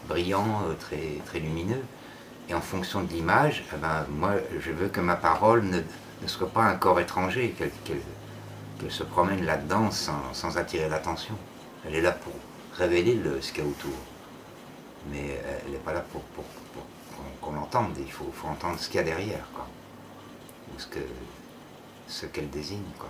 brillants, 0.08 0.64
euh, 0.70 0.74
très, 0.80 1.20
très 1.26 1.40
lumineux. 1.40 1.84
Et 2.48 2.54
en 2.54 2.62
fonction 2.62 3.04
de 3.04 3.12
l'image, 3.12 3.66
eh 3.74 3.78
ben, 3.78 4.06
moi 4.10 4.36
je 4.58 4.72
veux 4.72 4.88
que 4.88 5.02
ma 5.02 5.16
parole 5.16 5.64
ne, 5.64 5.80
ne 6.22 6.28
soit 6.28 6.50
pas 6.50 6.64
un 6.64 6.76
corps 6.76 7.00
étranger, 7.00 7.54
qu'elle 7.58 8.92
se 8.92 9.04
promène 9.04 9.46
là-dedans 9.46 9.90
sans, 9.92 10.58
attirer 10.58 10.88
l'attention. 10.88 11.36
Elle 11.86 11.96
est 11.96 12.02
là 12.02 12.12
pour 12.12 12.34
révéler 12.78 13.16
le, 13.16 13.42
ce 13.42 13.52
qu'il 13.52 13.64
y 13.64 13.68
a 13.68 13.70
autour. 13.70 13.98
Mais 15.12 15.42
elle 15.66 15.72
n'est 15.74 15.78
pas 15.80 15.94
là 15.94 16.02
pour, 16.12 16.22
pour, 16.22 16.46
qu'on 17.42 17.52
l'entende, 17.54 17.92
il 18.00 18.12
faut, 18.12 18.32
faut, 18.34 18.48
entendre 18.48 18.80
ce 18.80 18.88
qu'il 18.88 18.96
y 18.96 19.00
a 19.00 19.04
derrière, 19.04 19.46
quoi. 19.54 19.68
ou 20.74 20.80
ce 20.80 20.88
qu'elle 20.88 21.04
ce 22.08 22.26
désigne. 22.52 22.82
Quoi. 22.98 23.10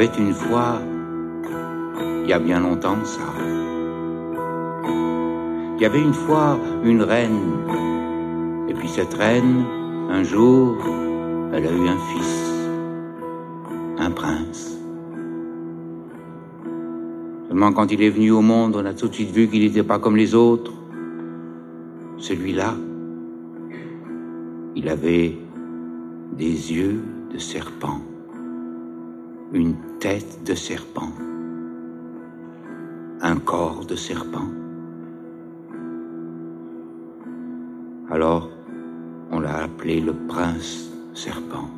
Avait 0.00 0.18
une 0.18 0.32
fois, 0.32 0.80
il 2.22 2.26
y 2.26 2.32
a 2.32 2.38
bien 2.38 2.58
longtemps 2.58 3.04
ça, 3.04 3.20
il 5.76 5.82
y 5.82 5.84
avait 5.84 6.00
une 6.00 6.14
fois 6.14 6.58
une 6.82 7.02
reine, 7.02 7.38
et 8.66 8.72
puis 8.72 8.88
cette 8.88 9.12
reine, 9.12 9.62
un 10.08 10.22
jour, 10.22 10.78
elle 11.52 11.66
a 11.66 11.70
eu 11.70 11.86
un 11.86 11.98
fils, 11.98 12.70
un 13.98 14.10
prince. 14.10 14.78
Seulement 17.48 17.72
quand 17.74 17.92
il 17.92 18.02
est 18.02 18.08
venu 18.08 18.30
au 18.30 18.40
monde, 18.40 18.76
on 18.76 18.86
a 18.86 18.94
tout 18.94 19.08
de 19.08 19.12
suite 19.12 19.32
vu 19.32 19.48
qu'il 19.48 19.60
n'était 19.60 19.82
pas 19.82 19.98
comme 19.98 20.16
les 20.16 20.34
autres. 20.34 20.72
Celui-là, 22.16 22.74
il 24.76 24.88
avait 24.88 25.36
des 26.38 26.72
yeux 26.72 27.02
de 27.34 27.38
serpent 27.38 28.00
une 29.52 29.74
tête 30.00 30.44
de 30.46 30.54
serpent, 30.54 31.12
un 33.20 33.36
corps 33.36 33.84
de 33.84 33.94
serpent. 33.94 34.48
Alors, 38.10 38.48
on 39.30 39.40
l'a 39.40 39.64
appelé 39.64 40.00
le 40.00 40.14
prince 40.14 40.90
serpent. 41.12 41.68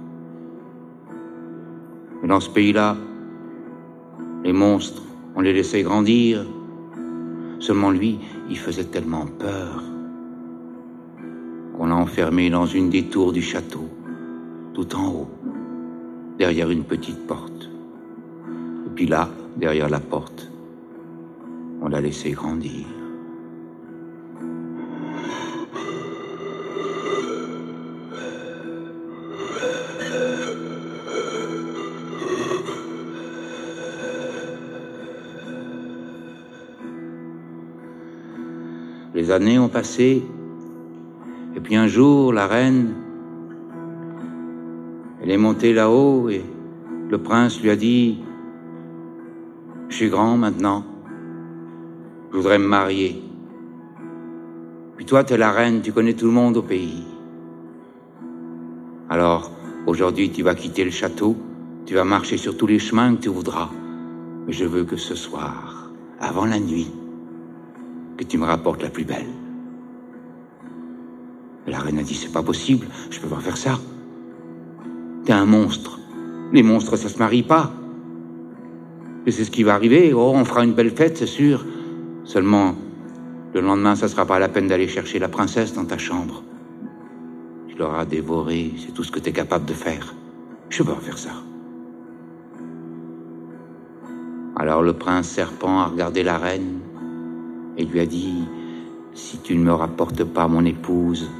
dans 2.22 2.38
ce 2.38 2.48
pays-là, 2.48 2.96
les 4.44 4.52
monstres, 4.52 5.02
on 5.34 5.40
les 5.40 5.52
laissait 5.52 5.82
grandir. 5.82 6.46
Seulement 7.58 7.90
lui, 7.90 8.20
il 8.48 8.56
faisait 8.56 8.84
tellement 8.84 9.26
peur 9.26 9.82
qu'on 11.76 11.86
l'a 11.86 11.96
enfermé 11.96 12.50
dans 12.50 12.66
une 12.66 12.88
des 12.88 13.06
tours 13.06 13.32
du 13.32 13.42
château, 13.42 13.88
tout 14.74 14.94
en 14.94 15.08
haut 15.08 15.30
derrière 16.38 16.70
une 16.70 16.84
petite 16.84 17.26
porte. 17.26 17.71
Puis 18.94 19.06
là, 19.06 19.28
derrière 19.56 19.88
la 19.88 20.00
porte, 20.00 20.50
on 21.80 21.88
l'a 21.88 22.00
laissé 22.00 22.32
grandir. 22.32 22.86
Les 39.14 39.30
années 39.30 39.58
ont 39.58 39.68
passé, 39.68 40.22
et 41.54 41.60
puis 41.60 41.76
un 41.76 41.86
jour, 41.86 42.32
la 42.32 42.46
reine 42.46 42.94
elle 45.22 45.30
est 45.30 45.36
montée 45.36 45.72
là-haut 45.72 46.28
et 46.30 46.42
le 47.08 47.18
prince 47.18 47.62
lui 47.62 47.70
a 47.70 47.76
dit, 47.76 48.18
grand 50.08 50.36
maintenant, 50.36 50.84
je 52.30 52.36
voudrais 52.36 52.58
me 52.58 52.66
marier. 52.66 53.22
Puis 54.96 55.04
toi, 55.04 55.24
tu 55.24 55.34
es 55.34 55.36
la 55.36 55.52
reine, 55.52 55.82
tu 55.82 55.92
connais 55.92 56.14
tout 56.14 56.26
le 56.26 56.32
monde 56.32 56.56
au 56.56 56.62
pays. 56.62 57.04
Alors, 59.10 59.50
aujourd'hui, 59.86 60.30
tu 60.30 60.42
vas 60.42 60.54
quitter 60.54 60.84
le 60.84 60.90
château 60.90 61.36
Tu 61.84 61.94
vas 61.94 62.04
marcher 62.04 62.36
sur 62.36 62.56
tous 62.56 62.66
les 62.66 62.78
chemins 62.78 63.14
que 63.16 63.22
tu 63.22 63.28
voudras. 63.28 63.68
Mais 64.46 64.52
je 64.52 64.64
veux 64.64 64.84
que 64.84 64.96
ce 64.96 65.14
soir, 65.14 65.90
avant 66.20 66.46
la 66.46 66.60
nuit, 66.60 66.90
que 68.16 68.24
tu 68.24 68.38
me 68.38 68.44
rapportes 68.44 68.82
la 68.82 68.90
plus 68.90 69.04
belle. 69.04 69.26
La 71.66 71.78
reine 71.78 71.98
a 71.98 72.02
dit, 72.02 72.14
c'est 72.14 72.32
pas 72.32 72.42
possible, 72.42 72.86
je 73.10 73.20
peux 73.20 73.28
pas 73.28 73.40
faire 73.40 73.56
ça. 73.56 73.78
T'es 75.24 75.32
un 75.32 75.46
monstre. 75.46 75.98
Les 76.52 76.62
monstres, 76.62 76.96
ça 76.96 77.08
se 77.08 77.18
marie 77.18 77.42
pas. 77.42 77.72
Et 79.26 79.30
c'est 79.30 79.44
ce 79.44 79.50
qui 79.50 79.62
va 79.62 79.74
arriver. 79.74 80.12
Oh, 80.12 80.32
on 80.34 80.44
fera 80.44 80.64
une 80.64 80.72
belle 80.72 80.90
fête, 80.90 81.16
c'est 81.16 81.26
sûr. 81.26 81.64
Seulement, 82.24 82.74
le 83.54 83.60
lendemain, 83.60 83.94
ça 83.94 84.08
sera 84.08 84.26
pas 84.26 84.38
la 84.38 84.48
peine 84.48 84.68
d'aller 84.68 84.88
chercher 84.88 85.18
la 85.18 85.28
princesse 85.28 85.74
dans 85.74 85.84
ta 85.84 85.98
chambre. 85.98 86.42
Tu 87.68 87.76
l'auras 87.76 88.04
dévorée, 88.04 88.72
c'est 88.78 88.92
tout 88.92 89.04
ce 89.04 89.12
que 89.12 89.20
tu 89.20 89.30
es 89.30 89.32
capable 89.32 89.64
de 89.64 89.74
faire. 89.74 90.14
Je 90.70 90.82
pas 90.82 90.94
faire 91.00 91.18
ça. 91.18 91.32
Alors 94.56 94.82
le 94.82 94.92
prince 94.92 95.28
serpent 95.28 95.80
a 95.80 95.86
regardé 95.86 96.22
la 96.22 96.38
reine 96.38 96.80
et 97.76 97.84
lui 97.84 98.00
a 98.00 98.06
dit, 98.06 98.44
si 99.14 99.38
tu 99.38 99.56
ne 99.56 99.64
me 99.64 99.72
rapportes 99.72 100.24
pas 100.24 100.46
mon 100.48 100.64
épouse 100.64 101.30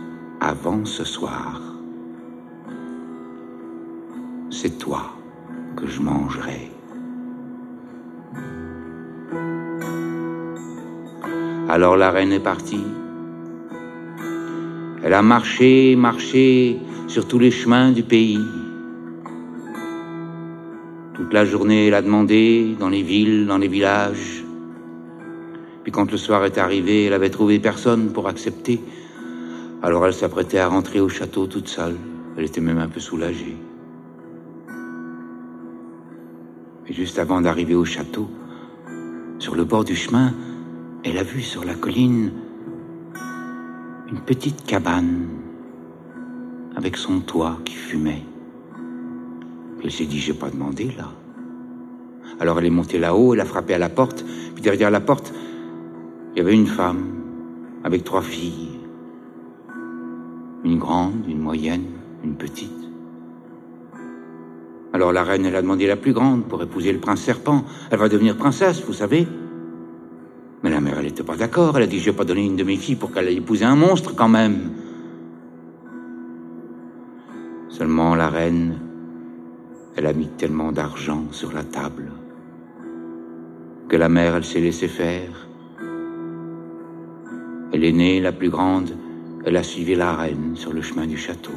avant 0.40 0.84
ce 0.84 1.04
soir, 1.04 1.60
c'est 4.50 4.78
toi 4.78 5.12
que 5.76 5.86
je 5.86 6.00
mangerai. 6.00 6.71
Alors 11.72 11.96
la 11.96 12.10
reine 12.10 12.32
est 12.32 12.38
partie. 12.38 12.84
Elle 15.02 15.14
a 15.14 15.22
marché, 15.22 15.96
marché 15.96 16.76
sur 17.08 17.26
tous 17.26 17.38
les 17.38 17.50
chemins 17.50 17.92
du 17.92 18.02
pays. 18.02 18.44
Toute 21.14 21.32
la 21.32 21.46
journée, 21.46 21.86
elle 21.86 21.94
a 21.94 22.02
demandé 22.02 22.76
dans 22.78 22.90
les 22.90 23.00
villes, 23.00 23.46
dans 23.46 23.56
les 23.56 23.68
villages. 23.68 24.44
Puis 25.82 25.92
quand 25.92 26.12
le 26.12 26.18
soir 26.18 26.44
est 26.44 26.58
arrivé, 26.58 27.06
elle 27.06 27.14
avait 27.14 27.30
trouvé 27.30 27.58
personne 27.58 28.12
pour 28.12 28.28
accepter. 28.28 28.78
Alors 29.82 30.06
elle 30.06 30.12
s'apprêtait 30.12 30.58
à 30.58 30.68
rentrer 30.68 31.00
au 31.00 31.08
château 31.08 31.46
toute 31.46 31.68
seule. 31.68 31.96
Elle 32.36 32.44
était 32.44 32.60
même 32.60 32.80
un 32.80 32.88
peu 32.88 33.00
soulagée. 33.00 33.56
Et 36.86 36.92
juste 36.92 37.18
avant 37.18 37.40
d'arriver 37.40 37.74
au 37.74 37.86
château, 37.86 38.28
sur 39.38 39.54
le 39.54 39.64
bord 39.64 39.84
du 39.84 39.96
chemin, 39.96 40.34
elle 41.04 41.18
a 41.18 41.22
vu 41.22 41.40
sur 41.40 41.64
la 41.64 41.74
colline 41.74 42.32
une 44.10 44.20
petite 44.20 44.64
cabane 44.64 45.28
avec 46.76 46.96
son 46.96 47.20
toit 47.20 47.58
qui 47.64 47.74
fumait. 47.74 48.22
Elle 49.82 49.90
s'est 49.90 50.06
dit, 50.06 50.18
j'ai 50.18 50.34
pas 50.34 50.50
demandé 50.50 50.90
là. 50.96 51.08
Alors 52.38 52.58
elle 52.58 52.66
est 52.66 52.70
montée 52.70 52.98
là-haut, 52.98 53.34
elle 53.34 53.40
a 53.40 53.44
frappé 53.44 53.74
à 53.74 53.78
la 53.78 53.88
porte, 53.88 54.24
puis 54.54 54.62
derrière 54.62 54.90
la 54.90 55.00
porte, 55.00 55.32
il 56.32 56.38
y 56.38 56.40
avait 56.40 56.54
une 56.54 56.66
femme 56.66 57.04
avec 57.84 58.04
trois 58.04 58.22
filles. 58.22 58.78
Une 60.64 60.78
grande, 60.78 61.26
une 61.28 61.40
moyenne, 61.40 61.86
une 62.22 62.36
petite. 62.36 62.70
Alors 64.92 65.12
la 65.12 65.24
reine, 65.24 65.46
elle 65.46 65.56
a 65.56 65.62
demandé 65.62 65.86
la 65.86 65.96
plus 65.96 66.12
grande 66.12 66.44
pour 66.44 66.62
épouser 66.62 66.92
le 66.92 67.00
prince 67.00 67.20
serpent. 67.20 67.64
Elle 67.90 67.98
va 67.98 68.08
devenir 68.08 68.36
princesse, 68.36 68.82
vous 68.86 68.92
savez. 68.92 69.26
Mais 70.62 70.70
la 70.70 70.80
mère, 70.80 70.98
elle 70.98 71.06
n'était 71.06 71.22
pas 71.22 71.36
d'accord. 71.36 71.76
Elle 71.76 71.84
a 71.84 71.86
dit, 71.86 71.98
je 71.98 72.10
vais 72.10 72.16
pas 72.16 72.24
donner 72.24 72.44
une 72.44 72.56
de 72.56 72.64
mes 72.64 72.76
filles 72.76 72.96
pour 72.96 73.12
qu'elle 73.12 73.28
ait 73.28 73.34
épousé 73.34 73.64
un 73.64 73.76
monstre 73.76 74.14
quand 74.14 74.28
même. 74.28 74.70
Seulement 77.68 78.14
la 78.14 78.28
reine, 78.28 78.78
elle 79.96 80.06
a 80.06 80.12
mis 80.12 80.28
tellement 80.28 80.72
d'argent 80.72 81.24
sur 81.32 81.52
la 81.52 81.64
table 81.64 82.12
que 83.92 83.98
la 83.98 84.08
mère, 84.08 84.36
elle 84.36 84.44
s'est 84.44 84.60
laissée 84.60 84.88
faire. 84.88 85.48
Elle 87.74 87.84
est 87.84 87.92
née, 87.92 88.20
la 88.20 88.32
plus 88.32 88.48
grande, 88.48 88.96
elle 89.44 89.56
a 89.56 89.62
suivi 89.62 89.94
la 89.94 90.14
reine 90.14 90.52
sur 90.54 90.72
le 90.72 90.80
chemin 90.80 91.06
du 91.06 91.18
château. 91.18 91.52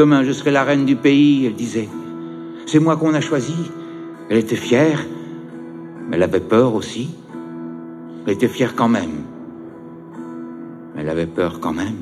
Demain, 0.00 0.24
je 0.24 0.32
serai 0.32 0.50
la 0.50 0.64
reine 0.64 0.86
du 0.86 0.96
pays, 0.96 1.44
elle 1.44 1.52
disait. 1.52 1.86
C'est 2.64 2.78
moi 2.78 2.96
qu'on 2.96 3.12
a 3.12 3.20
choisi. 3.20 3.70
Elle 4.30 4.38
était 4.38 4.56
fière, 4.56 5.04
mais 6.08 6.16
elle 6.16 6.22
avait 6.22 6.40
peur 6.40 6.74
aussi. 6.74 7.10
Elle 8.24 8.32
était 8.32 8.48
fière 8.48 8.74
quand 8.74 8.88
même. 8.88 9.24
Elle 10.96 11.06
avait 11.06 11.26
peur 11.26 11.60
quand 11.60 11.74
même. 11.74 11.96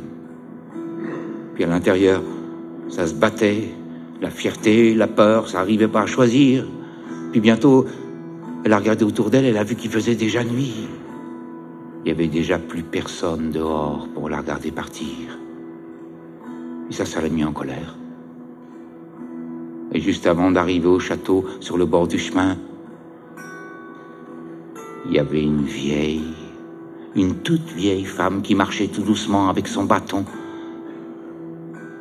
Puis 1.56 1.64
à 1.64 1.66
l'intérieur, 1.66 2.22
ça 2.88 3.04
se 3.08 3.14
battait. 3.14 3.70
La 4.20 4.30
fierté, 4.30 4.94
la 4.94 5.08
peur, 5.08 5.48
ça 5.48 5.58
n'arrivait 5.58 5.88
pas 5.88 6.02
à 6.02 6.06
choisir. 6.06 6.68
Puis 7.32 7.40
bientôt, 7.40 7.84
elle 8.64 8.74
a 8.74 8.78
regardé 8.78 9.04
autour 9.04 9.28
d'elle, 9.28 9.44
elle 9.44 9.58
a 9.58 9.64
vu 9.64 9.74
qu'il 9.74 9.90
faisait 9.90 10.14
déjà 10.14 10.44
nuit. 10.44 10.86
Il 12.04 12.08
y 12.10 12.12
avait 12.12 12.28
déjà 12.28 12.60
plus 12.60 12.84
personne 12.84 13.50
dehors 13.50 14.06
pour 14.14 14.28
la 14.28 14.38
regarder 14.38 14.70
partir. 14.70 15.37
Et 16.90 16.92
ça, 16.92 17.04
ça 17.04 17.20
l'a 17.20 17.28
mis 17.28 17.44
en 17.44 17.52
colère. 17.52 17.96
Et 19.92 20.00
juste 20.00 20.26
avant 20.26 20.50
d'arriver 20.50 20.88
au 20.88 20.98
château, 20.98 21.44
sur 21.60 21.78
le 21.78 21.86
bord 21.86 22.08
du 22.08 22.18
chemin, 22.18 22.56
il 25.06 25.14
y 25.14 25.18
avait 25.18 25.42
une 25.42 25.64
vieille, 25.64 26.34
une 27.14 27.36
toute 27.36 27.70
vieille 27.72 28.04
femme 28.04 28.42
qui 28.42 28.54
marchait 28.54 28.88
tout 28.88 29.02
doucement 29.02 29.48
avec 29.48 29.66
son 29.66 29.84
bâton. 29.84 30.24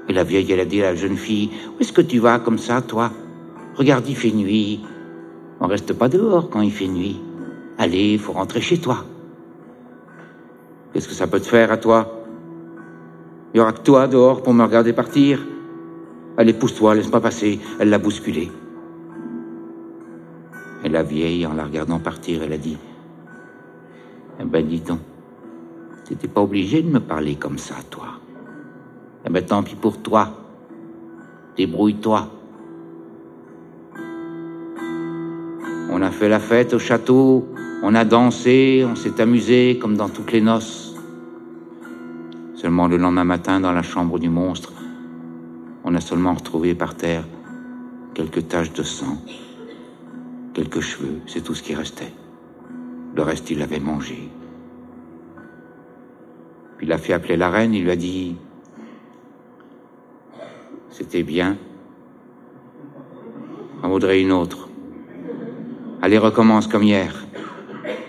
Et 0.09 0.13
la 0.13 0.23
vieille, 0.23 0.51
elle 0.51 0.59
a 0.59 0.65
dit 0.65 0.81
à 0.81 0.91
la 0.91 0.95
jeune 0.95 1.17
fille, 1.17 1.51
où 1.75 1.81
est-ce 1.81 1.93
que 1.93 2.01
tu 2.01 2.19
vas 2.19 2.39
comme 2.39 2.57
ça, 2.57 2.81
toi? 2.81 3.11
Regarde, 3.75 4.07
il 4.07 4.15
fait 4.15 4.31
nuit. 4.31 4.81
On 5.59 5.67
reste 5.67 5.93
pas 5.93 6.09
dehors 6.09 6.49
quand 6.49 6.61
il 6.61 6.71
fait 6.71 6.87
nuit. 6.87 7.19
Allez, 7.77 8.13
il 8.13 8.19
faut 8.19 8.33
rentrer 8.33 8.61
chez 8.61 8.79
toi. 8.79 9.05
Qu'est-ce 10.93 11.07
que 11.07 11.13
ça 11.13 11.27
peut 11.27 11.39
te 11.39 11.47
faire 11.47 11.71
à 11.71 11.77
toi? 11.77 12.16
Il 13.53 13.57
y 13.57 13.59
aura 13.59 13.73
que 13.73 13.81
toi 13.81 14.07
dehors 14.07 14.43
pour 14.43 14.53
me 14.53 14.63
regarder 14.63 14.93
partir. 14.93 15.39
Allez, 16.37 16.53
pousse-toi, 16.53 16.95
laisse-moi 16.95 17.21
passer. 17.21 17.59
Elle 17.79 17.89
l'a 17.89 17.97
bousculé. 17.97 18.51
Et 20.83 20.89
la 20.89 21.03
vieille, 21.03 21.45
en 21.45 21.53
la 21.53 21.63
regardant 21.63 21.99
partir, 21.99 22.43
elle 22.43 22.53
a 22.53 22.57
dit 22.57 22.77
Eh 24.39 24.43
ben, 24.43 24.65
dis 24.65 24.81
donc, 24.81 24.99
t'étais 26.05 26.27
pas 26.27 26.41
obligé 26.41 26.81
de 26.81 26.89
me 26.89 26.99
parler 26.99 27.35
comme 27.35 27.57
ça, 27.57 27.75
toi. 27.89 28.07
Eh 29.25 29.29
ben, 29.29 29.43
tant 29.43 29.63
pis 29.63 29.75
pour 29.75 29.97
toi. 29.97 30.29
Débrouille-toi. 31.57 32.29
On 35.89 36.01
a 36.01 36.11
fait 36.11 36.29
la 36.29 36.39
fête 36.39 36.73
au 36.73 36.79
château, 36.79 37.47
on 37.81 37.95
a 37.95 38.05
dansé, 38.05 38.85
on 38.87 38.95
s'est 38.95 39.19
amusé 39.19 39.79
comme 39.81 39.97
dans 39.97 40.09
toutes 40.09 40.31
les 40.31 40.41
noces. 40.41 40.86
Seulement 42.67 42.89
le 42.89 42.97
lendemain 42.97 43.23
matin, 43.23 43.61
dans 43.61 43.71
la 43.71 43.81
chambre 43.81 44.19
du 44.19 44.27
monstre, 44.27 44.73
on 45.85 45.95
a 45.95 46.01
seulement 46.01 46.33
retrouvé 46.33 46.75
par 46.75 46.95
terre 46.95 47.23
quelques 48.13 48.49
taches 48.49 48.73
de 48.73 48.83
sang, 48.83 49.21
quelques 50.53 50.81
cheveux, 50.81 51.21
c'est 51.27 51.39
tout 51.39 51.55
ce 51.55 51.63
qui 51.63 51.73
restait. 51.75 52.11
Le 53.15 53.21
reste, 53.21 53.49
il 53.51 53.59
l'avait 53.59 53.79
mangé. 53.79 54.29
Puis 56.77 56.87
il 56.87 56.91
a 56.91 56.97
fait 56.97 57.13
appeler 57.13 57.37
la 57.37 57.49
reine, 57.49 57.73
il 57.73 57.85
lui 57.85 57.91
a 57.91 57.95
dit 57.95 58.35
C'était 60.89 61.23
bien. 61.23 61.55
On 63.81 63.87
voudrait 63.87 64.21
une 64.21 64.33
autre. 64.33 64.67
Allez, 66.01 66.17
recommence 66.17 66.67
comme 66.67 66.83
hier. 66.83 67.15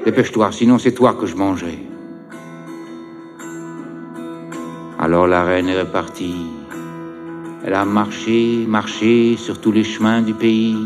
Dépêche-toi, 0.04 0.50
sinon 0.50 0.78
c'est 0.78 0.94
toi 0.94 1.14
que 1.14 1.26
je 1.26 1.36
mangerai. 1.36 1.87
Alors 5.08 5.26
la 5.26 5.42
reine 5.42 5.70
est 5.70 5.80
repartie. 5.80 6.50
Elle 7.64 7.72
a 7.72 7.86
marché, 7.86 8.66
marché 8.68 9.38
sur 9.38 9.58
tous 9.58 9.72
les 9.72 9.82
chemins 9.82 10.20
du 10.20 10.34
pays. 10.34 10.76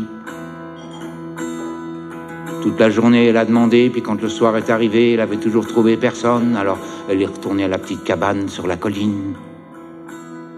Toute 2.61 2.79
la 2.79 2.89
journée, 2.89 3.25
elle 3.25 3.35
a 3.35 3.43
demandé, 3.43 3.89
puis 3.89 4.01
quand 4.01 4.21
le 4.21 4.29
soir 4.29 4.55
est 4.55 4.69
arrivé, 4.69 5.11
elle 5.11 5.19
avait 5.19 5.35
toujours 5.35 5.67
trouvé 5.67 5.97
personne. 5.97 6.55
Alors 6.55 6.77
elle 7.09 7.21
est 7.21 7.25
retournée 7.25 7.65
à 7.65 7.67
la 7.67 7.77
petite 7.77 8.05
cabane 8.05 8.47
sur 8.47 8.65
la 8.65 8.77
colline 8.77 9.33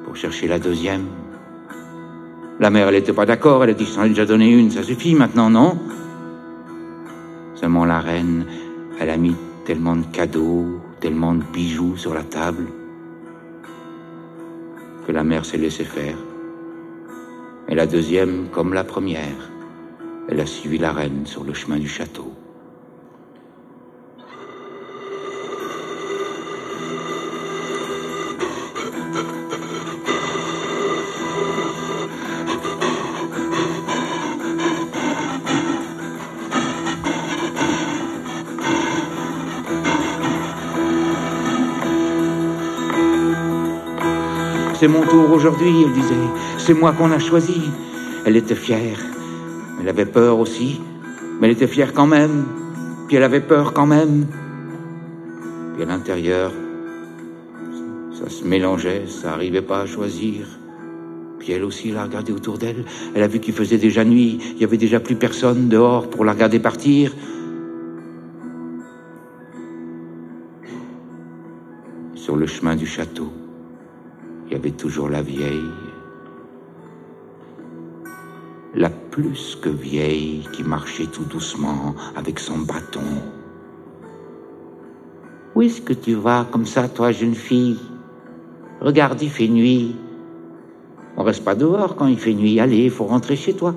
pour 0.06 0.16
chercher 0.16 0.48
la 0.48 0.60
deuxième. 0.60 1.08
La 2.60 2.70
mère, 2.70 2.90
elle 2.90 2.94
n'était 2.94 3.14
pas 3.14 3.26
d'accord. 3.26 3.64
Elle 3.64 3.72
a 3.72 3.74
dit, 3.74 3.88
j'en 3.96 4.04
ai 4.04 4.10
déjà 4.10 4.28
donné 4.28 4.48
une, 4.48 4.70
ça 4.70 4.84
suffit 4.84 5.16
maintenant, 5.16 5.50
non? 5.50 5.80
Seulement 7.56 7.86
la 7.86 8.00
reine, 8.00 8.46
Elle 9.00 9.10
a 9.10 9.18
mis 9.18 9.36
tellement 9.66 9.96
de 9.96 10.06
cadeaux, 10.06 10.80
tellement 11.00 11.34
de 11.34 11.44
bijoux 11.52 11.98
sur 11.98 12.14
la 12.14 12.22
table, 12.22 12.68
que 15.06 15.12
la 15.12 15.24
mère 15.24 15.46
s'est 15.46 15.58
laissée 15.58 15.84
faire. 15.84 16.18
Et 17.68 17.76
la 17.76 17.86
deuxième, 17.86 18.50
comme 18.52 18.74
la 18.74 18.84
première, 18.84 19.52
elle 20.28 20.40
a 20.40 20.46
suivi 20.46 20.78
la 20.78 20.92
reine 20.92 21.26
sur 21.26 21.44
le 21.44 21.54
chemin 21.54 21.78
du 21.78 21.88
château. 21.88 22.34
C'est 44.86 44.92
mon 44.92 45.02
tour 45.02 45.32
aujourd'hui, 45.32 45.82
elle 45.84 45.94
disait. 45.94 46.14
C'est 46.60 46.76
moi 46.76 46.92
qu'on 46.92 47.12
a 47.12 47.18
choisi. 47.18 47.60
Elle 48.24 48.38
était 48.38 48.54
fière. 48.54 49.00
Elle 49.82 49.90
avait 49.90 50.06
peur 50.06 50.38
aussi. 50.38 50.80
Mais 51.40 51.48
elle 51.48 51.54
était 51.54 51.66
fière 51.66 51.92
quand 51.92 52.06
même. 52.06 52.46
Puis 53.08 53.18
elle 53.18 53.24
avait 53.24 53.42
peur 53.42 53.74
quand 53.74 53.88
même. 53.88 54.28
Puis 55.74 55.82
à 55.82 55.88
l'intérieur, 55.88 56.52
ça 58.14 58.30
se 58.30 58.44
mélangeait, 58.44 59.08
ça 59.08 59.30
n'arrivait 59.30 59.64
pas 59.64 59.80
à 59.80 59.86
choisir. 59.88 60.46
Puis 61.40 61.52
elle 61.52 61.64
aussi 61.64 61.90
l'a 61.90 62.04
regardé 62.04 62.32
autour 62.32 62.60
d'elle. 62.60 62.86
Elle 63.16 63.24
a 63.24 63.28
vu 63.28 63.40
qu'il 63.40 63.56
faisait 63.56 63.80
déjà 63.80 64.06
nuit. 64.06 64.38
Il 64.54 64.62
y 64.62 64.66
avait 64.66 64.78
déjà 64.78 65.00
plus 65.00 65.16
personne 65.16 65.68
dehors 65.68 66.12
pour 66.12 66.24
la 66.24 66.34
regarder 66.34 66.60
partir. 66.60 67.12
Sur 72.14 72.36
le 72.36 72.46
chemin 72.46 72.76
du 72.76 72.86
château 72.86 73.32
y 74.56 74.58
avait 74.58 74.72
toujours 74.72 75.10
la 75.10 75.22
vieille, 75.22 75.70
la 78.74 78.90
plus 78.90 79.58
que 79.62 79.68
vieille 79.68 80.48
qui 80.54 80.64
marchait 80.64 81.08
tout 81.08 81.26
doucement 81.26 81.94
avec 82.16 82.40
son 82.40 82.60
bâton. 82.60 83.02
Où 85.54 85.62
est-ce 85.62 85.82
que 85.82 85.92
tu 85.92 86.14
vas 86.14 86.48
comme 86.50 86.66
ça, 86.66 86.88
toi, 86.88 87.12
jeune 87.12 87.36
fille? 87.36 87.80
Regarde, 88.80 89.22
il 89.22 89.30
fait 89.30 89.50
nuit. 89.50 89.96
On 91.18 91.24
reste 91.24 91.44
pas 91.44 91.56
dehors 91.56 91.98
quand 91.98 92.08
il 92.08 92.18
fait 92.18 92.34
nuit. 92.34 92.60
Allez, 92.60 92.86
il 92.86 92.92
faut 92.92 93.06
rentrer 93.06 93.36
chez 93.36 93.54
toi. 93.54 93.76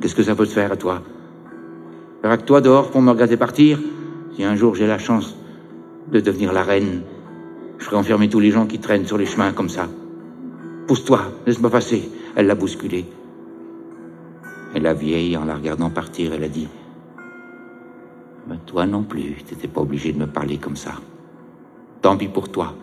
Qu'est-ce 0.00 0.14
que 0.14 0.22
ça 0.24 0.34
peut 0.34 0.46
te 0.46 0.52
faire 0.52 0.72
à 0.72 0.76
toi? 0.76 1.02
Faire 2.22 2.44
toi 2.44 2.60
dehors 2.60 2.90
pour 2.90 3.00
me 3.00 3.10
regarder 3.10 3.36
partir 3.36 3.78
Si 4.34 4.42
un 4.42 4.56
jour 4.56 4.74
j'ai 4.74 4.86
la 4.86 4.98
chance 4.98 5.36
de 6.10 6.20
devenir 6.20 6.52
la 6.52 6.62
reine 6.62 7.02
je 7.78 7.84
ferai 7.84 7.96
enfermer 7.96 8.28
tous 8.28 8.40
les 8.40 8.50
gens 8.50 8.66
qui 8.66 8.78
traînent 8.78 9.06
sur 9.06 9.18
les 9.18 9.26
chemins 9.26 9.52
comme 9.52 9.68
ça. 9.68 9.88
Pousse-toi, 10.86 11.20
laisse-moi 11.46 11.70
passer. 11.70 12.10
Elle 12.34 12.46
l'a 12.46 12.54
bousculé. 12.54 13.06
Et 14.74 14.80
la 14.80 14.94
vieille, 14.94 15.36
en 15.36 15.44
la 15.44 15.54
regardant 15.54 15.90
partir, 15.90 16.32
elle 16.32 16.44
a 16.44 16.48
dit 16.48 16.68
Mais 18.48 18.58
toi 18.66 18.86
non 18.86 19.02
plus, 19.02 19.42
t'étais 19.44 19.68
pas 19.68 19.80
obligé 19.80 20.12
de 20.12 20.18
me 20.18 20.26
parler 20.26 20.58
comme 20.58 20.76
ça. 20.76 20.92
Tant 22.02 22.16
pis 22.16 22.28
pour 22.28 22.50
toi. 22.50 22.74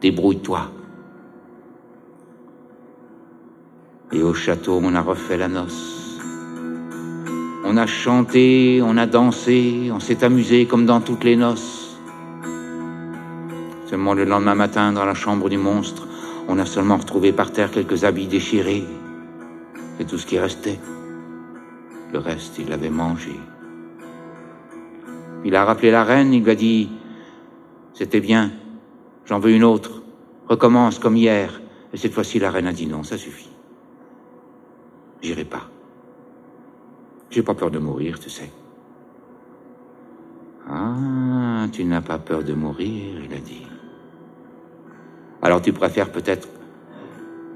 Débrouille-toi. 0.00 0.70
Et 4.12 4.22
au 4.22 4.34
château, 4.34 4.80
on 4.82 4.94
a 4.94 5.00
refait 5.00 5.38
la 5.38 5.48
noce. 5.48 6.20
On 7.64 7.76
a 7.76 7.86
chanté, 7.86 8.80
on 8.82 8.96
a 8.96 9.06
dansé, 9.06 9.90
on 9.92 10.00
s'est 10.00 10.24
amusé 10.24 10.66
comme 10.66 10.84
dans 10.84 11.00
toutes 11.00 11.24
les 11.24 11.36
noces. 11.36 11.81
Seulement 13.92 14.14
le 14.14 14.24
lendemain 14.24 14.54
matin, 14.54 14.90
dans 14.94 15.04
la 15.04 15.12
chambre 15.12 15.50
du 15.50 15.58
monstre, 15.58 16.08
on 16.48 16.58
a 16.58 16.64
seulement 16.64 16.96
retrouvé 16.96 17.30
par 17.30 17.52
terre 17.52 17.70
quelques 17.70 18.04
habits 18.04 18.26
déchirés. 18.26 18.84
C'est 19.98 20.06
tout 20.06 20.16
ce 20.16 20.24
qui 20.24 20.38
restait. 20.38 20.80
Le 22.10 22.18
reste, 22.18 22.58
il 22.58 22.70
l'avait 22.70 22.88
mangé. 22.88 23.38
Il 25.44 25.54
a 25.54 25.66
rappelé 25.66 25.90
la 25.90 26.04
reine, 26.04 26.32
il 26.32 26.42
lui 26.42 26.50
a 26.50 26.54
dit 26.54 26.88
C'était 27.92 28.20
bien, 28.20 28.52
j'en 29.26 29.38
veux 29.38 29.50
une 29.50 29.62
autre, 29.62 30.02
recommence 30.48 30.98
comme 30.98 31.18
hier. 31.18 31.60
Et 31.92 31.98
cette 31.98 32.14
fois-ci, 32.14 32.38
la 32.38 32.50
reine 32.50 32.68
a 32.68 32.72
dit 32.72 32.86
non, 32.86 33.02
ça 33.02 33.18
suffit. 33.18 33.50
J'irai 35.20 35.44
pas. 35.44 35.68
J'ai 37.28 37.42
pas 37.42 37.52
peur 37.52 37.70
de 37.70 37.78
mourir, 37.78 38.18
tu 38.18 38.30
sais. 38.30 38.50
Ah, 40.66 41.66
tu 41.70 41.84
n'as 41.84 42.00
pas 42.00 42.18
peur 42.18 42.42
de 42.42 42.54
mourir, 42.54 43.20
il 43.22 43.34
a 43.34 43.38
dit. 43.38 43.66
Alors 45.42 45.60
tu 45.60 45.72
préfères 45.72 46.12
peut-être 46.12 46.48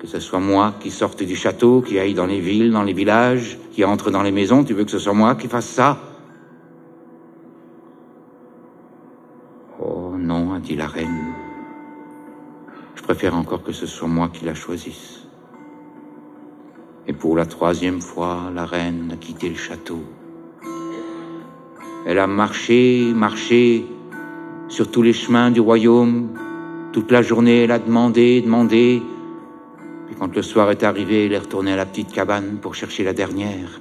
que 0.01 0.09
ce 0.09 0.19
soit 0.19 0.41
moi 0.41 0.75
qui 0.81 0.91
sorte 0.91 1.23
du 1.23 1.37
château, 1.37 1.81
qui 1.81 1.99
aille 1.99 2.15
dans 2.15 2.27
les 2.27 2.41
villes, 2.41 2.73
dans 2.73 2.83
les 2.83 2.93
villages, 2.93 3.59
qui 3.73 3.85
entre 3.85 4.11
dans 4.11 4.23
les 4.23 4.33
maisons, 4.33 4.65
tu 4.65 4.75
veux 4.75 4.85
que 4.85 4.91
ce 4.91 4.99
soit 4.99 5.15
moi 5.15 5.37
qui 5.37 5.47
fasse 5.47 5.69
ça? 5.69 5.99
Oh 9.81 10.15
non, 10.19 10.53
a 10.53 10.59
dit 10.59 10.75
la 10.75 10.89
reine. 10.89 11.33
Je 12.97 13.03
préfère 13.03 13.37
encore 13.37 13.63
que 13.63 13.73
ce 13.73 13.87
soit 13.87 14.09
moi 14.09 14.29
qui 14.33 14.45
la 14.45 14.55
choisisse. 14.55 15.29
Et 17.07 17.13
pour 17.13 17.37
la 17.37 17.47
troisième 17.47 18.01
fois, 18.01 18.51
la 18.53 18.67
reine 18.67 19.11
a 19.13 19.17
quitté 19.17 19.49
le 19.49 19.55
château. 19.55 20.01
Elle 22.05 22.19
a 22.19 22.27
marché, 22.27 23.13
marché 23.15 23.87
sur 24.69 24.91
tous 24.91 25.03
les 25.03 25.13
chemins 25.13 25.53
du 25.53 25.61
royaume, 25.61 26.31
toute 26.93 27.11
la 27.11 27.23
journée, 27.23 27.65
elle 27.65 27.73
a 27.73 27.79
demandé, 27.79 28.41
demandé. 28.41 29.03
Puis 30.07 30.17
quand 30.17 30.35
le 30.35 30.43
soir 30.43 30.71
est 30.71 30.83
arrivé, 30.83 31.27
elle 31.27 31.33
est 31.33 31.39
retournée 31.39 31.73
à 31.73 31.77
la 31.77 31.87
petite 31.87 32.13
cabane 32.13 32.59
pour 32.61 32.75
chercher 32.75 33.05
la 33.05 33.13
dernière. 33.13 33.81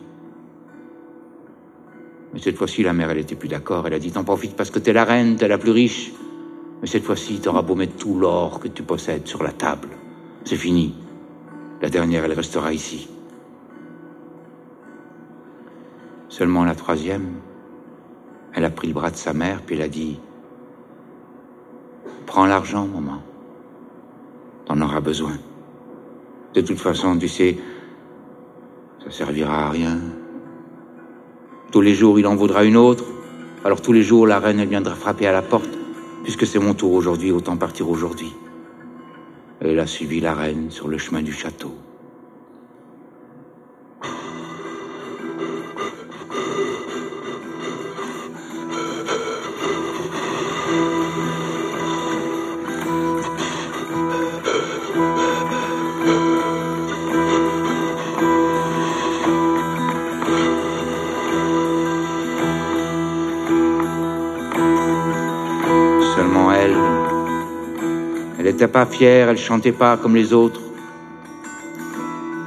Mais 2.34 2.40
cette 2.40 2.58
fois-ci, 2.58 2.84
la 2.84 2.92
mère, 2.92 3.10
elle 3.12 3.20
était 3.20 3.36
plus 3.36 3.48
d'accord. 3.48 3.88
Elle 3.88 3.94
a 3.94 4.00
dit, 4.00 4.12
t'en 4.12 4.26
profites 4.26 4.56
parce 4.56 4.70
que 4.70 4.80
t'es 4.80 4.92
la 4.92 5.06
reine, 5.06 5.38
t'es 5.38 5.48
la 5.48 5.58
plus 5.58 5.72
riche. 5.72 6.12
Mais 6.82 6.88
cette 6.88 7.04
fois-ci, 7.04 7.40
t'auras 7.40 7.62
beau 7.62 7.76
mettre 7.76 7.96
tout 7.96 8.20
l'or 8.20 8.60
que 8.60 8.68
tu 8.68 8.84
possèdes 8.84 9.28
sur 9.28 9.42
la 9.42 9.52
table. 9.52 9.88
C'est 10.44 10.58
fini. 10.58 10.94
La 11.82 11.90
dernière, 11.90 12.26
elle 12.26 12.34
restera 12.34 12.74
ici. 12.74 13.08
Seulement 16.28 16.66
la 16.66 16.76
troisième, 16.76 17.36
elle 18.54 18.66
a 18.66 18.70
pris 18.70 18.88
le 18.88 18.94
bras 18.94 19.12
de 19.12 19.16
sa 19.16 19.32
mère, 19.32 19.62
puis 19.62 19.76
elle 19.76 19.82
a 19.84 19.88
dit, 19.88 20.20
Prends 22.26 22.46
l'argent, 22.46 22.88
maman. 22.88 23.22
T'en 24.66 24.82
auras 24.82 25.02
besoin. 25.02 25.38
De 26.54 26.62
toute 26.62 26.80
façon, 26.80 27.18
tu 27.18 27.28
sais, 27.28 27.58
ça 29.04 29.12
servira 29.12 29.68
à 29.68 29.70
rien. 29.70 30.00
Tous 31.72 31.82
les 31.82 31.94
jours, 31.94 32.20
il 32.20 32.26
en 32.28 32.36
vaudra 32.36 32.64
une 32.64 32.78
autre. 32.78 33.06
Alors 33.64 33.82
tous 33.82 33.94
les 33.94 34.04
jours, 34.04 34.26
la 34.26 34.40
reine, 34.40 34.60
elle 34.60 34.70
viendra 34.70 34.96
frapper 34.96 35.28
à 35.28 35.32
la 35.32 35.42
porte. 35.42 35.78
Puisque 36.24 36.48
c'est 36.48 36.60
mon 36.60 36.74
tour 36.74 36.94
aujourd'hui, 36.94 37.32
autant 37.32 37.58
partir 37.58 37.90
aujourd'hui. 37.90 38.34
Elle 39.60 39.80
a 39.80 39.88
suivi 39.88 40.20
la 40.20 40.34
reine 40.34 40.72
sur 40.72 40.88
le 40.88 40.98
chemin 40.98 41.22
du 41.22 41.32
château. 41.32 41.72
N'était 68.66 68.80
pas 68.80 68.86
fière, 68.88 69.30
elle 69.30 69.38
chantait 69.38 69.72
pas 69.72 69.96
comme 69.96 70.16
les 70.16 70.34
autres. 70.34 70.60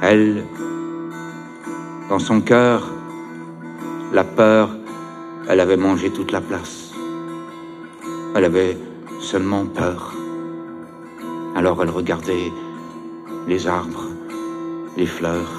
Elle, 0.01 0.43
dans 2.09 2.19
son 2.19 2.41
cœur, 2.41 2.91
la 4.11 4.25
peur, 4.25 4.69
elle 5.47 5.61
avait 5.61 5.77
mangé 5.77 6.09
toute 6.09 6.33
la 6.33 6.41
place. 6.41 6.91
Elle 8.35 8.43
avait 8.43 8.77
seulement 9.21 9.65
peur. 9.65 10.13
Alors 11.55 11.81
elle 11.83 11.89
regardait 11.89 12.51
les 13.47 13.65
arbres, 13.67 14.03
les 14.97 15.05
fleurs. 15.05 15.53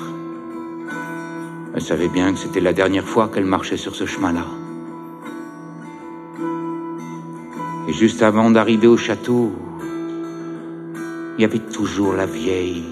Elle 1.74 1.82
savait 1.82 2.08
bien 2.08 2.34
que 2.34 2.38
c'était 2.38 2.60
la 2.60 2.74
dernière 2.74 3.08
fois 3.08 3.30
qu'elle 3.32 3.46
marchait 3.46 3.78
sur 3.78 3.94
ce 3.94 4.04
chemin-là. 4.04 4.44
Et 7.88 7.94
juste 7.94 8.20
avant 8.22 8.50
d'arriver 8.50 8.88
au 8.88 8.98
château, 8.98 9.52
il 11.40 11.44
y 11.44 11.46
avait 11.46 11.72
toujours 11.72 12.12
la 12.12 12.26
vieille, 12.26 12.84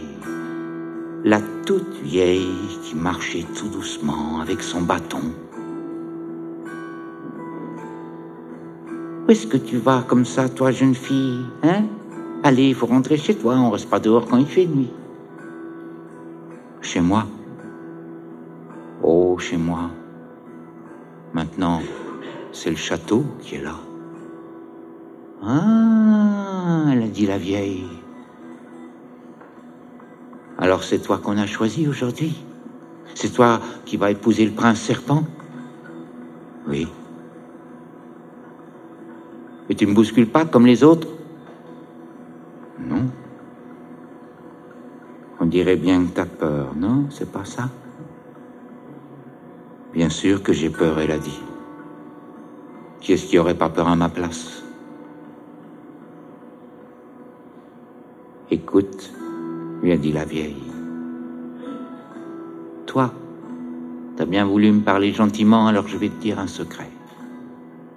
la 1.23 1.39
toute 1.67 1.93
vieille 2.03 2.57
qui 2.83 2.97
marchait 2.97 3.45
tout 3.55 3.69
doucement 3.69 4.41
avec 4.41 4.63
son 4.63 4.81
bâton. 4.81 5.21
Où 9.27 9.31
est-ce 9.31 9.47
que 9.47 9.59
tu 9.59 9.77
vas 9.77 10.03
comme 10.09 10.25
ça, 10.25 10.49
toi, 10.49 10.71
jeune 10.71 10.95
fille 10.95 11.41
Hein? 11.63 11.83
Allez, 12.43 12.69
il 12.69 12.75
faut 12.75 12.87
rentrer 12.87 13.19
chez 13.19 13.35
toi, 13.35 13.55
on 13.55 13.69
reste 13.69 13.91
pas 13.91 14.01
dehors 14.01 14.25
quand 14.27 14.39
il 14.39 14.47
fait 14.47 14.65
nuit. 14.65 14.93
Chez 16.81 17.03
moi 17.03 17.27
Oh, 19.03 19.37
chez 19.37 19.59
moi. 19.59 19.91
Maintenant, 21.35 21.83
c'est 22.53 22.71
le 22.71 22.77
château 22.77 23.27
qui 23.43 23.57
est 23.57 23.63
là. 23.63 23.77
Ah, 25.43 26.85
elle 26.91 27.03
a 27.03 27.09
dit 27.09 27.27
la 27.27 27.37
vieille. 27.37 27.98
Alors 30.59 30.83
c'est 30.83 30.99
toi 30.99 31.19
qu'on 31.19 31.39
a 31.39 31.47
choisi 31.47 31.87
aujourd'hui. 31.87 32.45
C'est 33.15 33.33
toi 33.33 33.61
qui 33.85 33.97
vas 33.97 34.11
épouser 34.11 34.45
le 34.45 34.53
prince 34.53 34.81
serpent. 34.81 35.25
Oui. 36.67 36.89
Et 39.71 39.75
tu 39.75 39.87
me 39.87 39.95
bouscules 39.95 40.29
pas 40.29 40.45
comme 40.45 40.67
les 40.67 40.83
autres? 40.83 41.09
Non. 42.81 43.07
On 45.41 45.47
dirait 45.47 45.77
bien 45.77 46.05
que 46.05 46.11
t'as 46.11 46.27
peur, 46.27 46.75
non? 46.75 47.07
C'est 47.11 47.31
pas 47.31 47.45
ça? 47.45 47.71
Bien 49.93 50.11
sûr 50.11 50.43
que 50.43 50.53
j'ai 50.53 50.71
peur, 50.71 50.99
elle 50.99 51.13
a 51.13 51.19
dit. 51.19 51.41
Qui 53.01 53.13
est-ce 53.13 53.27
qui 53.27 53.39
aurait 53.39 53.57
pas 53.57 53.69
peur 53.69 53.89
à 53.89 53.97
ma 53.97 54.09
place? 54.09 54.65
Écoute, 58.51 59.13
lui 59.83 59.93
a 59.93 59.97
dit 59.97 60.13
la 60.13 60.25
vieille. 60.25 60.63
Toi, 62.87 63.13
t'as 64.17 64.25
bien 64.25 64.45
voulu 64.45 64.73
me 64.73 64.81
parler 64.81 65.13
gentiment, 65.13 65.67
alors 65.67 65.89
je 65.89 65.97
vais 65.97 66.09
te 66.09 66.21
dire 66.21 66.39
un 66.39 66.47
secret. 66.47 66.91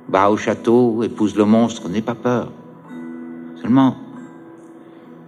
Va 0.10 0.30
au 0.30 0.38
château, 0.38 1.04
épouse 1.04 1.36
le 1.36 1.46
monstre, 1.46 1.90
n'aie 1.90 2.02
pas 2.02 2.16
peur. 2.16 2.52
Seulement, 3.62 3.96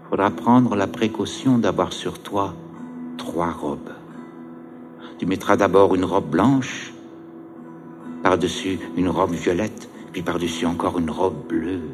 faudra 0.09 0.29
prendre 0.31 0.75
la 0.75 0.87
précaution 0.87 1.57
d'avoir 1.57 1.93
sur 1.93 2.19
toi 2.19 2.53
trois 3.17 3.51
robes. 3.51 3.93
Tu 5.17 5.25
mettras 5.25 5.55
d'abord 5.55 5.95
une 5.95 6.05
robe 6.05 6.29
blanche, 6.29 6.93
par-dessus 8.23 8.79
une 8.97 9.09
robe 9.09 9.31
violette, 9.31 9.89
puis 10.11 10.21
par-dessus 10.21 10.65
encore 10.65 10.99
une 10.99 11.09
robe 11.09 11.47
bleue. 11.47 11.89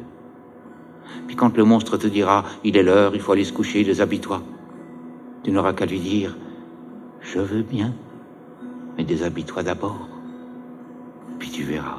Puis 1.26 1.36
quand 1.36 1.56
le 1.56 1.64
monstre 1.64 1.96
te 1.96 2.06
dira 2.06 2.44
il 2.64 2.76
est 2.76 2.82
l'heure, 2.82 3.14
il 3.14 3.20
faut 3.20 3.32
aller 3.32 3.44
se 3.44 3.52
coucher, 3.52 3.84
déshabille-toi, 3.84 4.42
tu 5.44 5.50
n'auras 5.52 5.72
qu'à 5.72 5.86
lui 5.86 6.00
dire 6.00 6.36
je 7.20 7.38
veux 7.38 7.62
bien, 7.62 7.92
mais 8.96 9.04
déshabille-toi 9.04 9.62
d'abord, 9.62 10.08
puis 11.38 11.50
tu 11.50 11.62
verras. 11.62 11.98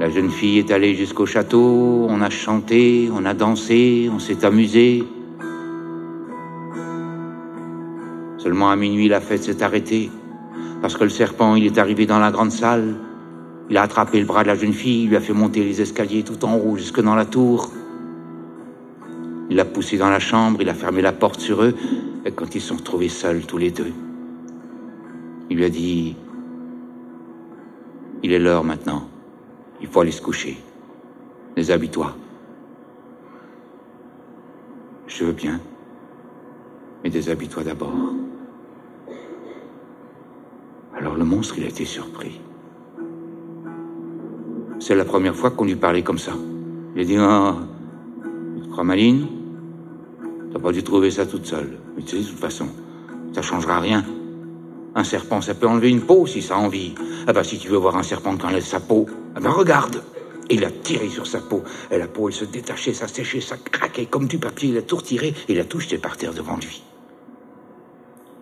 La 0.00 0.10
jeune 0.10 0.30
fille 0.30 0.58
est 0.58 0.70
allée 0.70 0.94
jusqu'au 0.94 1.24
château, 1.24 2.06
on 2.10 2.20
a 2.20 2.28
chanté, 2.28 3.08
on 3.10 3.24
a 3.24 3.32
dansé, 3.32 4.10
on 4.12 4.18
s'est 4.18 4.44
amusé. 4.44 5.04
Seulement 8.36 8.70
à 8.70 8.76
minuit, 8.76 9.08
la 9.08 9.22
fête 9.22 9.44
s'est 9.44 9.62
arrêtée, 9.62 10.10
parce 10.82 10.96
que 10.96 11.04
le 11.04 11.10
serpent, 11.10 11.54
il 11.54 11.64
est 11.64 11.78
arrivé 11.78 12.04
dans 12.04 12.18
la 12.18 12.30
grande 12.30 12.50
salle, 12.50 12.96
il 13.70 13.76
a 13.76 13.82
attrapé 13.82 14.20
le 14.20 14.26
bras 14.26 14.42
de 14.42 14.48
la 14.48 14.54
jeune 14.54 14.72
fille, 14.72 15.04
il 15.04 15.08
lui 15.08 15.16
a 15.16 15.20
fait 15.20 15.32
monter 15.32 15.64
les 15.64 15.80
escaliers 15.80 16.22
tout 16.22 16.44
en 16.44 16.56
haut 16.56 16.76
jusque 16.76 17.00
dans 17.00 17.14
la 17.14 17.24
tour. 17.24 17.70
Il 19.50 19.56
l'a 19.56 19.64
poussé 19.64 19.96
dans 19.96 20.10
la 20.10 20.20
chambre, 20.20 20.60
il 20.60 20.68
a 20.68 20.74
fermé 20.74 21.02
la 21.02 21.12
porte 21.12 21.40
sur 21.40 21.62
eux, 21.62 21.74
et 22.24 22.32
quand 22.32 22.54
ils 22.54 22.60
se 22.60 22.68
sont 22.68 22.76
retrouvés 22.76 23.08
seuls 23.08 23.46
tous 23.46 23.58
les 23.58 23.70
deux, 23.70 23.92
il 25.50 25.56
lui 25.56 25.64
a 25.64 25.70
dit, 25.70 26.16
il 28.22 28.32
est 28.32 28.38
l'heure 28.38 28.64
maintenant, 28.64 29.08
il 29.80 29.86
faut 29.86 30.00
aller 30.00 30.10
se 30.10 30.22
coucher. 30.22 30.58
Déshabille-toi. 31.56 32.16
Je 35.06 35.24
veux 35.24 35.32
bien, 35.32 35.60
mais 37.02 37.10
déshabille-toi 37.10 37.62
d'abord. 37.62 37.92
Alors 40.96 41.14
le 41.14 41.24
monstre, 41.24 41.58
il 41.58 41.64
a 41.64 41.68
été 41.68 41.84
surpris. 41.84 42.40
C'est 44.86 44.94
la 44.94 45.06
première 45.06 45.34
fois 45.34 45.50
qu'on 45.50 45.64
lui 45.64 45.76
parlait 45.76 46.02
comme 46.02 46.18
ça. 46.18 46.32
Il 46.94 47.00
a 47.00 47.04
dit, 47.06 47.16
ah, 47.16 47.56
tu 48.62 48.68
crois 48.68 48.84
maline? 48.84 49.26
T'as 50.52 50.58
pas 50.58 50.72
dû 50.72 50.82
trouver 50.82 51.10
ça 51.10 51.24
toute 51.24 51.46
seule. 51.46 51.78
Mais 51.96 52.02
tu 52.02 52.18
sais, 52.18 52.22
de 52.22 52.28
toute 52.28 52.38
façon, 52.38 52.66
ça 53.32 53.40
changera 53.40 53.80
rien. 53.80 54.04
Un 54.94 55.02
serpent, 55.02 55.40
ça 55.40 55.54
peut 55.54 55.66
enlever 55.66 55.88
une 55.88 56.02
peau 56.02 56.26
si 56.26 56.42
ça 56.42 56.56
a 56.56 56.58
envie. 56.58 56.94
Ah 57.26 57.32
bah 57.32 57.42
si 57.42 57.58
tu 57.58 57.68
veux 57.68 57.78
voir 57.78 57.96
un 57.96 58.02
serpent 58.02 58.36
qui 58.36 58.44
enlève 58.44 58.62
sa 58.62 58.78
peau, 58.78 59.06
ah 59.34 59.40
bah 59.40 59.52
regarde 59.52 60.02
il 60.50 60.62
a 60.66 60.70
tiré 60.70 61.08
sur 61.08 61.26
sa 61.26 61.40
peau. 61.40 61.62
Et 61.90 61.96
la 61.96 62.06
peau, 62.06 62.28
elle 62.28 62.34
se 62.34 62.44
détachait, 62.44 62.92
ça 62.92 63.08
séchait, 63.08 63.40
ça 63.40 63.56
craquait 63.56 64.04
comme 64.04 64.28
du 64.28 64.36
papier. 64.36 64.68
Il 64.68 64.76
a 64.76 64.82
tout 64.82 64.96
retiré 64.96 65.28
et 65.28 65.54
il 65.54 65.60
a 65.60 65.64
tout 65.64 65.80
jeté 65.80 65.96
par 65.96 66.18
terre 66.18 66.34
devant 66.34 66.56
lui. 66.56 66.82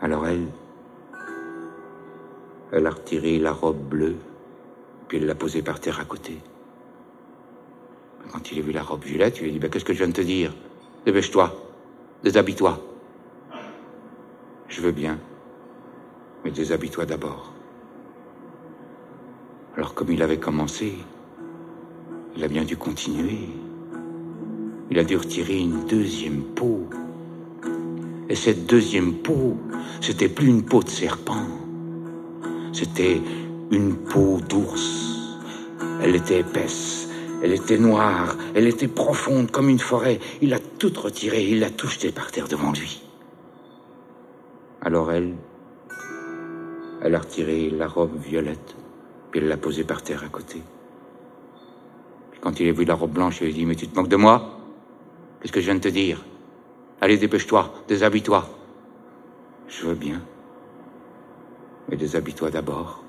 Alors 0.01 0.27
elle, 0.27 0.49
elle 2.73 2.85
a 2.85 2.91
retiré 2.91 3.39
la 3.39 3.53
robe 3.53 3.79
bleue, 3.79 4.17
elle 5.17 5.27
l'a 5.27 5.35
posée 5.35 5.63
par 5.63 5.81
terre 5.81 6.01
à 6.01 6.05
côté. 6.05 6.39
Quand 8.33 8.51
il 8.51 8.59
a 8.59 8.63
vu 8.63 8.73
la 8.73 8.83
robe 8.83 9.05
violette, 9.05 9.39
il 9.39 9.45
lui 9.45 9.51
a 9.51 9.53
dit 9.53 9.59
bah, 9.59 9.69
Qu'est-ce 9.69 9.85
que 9.85 9.93
je 9.93 9.99
viens 9.99 10.09
de 10.09 10.13
te 10.13 10.21
dire? 10.21 10.55
Dépêche-toi, 11.05 11.55
déshabille-toi. 12.23 12.81
Je 14.69 14.81
veux 14.81 14.93
bien, 14.93 15.19
mais 16.45 16.51
déshabille-toi 16.51 17.05
d'abord. 17.05 17.53
Alors, 19.77 19.95
comme 19.95 20.13
il 20.13 20.23
avait 20.23 20.39
commencé, 20.39 20.95
il 22.37 22.45
a 22.45 22.49
bien 22.49 22.65
dû 22.65 22.77
continuer. 22.77 23.49
Il 24.91 24.99
a 24.99 25.05
dû 25.05 25.17
retirer 25.17 25.59
une 25.59 25.87
deuxième 25.87 26.43
peau. 26.43 26.89
Et 28.29 28.35
cette 28.35 28.67
deuxième 28.67 29.15
peau, 29.15 29.57
c'était 30.01 30.29
plus 30.29 30.49
une 30.49 30.63
peau 30.63 30.83
de 30.83 30.89
serpent. 30.89 31.47
C'était 32.73 33.21
une 33.73 33.97
peau 33.97 34.39
d'ours. 34.49 35.39
Elle 36.03 36.15
était 36.15 36.41
épaisse, 36.41 37.09
elle 37.43 37.53
était 37.53 37.79
noire, 37.79 38.37
elle 38.55 38.69
était 38.69 38.87
profonde 38.87 39.51
comme 39.51 39.69
une 39.69 39.79
forêt. 39.79 40.21
Il 40.43 40.53
a 40.53 40.59
tout 40.61 40.93
retiré, 40.97 41.45
il 41.49 41.61
l'a 41.61 41.71
tout 41.71 41.89
jeté 41.89 42.13
par 42.13 42.31
terre 42.31 42.49
devant 42.49 42.71
lui. 42.71 43.03
Alors 44.83 45.11
elle, 45.11 45.35
elle 47.03 47.15
a 47.15 47.19
retiré 47.19 47.71
la 47.71 47.89
robe 47.89 48.17
violette, 48.21 48.77
puis 49.31 49.41
elle 49.41 49.49
l'a 49.49 49.57
posée 49.57 49.85
par 49.85 50.03
terre 50.03 50.23
à 50.23 50.29
côté. 50.29 50.63
Puis 52.31 52.41
quand 52.41 52.61
il 52.61 52.69
a 52.69 52.73
vu 52.73 52.85
la 52.85 52.95
robe 52.95 53.13
blanche, 53.13 53.41
il 53.41 53.49
a 53.49 53.53
dit 53.53 53.65
Mais 53.65 53.75
tu 53.75 53.89
te 53.89 53.97
moques 53.97 54.09
de 54.09 54.17
moi? 54.17 54.59
Qu'est-ce 55.41 55.53
que 55.53 55.61
je 55.61 55.67
viens 55.67 55.77
de 55.77 55.81
te 55.81 55.89
dire? 55.89 56.25
Allez, 57.01 57.17
dépêche-toi, 57.17 57.73
déshabille-toi. 57.89 58.49
Je 59.67 59.87
veux 59.87 59.95
bien. 59.95 60.21
Mais 61.89 61.97
déshabille-toi 61.97 62.51
d'abord. 62.51 63.02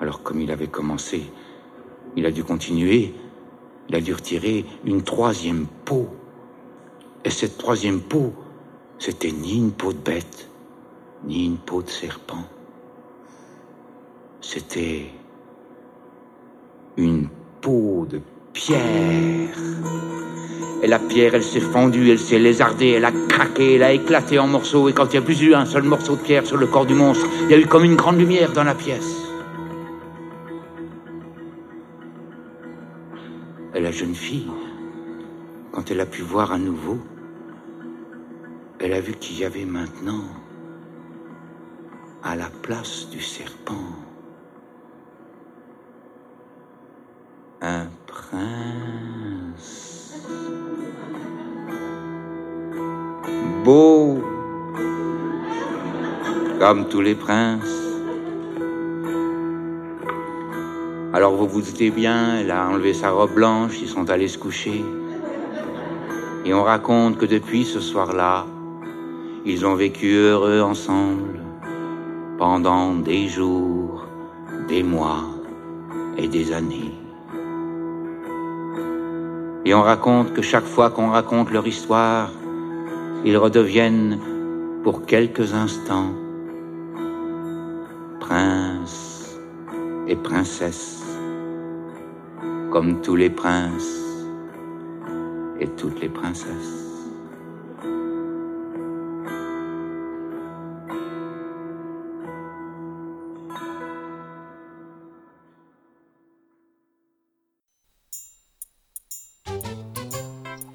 Alors 0.00 0.22
comme 0.22 0.40
il 0.40 0.50
avait 0.50 0.66
commencé, 0.66 1.22
il 2.16 2.26
a 2.26 2.30
dû 2.30 2.44
continuer. 2.44 3.14
Il 3.88 3.94
a 3.94 4.00
dû 4.00 4.12
retirer 4.12 4.64
une 4.84 5.02
troisième 5.02 5.66
peau. 5.84 6.08
Et 7.24 7.30
cette 7.30 7.56
troisième 7.56 8.00
peau, 8.00 8.32
c'était 8.98 9.30
ni 9.30 9.56
une 9.56 9.72
peau 9.72 9.92
de 9.92 9.98
bête, 9.98 10.48
ni 11.24 11.46
une 11.46 11.58
peau 11.58 11.82
de 11.82 11.88
serpent. 11.88 12.44
C'était 14.40 15.06
une 16.96 17.28
peau 17.60 18.06
de 18.08 18.20
pierre. 18.52 19.56
Et 20.82 20.86
la 20.86 20.98
pierre, 20.98 21.34
elle 21.34 21.42
s'est 21.42 21.60
fendue, 21.60 22.10
elle 22.10 22.18
s'est 22.18 22.38
lézardée, 22.38 22.90
elle 22.90 23.04
a 23.04 23.12
craqué, 23.12 23.74
elle 23.74 23.82
a 23.82 23.92
éclaté 23.92 24.38
en 24.38 24.46
morceaux. 24.46 24.88
Et 24.88 24.92
quand 24.92 25.06
il 25.06 25.12
n'y 25.12 25.18
a 25.18 25.22
plus 25.22 25.42
eu 25.42 25.54
un 25.54 25.66
seul 25.66 25.82
morceau 25.82 26.16
de 26.16 26.20
pierre 26.20 26.46
sur 26.46 26.56
le 26.56 26.66
corps 26.66 26.86
du 26.86 26.94
monstre, 26.94 27.26
il 27.44 27.50
y 27.50 27.54
a 27.54 27.58
eu 27.58 27.66
comme 27.66 27.84
une 27.84 27.96
grande 27.96 28.18
lumière 28.18 28.52
dans 28.52 28.64
la 28.64 28.74
pièce. 28.74 29.25
La 33.86 33.92
jeune 33.92 34.16
fille, 34.16 34.50
quand 35.70 35.92
elle 35.92 36.00
a 36.00 36.06
pu 36.06 36.22
voir 36.22 36.50
à 36.50 36.58
nouveau, 36.58 36.98
elle 38.80 38.92
a 38.94 39.00
vu 39.00 39.12
qu'il 39.12 39.38
y 39.38 39.44
avait 39.44 39.64
maintenant, 39.64 40.24
à 42.24 42.34
la 42.34 42.50
place 42.62 43.08
du 43.10 43.20
serpent, 43.20 43.92
un 47.60 47.86
prince. 48.08 49.84
Beau, 53.62 54.20
comme 56.58 56.88
tous 56.88 57.02
les 57.02 57.14
princes. 57.14 57.85
Alors 61.16 61.32
vous 61.32 61.48
vous 61.48 61.62
doutez 61.62 61.90
bien, 61.90 62.40
elle 62.40 62.50
a 62.50 62.68
enlevé 62.68 62.92
sa 62.92 63.10
robe 63.10 63.32
blanche, 63.32 63.80
ils 63.80 63.88
sont 63.88 64.10
allés 64.10 64.28
se 64.28 64.36
coucher. 64.36 64.84
Et 66.44 66.52
on 66.52 66.62
raconte 66.62 67.16
que 67.16 67.24
depuis 67.24 67.64
ce 67.64 67.80
soir-là, 67.80 68.44
ils 69.46 69.64
ont 69.64 69.76
vécu 69.76 70.12
heureux 70.12 70.60
ensemble, 70.60 71.40
pendant 72.36 72.96
des 72.96 73.28
jours, 73.28 74.06
des 74.68 74.82
mois 74.82 75.24
et 76.18 76.28
des 76.28 76.52
années. 76.52 76.92
Et 79.64 79.72
on 79.72 79.80
raconte 79.80 80.34
que 80.34 80.42
chaque 80.42 80.66
fois 80.66 80.90
qu'on 80.90 81.08
raconte 81.08 81.50
leur 81.50 81.66
histoire, 81.66 82.30
ils 83.24 83.38
redeviennent 83.38 84.20
pour 84.84 85.06
quelques 85.06 85.54
instants 85.54 86.12
princes 88.20 89.40
et 90.08 90.14
princesses, 90.14 90.95
comme 92.70 93.00
tous 93.00 93.16
les 93.16 93.30
princes 93.30 94.02
et 95.60 95.68
toutes 95.68 96.00
les 96.00 96.08
princesses. 96.08 96.86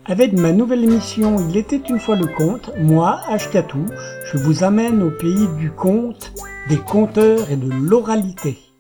Avec 0.06 0.34
ma 0.34 0.52
nouvelle 0.52 0.84
émission 0.84 1.38
Il 1.50 1.56
était 1.56 1.78
une 1.78 2.00
fois 2.00 2.18
le 2.18 2.28
conte, 2.28 2.72
moi, 2.78 3.22
Ashkatou, 3.28 3.86
je 4.26 4.38
vous 4.38 4.64
amène 4.66 5.02
au 5.04 5.10
pays 5.10 5.48
du 5.58 5.72
conte, 5.72 6.34
des 6.68 6.78
conteurs 6.78 7.50
et 7.50 7.56
de 7.56 7.70
l'oralité. 7.72 8.71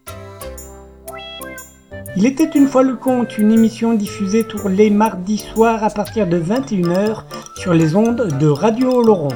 Il 2.17 2.25
était 2.25 2.49
une 2.55 2.67
fois 2.67 2.83
le 2.83 2.95
conte, 2.95 3.37
une 3.37 3.53
émission 3.53 3.93
diffusée 3.93 4.43
tous 4.43 4.67
les 4.67 4.89
mardis 4.89 5.37
soirs 5.37 5.81
à 5.81 5.89
partir 5.89 6.27
de 6.27 6.37
21h 6.37 7.23
sur 7.55 7.73
les 7.73 7.95
ondes 7.95 8.37
de 8.37 8.47
Radio 8.47 9.01
Laurent. 9.01 9.31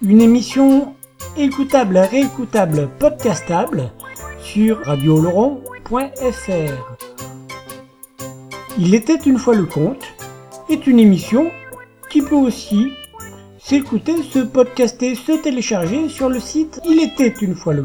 Une 0.00 0.22
émission 0.22 0.94
écoutable, 1.36 1.98
réécoutable, 1.98 2.88
podcastable 2.98 3.90
sur 4.38 4.82
radioloron.fr. 4.84 6.96
Il 8.78 8.94
était 8.94 9.20
une 9.26 9.38
fois 9.38 9.54
le 9.54 9.66
conte 9.66 10.04
est 10.70 10.86
une 10.86 10.98
émission 10.98 11.50
qui 12.08 12.22
peut 12.22 12.34
aussi 12.34 12.92
s'écouter, 13.58 14.22
se 14.22 14.38
podcaster, 14.38 15.16
se 15.16 15.32
télécharger 15.32 16.08
sur 16.08 16.30
le 16.30 16.40
site 16.40 16.80
il 16.86 17.02
était 17.02 17.34
une 17.42 17.54
fois 17.54 17.74
le 17.74 17.84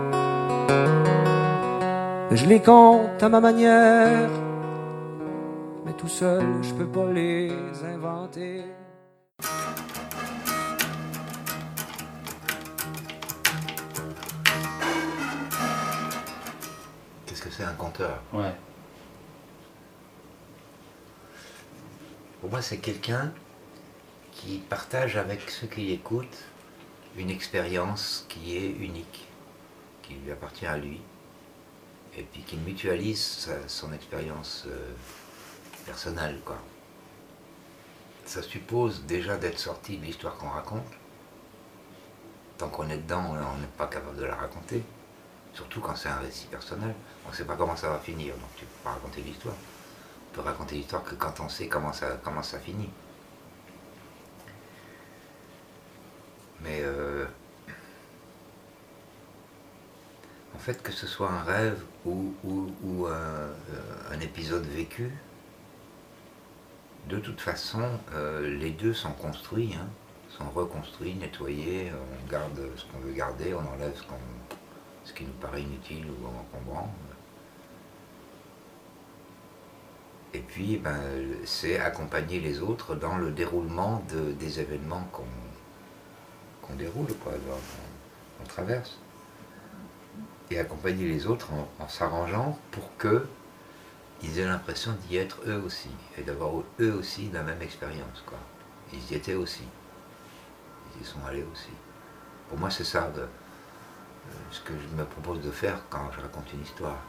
Je 2.33 2.45
les 2.45 2.61
compte 2.61 3.21
à 3.21 3.27
ma 3.27 3.41
manière, 3.41 4.29
mais 5.85 5.91
tout 5.91 6.07
seul 6.07 6.63
je 6.63 6.73
peux 6.73 6.87
pas 6.87 7.11
les 7.11 7.51
inventer. 7.83 8.63
Qu'est-ce 17.25 17.41
que 17.41 17.49
c'est 17.49 17.65
un 17.65 17.73
conteur? 17.73 18.21
Ouais. 18.31 18.55
Pour 22.39 22.49
moi, 22.49 22.61
c'est 22.61 22.77
quelqu'un 22.77 23.33
qui 24.31 24.59
partage 24.69 25.17
avec 25.17 25.49
ceux 25.49 25.67
qui 25.67 25.81
l'écoutent 25.81 26.45
une 27.17 27.29
expérience 27.29 28.25
qui 28.29 28.55
est 28.55 28.69
unique, 28.69 29.27
qui 30.01 30.13
lui 30.13 30.31
appartient 30.31 30.65
à 30.65 30.77
lui, 30.77 31.01
et 32.17 32.23
puis 32.23 32.41
qui 32.43 32.57
mutualise 32.57 33.49
son 33.67 33.93
expérience 33.93 34.65
euh, 34.67 34.91
personnelle. 35.85 36.39
Quoi. 36.45 36.57
Ça 38.25 38.41
suppose 38.41 39.03
déjà 39.05 39.37
d'être 39.37 39.59
sorti 39.59 39.97
de 39.97 40.05
l'histoire 40.05 40.35
qu'on 40.37 40.49
raconte. 40.49 40.91
Tant 42.57 42.69
qu'on 42.69 42.89
est 42.89 42.97
dedans, 42.97 43.23
on 43.29 43.59
n'est 43.59 43.67
pas 43.77 43.87
capable 43.87 44.17
de 44.17 44.25
la 44.25 44.35
raconter. 44.35 44.83
Surtout 45.53 45.81
quand 45.81 45.95
c'est 45.95 46.09
un 46.09 46.17
récit 46.17 46.47
personnel. 46.47 46.93
On 47.25 47.31
ne 47.31 47.35
sait 47.35 47.45
pas 47.45 47.55
comment 47.55 47.75
ça 47.75 47.89
va 47.89 47.99
finir, 47.99 48.35
donc 48.35 48.49
tu 48.55 48.65
ne 48.65 48.69
peux 48.69 48.83
pas 48.83 48.91
raconter 48.91 49.21
l'histoire. 49.21 49.55
On 50.29 50.35
peut 50.35 50.41
raconter 50.41 50.75
l'histoire 50.75 51.03
que 51.03 51.15
quand 51.15 51.39
on 51.39 51.49
sait 51.49 51.67
comment 51.67 51.91
ça, 51.91 52.19
comment 52.23 52.43
ça 52.43 52.59
finit. 52.59 52.89
Mais 56.61 56.81
euh, 56.83 57.25
en 60.55 60.59
fait, 60.59 60.81
que 60.83 60.91
ce 60.91 61.07
soit 61.07 61.29
un 61.31 61.43
rêve 61.43 61.81
ou, 62.05 62.33
euh, 63.07 63.53
un 64.11 64.19
épisode 64.19 64.65
vécu, 64.65 65.11
de 67.07 67.17
toute 67.19 67.41
façon, 67.41 67.83
euh, 68.13 68.57
les 68.59 68.71
deux 68.71 68.93
sont 68.93 69.13
construits, 69.13 69.73
hein, 69.75 69.87
sont 70.29 70.49
reconstruits, 70.49 71.15
nettoyés, 71.15 71.91
on 71.93 72.31
garde 72.31 72.59
ce 72.77 72.85
qu'on 72.85 72.99
veut 72.99 73.13
garder, 73.13 73.53
on 73.53 73.59
enlève 73.75 73.95
ce, 73.95 74.03
ce 75.09 75.13
qui 75.13 75.23
nous 75.23 75.33
paraît 75.33 75.61
inutile 75.63 76.05
ou 76.05 76.27
encombrant. 76.27 76.93
Et 80.33 80.39
puis, 80.39 80.77
ben, 80.77 80.97
c'est 81.43 81.79
accompagner 81.79 82.39
les 82.39 82.61
autres 82.61 82.95
dans 82.95 83.17
le 83.17 83.31
déroulement 83.31 84.01
de- 84.13 84.31
des 84.31 84.59
événements 84.61 85.05
qu'on 85.11 86.75
déroule, 86.75 87.07
qu'on 87.23 88.45
traverse. 88.47 88.97
Et 90.51 90.59
accompagner 90.59 91.07
les 91.07 91.27
autres 91.27 91.47
en, 91.79 91.87
s'arrangeant 91.87 92.59
pour 92.71 92.95
que 92.97 93.25
ils 94.21 94.37
aient 94.37 94.45
l'impression 94.45 94.91
d'y 95.07 95.15
être 95.15 95.39
eux 95.47 95.63
aussi, 95.65 95.89
et 96.17 96.23
d'avoir 96.23 96.51
eux 96.79 96.91
aussi 96.91 97.29
la 97.31 97.41
même 97.41 97.61
expérience. 97.61 98.21
Quoi. 98.25 98.37
Ils 98.91 99.11
y 99.11 99.15
étaient 99.15 99.33
aussi. 99.33 99.63
Ils 100.95 101.03
y 101.03 101.05
sont 101.05 101.25
allés 101.25 101.45
aussi. 101.53 101.71
Pour 102.49 102.59
moi, 102.59 102.69
c'est 102.69 102.83
ça 102.83 103.09
euh, 103.17 103.25
ce 104.51 104.59
que 104.59 104.73
je 104.73 104.95
me 104.95 105.05
propose 105.05 105.41
de 105.41 105.51
faire 105.51 105.81
quand 105.89 106.11
je 106.11 106.19
raconte 106.19 106.51
une 106.53 106.61
histoire. 106.61 106.99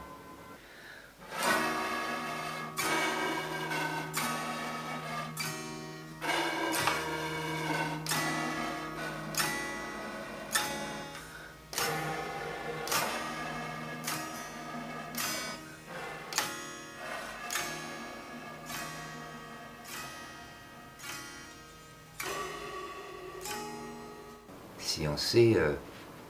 Si 24.93 25.07
on 25.07 25.17
sait 25.17 25.53
euh, 25.55 25.73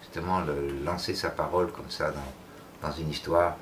justement 0.01 0.41
lancer 0.86 1.14
sa 1.16 1.30
parole 1.30 1.70
comme 1.72 1.89
ça 1.89 2.14
dans, 2.82 2.91
une 2.93 3.09
histoire, 3.09 3.57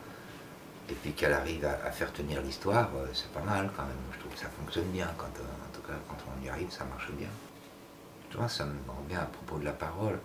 et 0.90 0.94
puis 0.94 1.14
qu'elle 1.14 1.34
arrive 1.34 1.66
à, 1.66 1.92
faire 1.92 2.12
tenir 2.14 2.42
l'histoire, 2.42 2.90
euh, 2.96 3.08
c'est 3.14 3.32
pas 3.32 3.42
mal 3.42 3.72
quand 3.76 3.84
même. 3.84 4.04
Je 4.14 4.20
trouve 4.20 4.34
que 4.34 4.40
ça 4.40 4.50
fonctionne 4.50 4.90
bien, 4.92 5.08
quand, 5.18 5.26
euh, 5.26 5.68
en 5.68 5.76
tout 5.76 5.82
cas 5.82 5.94
quand 6.08 6.18
on 6.28 6.46
y 6.46 6.50
arrive, 6.50 6.72
ça 6.72 6.86
marche 6.86 7.12
bien. 7.14 7.30
Tu 8.30 8.38
vois, 8.38 8.48
ça 8.48 8.66
me 8.66 8.74
revient 9.02 9.16
à 9.16 9.26
propos 9.26 9.58
de 9.60 9.66
la 9.66 9.74
parole. 9.74 10.20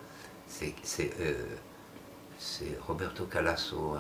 C'est 0.49 0.75
Roberto 2.87 3.25
Calasso, 3.25 3.97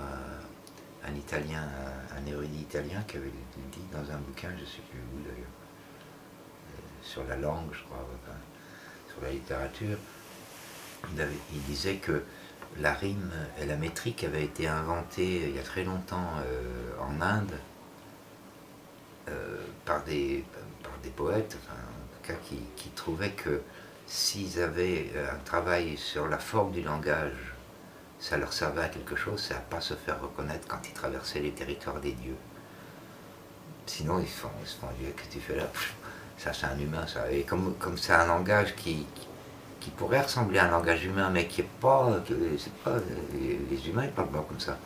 un, 1.07 1.14
Italien, 1.14 1.64
un, 2.16 2.27
érudit 2.27 2.61
italien, 2.61 3.03
qui 3.09 3.16
avait 3.16 3.33
dit 3.72 3.81
dans 3.93 4.11
un 4.12 4.18
bouquin, 4.18 4.51
je 4.57 4.62
ne 4.62 4.66
sais 4.66 4.83
plus 4.91 5.01
où 5.01 5.22
d'ailleurs, 5.22 5.49
sur 7.03 7.24
la 7.24 7.37
langue, 7.37 7.72
je 7.72 7.83
crois, 7.85 8.07
sur 9.09 9.22
la 9.22 9.31
littérature, 9.31 9.99
il, 11.52 11.62
disait 11.62 11.96
que 11.96 12.22
la 12.78 12.92
rime 12.92 13.30
et 13.61 13.66
la 13.66 13.76
métrique 13.76 14.24
avaient 14.24 14.44
été 14.44 14.68
inventées 14.68 15.48
il 15.48 15.57
y 15.57 15.59
a 15.59 15.62
très 15.62 15.84
longtemps 15.84 16.30
euh, 16.44 16.92
en 17.00 17.20
Inde 17.20 17.52
euh, 19.28 19.57
par, 19.84 20.02
des, 20.04 20.44
poètes, 21.16 21.57
enfin, 21.62 21.78
en 21.78 22.16
tout 22.16 22.32
cas 22.32 22.38
qui, 22.44 22.88
trouvaient 22.90 23.30
que 23.30 23.62
s'ils 24.07 24.61
avaient 24.61 25.11
euh, 25.14 25.32
un 25.32 25.38
travail 25.44 25.96
sur 25.96 26.28
la 26.28 26.38
forme 26.38 26.72
du 26.72 26.82
langage, 26.82 27.54
ça 28.18 28.36
leur 28.36 28.52
servait 28.52 28.82
à 28.82 28.88
quelque 28.88 29.16
chose, 29.16 29.42
c'est 29.46 29.54
à 29.54 29.61
pas 29.61 29.80
se 29.80 29.94
faire 29.94 30.20
reconnaître 30.20 30.66
quand 30.66 30.80
ils 30.84 30.92
traversaient 30.92 31.40
les 31.40 31.52
territoires 31.52 32.00
des 32.00 32.12
dieux. 32.12 32.36
Sinon, 33.86 34.18
ils 34.18 34.28
se 34.28 34.40
font, 34.40 34.50
ils 35.00 35.12
qu'est-ce 35.12 35.28
que 35.28 35.32
tu 35.32 35.40
fais 35.40 35.57
là? 35.57 35.68
Ça, 36.38 36.52
c'est 36.52 36.66
un 36.66 36.78
humain, 36.78 37.07
ça. 37.07 37.30
Et 37.32 37.44
comme 37.44 37.96
c'est 37.96 38.12
un 38.12 38.26
langage 38.26 38.74
qui 38.76 39.07
qui 39.87 39.93
pourrait 39.93 40.20
ressembler 40.20 40.59
à 40.59 40.64
un 40.66 40.70
langage 40.72 41.05
humain, 41.05 41.30
mais 41.30 41.47
qui 41.47 41.61
est 41.61 41.68
pas, 41.80 42.11
pas, 42.82 42.97
les, 43.70 43.89
humains 43.89 44.03
ils 44.07 44.11
parlent 44.11 44.30
pas 44.30 44.45
comme 44.49 44.59
ça, 44.59 44.76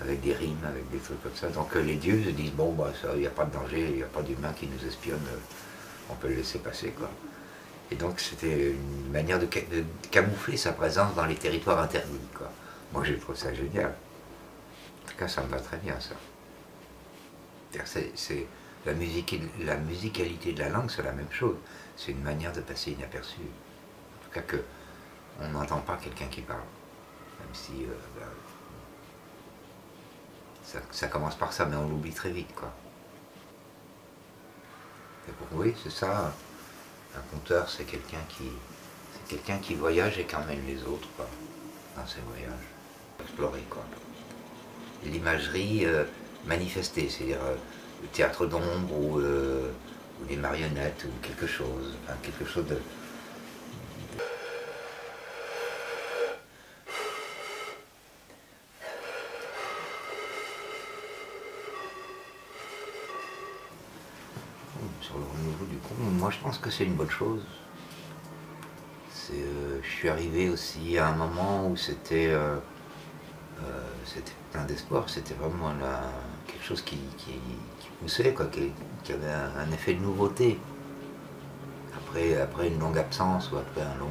avec 0.00 0.20
des 0.20 0.32
rimes, 0.32 0.64
avec 0.64 0.88
des 0.92 0.98
trucs 0.98 1.20
comme 1.24 1.34
ça. 1.34 1.48
Donc 1.48 1.74
euh, 1.74 1.82
les 1.82 1.96
dieux 1.96 2.22
se 2.24 2.30
disent 2.30 2.52
bon 2.52 2.72
bah 2.72 2.92
ça, 3.02 3.08
il 3.14 3.20
n'y 3.22 3.26
a 3.26 3.30
pas 3.30 3.44
de 3.46 3.52
danger, 3.52 3.84
il 3.90 3.96
n'y 3.96 4.02
a 4.04 4.06
pas 4.06 4.22
d'humain 4.22 4.52
qui 4.52 4.68
nous 4.68 4.86
espionne, 4.86 5.26
euh, 5.26 5.36
on 6.08 6.14
peut 6.14 6.28
le 6.28 6.36
laisser 6.36 6.60
passer 6.60 6.90
quoi. 6.90 7.10
Et 7.90 7.96
donc 7.96 8.20
c'était 8.20 8.70
une 8.70 9.10
manière 9.10 9.40
de, 9.40 9.48
ca- 9.52 9.66
de 9.72 9.82
camoufler 10.12 10.56
sa 10.56 10.70
présence 10.72 11.16
dans 11.16 11.26
les 11.26 11.34
territoires 11.34 11.80
interdits 11.80 12.28
quoi. 12.32 12.48
Moi 12.92 13.02
j'ai 13.04 13.18
trouvé 13.18 13.36
ça 13.36 13.52
génial. 13.52 13.92
En 15.04 15.10
tout 15.10 15.16
cas 15.18 15.26
ça 15.26 15.42
me 15.42 15.48
va 15.48 15.58
très 15.58 15.78
bien 15.78 15.98
ça. 15.98 16.14
La, 17.74 18.92
la 19.64 19.76
musicalité 19.78 20.52
de 20.52 20.60
la 20.60 20.68
langue, 20.68 20.90
c'est 20.90 21.02
la 21.02 21.12
même 21.12 21.30
chose. 21.32 21.56
C'est 21.96 22.12
une 22.12 22.22
manière 22.22 22.52
de 22.52 22.60
passer 22.60 22.92
inaperçu. 22.92 23.40
Cas 24.32 24.42
que 24.42 24.62
on 25.40 25.48
n'entend 25.48 25.80
pas 25.80 25.96
quelqu'un 25.96 26.26
qui 26.26 26.42
parle. 26.42 26.60
Même 27.40 27.48
si 27.52 27.84
euh, 27.84 27.94
ben, 28.18 28.26
ça, 30.90 31.08
commence 31.08 31.34
par 31.34 31.52
ça, 31.52 31.66
mais 31.66 31.76
on 31.76 31.88
l'oublie 31.88 32.12
très 32.12 32.30
vite. 32.30 32.54
Quoi. 32.54 32.72
Oui, 35.52 35.74
c'est 35.82 35.92
ça. 35.92 36.32
Un 37.16 37.20
conteur, 37.30 37.68
c'est 37.68 37.84
quelqu'un 37.84 38.20
qui, 38.28 38.50
c'est 39.12 39.36
quelqu'un 39.36 39.58
qui 39.58 39.74
voyage 39.74 40.18
et 40.18 40.24
qui 40.24 40.34
emmène 40.34 40.64
les 40.66 40.82
autres 40.84 41.08
quoi, 41.16 41.28
dans 41.96 42.06
ses 42.06 42.20
voyages. 42.20 42.66
Explorer 43.20 43.62
quoi. 43.68 43.84
L'imagerie 45.04 45.84
euh, 45.84 46.04
manifestée, 46.46 47.08
c'est-à-dire 47.08 47.42
euh, 47.42 47.56
le 48.02 48.08
théâtre 48.08 48.46
d'ombre 48.46 48.94
ou, 48.94 49.20
des 50.28 50.36
marionnettes 50.36 51.04
ou 51.04 51.26
quelque 51.26 51.48
chose, 51.48 51.96
quelque 52.22 52.44
chose 52.44 52.64
de, 52.66 52.78
je 66.32 66.38
pense 66.40 66.58
que 66.58 66.70
c'est 66.70 66.84
une 66.84 66.94
bonne 66.94 67.10
chose. 67.10 67.42
Euh, 69.34 69.78
je 69.82 69.88
suis 69.88 70.08
arrivé 70.08 70.50
aussi 70.50 70.98
à 70.98 71.08
un 71.08 71.14
moment 71.14 71.68
où 71.68 71.76
c'était 71.76 72.28
euh, 72.28 72.56
euh, 73.62 74.20
plein 74.50 74.64
d'espoir, 74.64 75.08
c'était 75.08 75.34
vraiment 75.34 75.72
quelque 76.46 76.64
chose 76.64 76.82
qui, 76.82 76.98
poussait, 78.00 78.34
qui, 79.04 79.12
avait 79.12 79.32
un, 79.32 79.72
effet 79.72 79.94
de 79.94 80.00
nouveauté. 80.00 80.58
Après, 81.94 82.68
une 82.68 82.78
longue 82.78 82.98
absence 82.98 83.50
ou 83.52 83.56
après 83.56 83.80
un 83.80 83.98
long, 83.98 84.08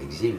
exil. 0.00 0.36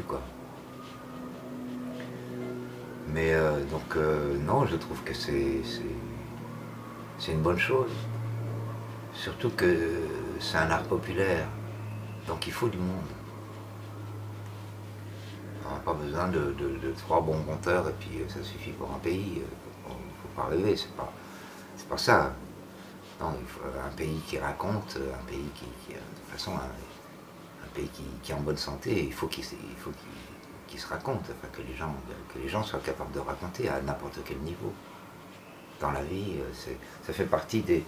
Mais 3.07 3.33
donc, 3.71 3.97
non, 4.45 4.65
je 4.65 4.75
trouve 4.75 5.01
que 5.03 5.13
c'est 5.13 5.61
une 7.27 7.41
bonne 7.41 7.59
chose. 7.59 7.91
Surtout 9.15 9.49
que 9.51 10.01
c'est 10.39 10.57
un 10.57 10.69
art 10.69 10.83
populaire, 10.83 11.47
donc 12.27 12.45
il 12.47 12.53
faut 12.53 12.67
du 12.67 12.77
monde. 12.77 13.05
On 15.67 15.73
n'a 15.73 15.79
pas 15.79 15.93
besoin 15.93 16.27
de, 16.27 16.53
trois 16.97 17.21
bons 17.21 17.41
conteurs 17.43 17.89
et 17.89 17.93
puis 17.93 18.19
euh, 18.19 18.29
ça 18.29 18.43
suffit 18.43 18.71
pour 18.71 18.91
un 18.93 18.99
pays. 18.99 19.41
Il 19.87 19.89
ne 19.89 19.95
faut 20.21 20.35
pas 20.35 20.45
rêver, 20.47 20.75
c'est 20.75 20.91
pas, 20.95 21.11
pas 21.89 21.97
ça. 21.97 22.33
Faut 23.17 23.25
un 23.25 23.95
pays 23.95 24.19
qui 24.27 24.37
raconte, 24.37 24.97
un 24.97 25.25
pays 25.25 25.49
qui, 25.55 25.93
de 25.93 26.31
façon, 26.31 26.51
un, 26.51 27.67
pays 27.73 27.89
qui, 28.21 28.31
est 28.31 28.35
en 28.35 28.41
bonne 28.41 28.57
santé, 28.57 29.05
il 29.05 29.13
faut 29.13 29.27
qu'il, 29.27 29.43
se- 29.43 29.55
raconte, 30.89 31.21
enfin, 31.21 31.47
que, 31.53 31.61
les 31.61 31.73
gens, 31.75 31.95
que 32.33 32.39
les 32.39 32.49
gens 32.49 32.61
soient 32.63 32.79
capables 32.79 33.13
de 33.13 33.19
raconter 33.19 33.69
à 33.69 33.81
n'importe 33.81 34.19
quel 34.25 34.37
niveau. 34.39 34.73
Dans 35.79 35.91
la 35.91 36.03
vie, 36.03 36.35
euh, 36.37 36.49
c'est, 36.53 36.77
ça 37.05 37.13
fait 37.13 37.25
partie 37.25 37.61
des, 37.61 37.83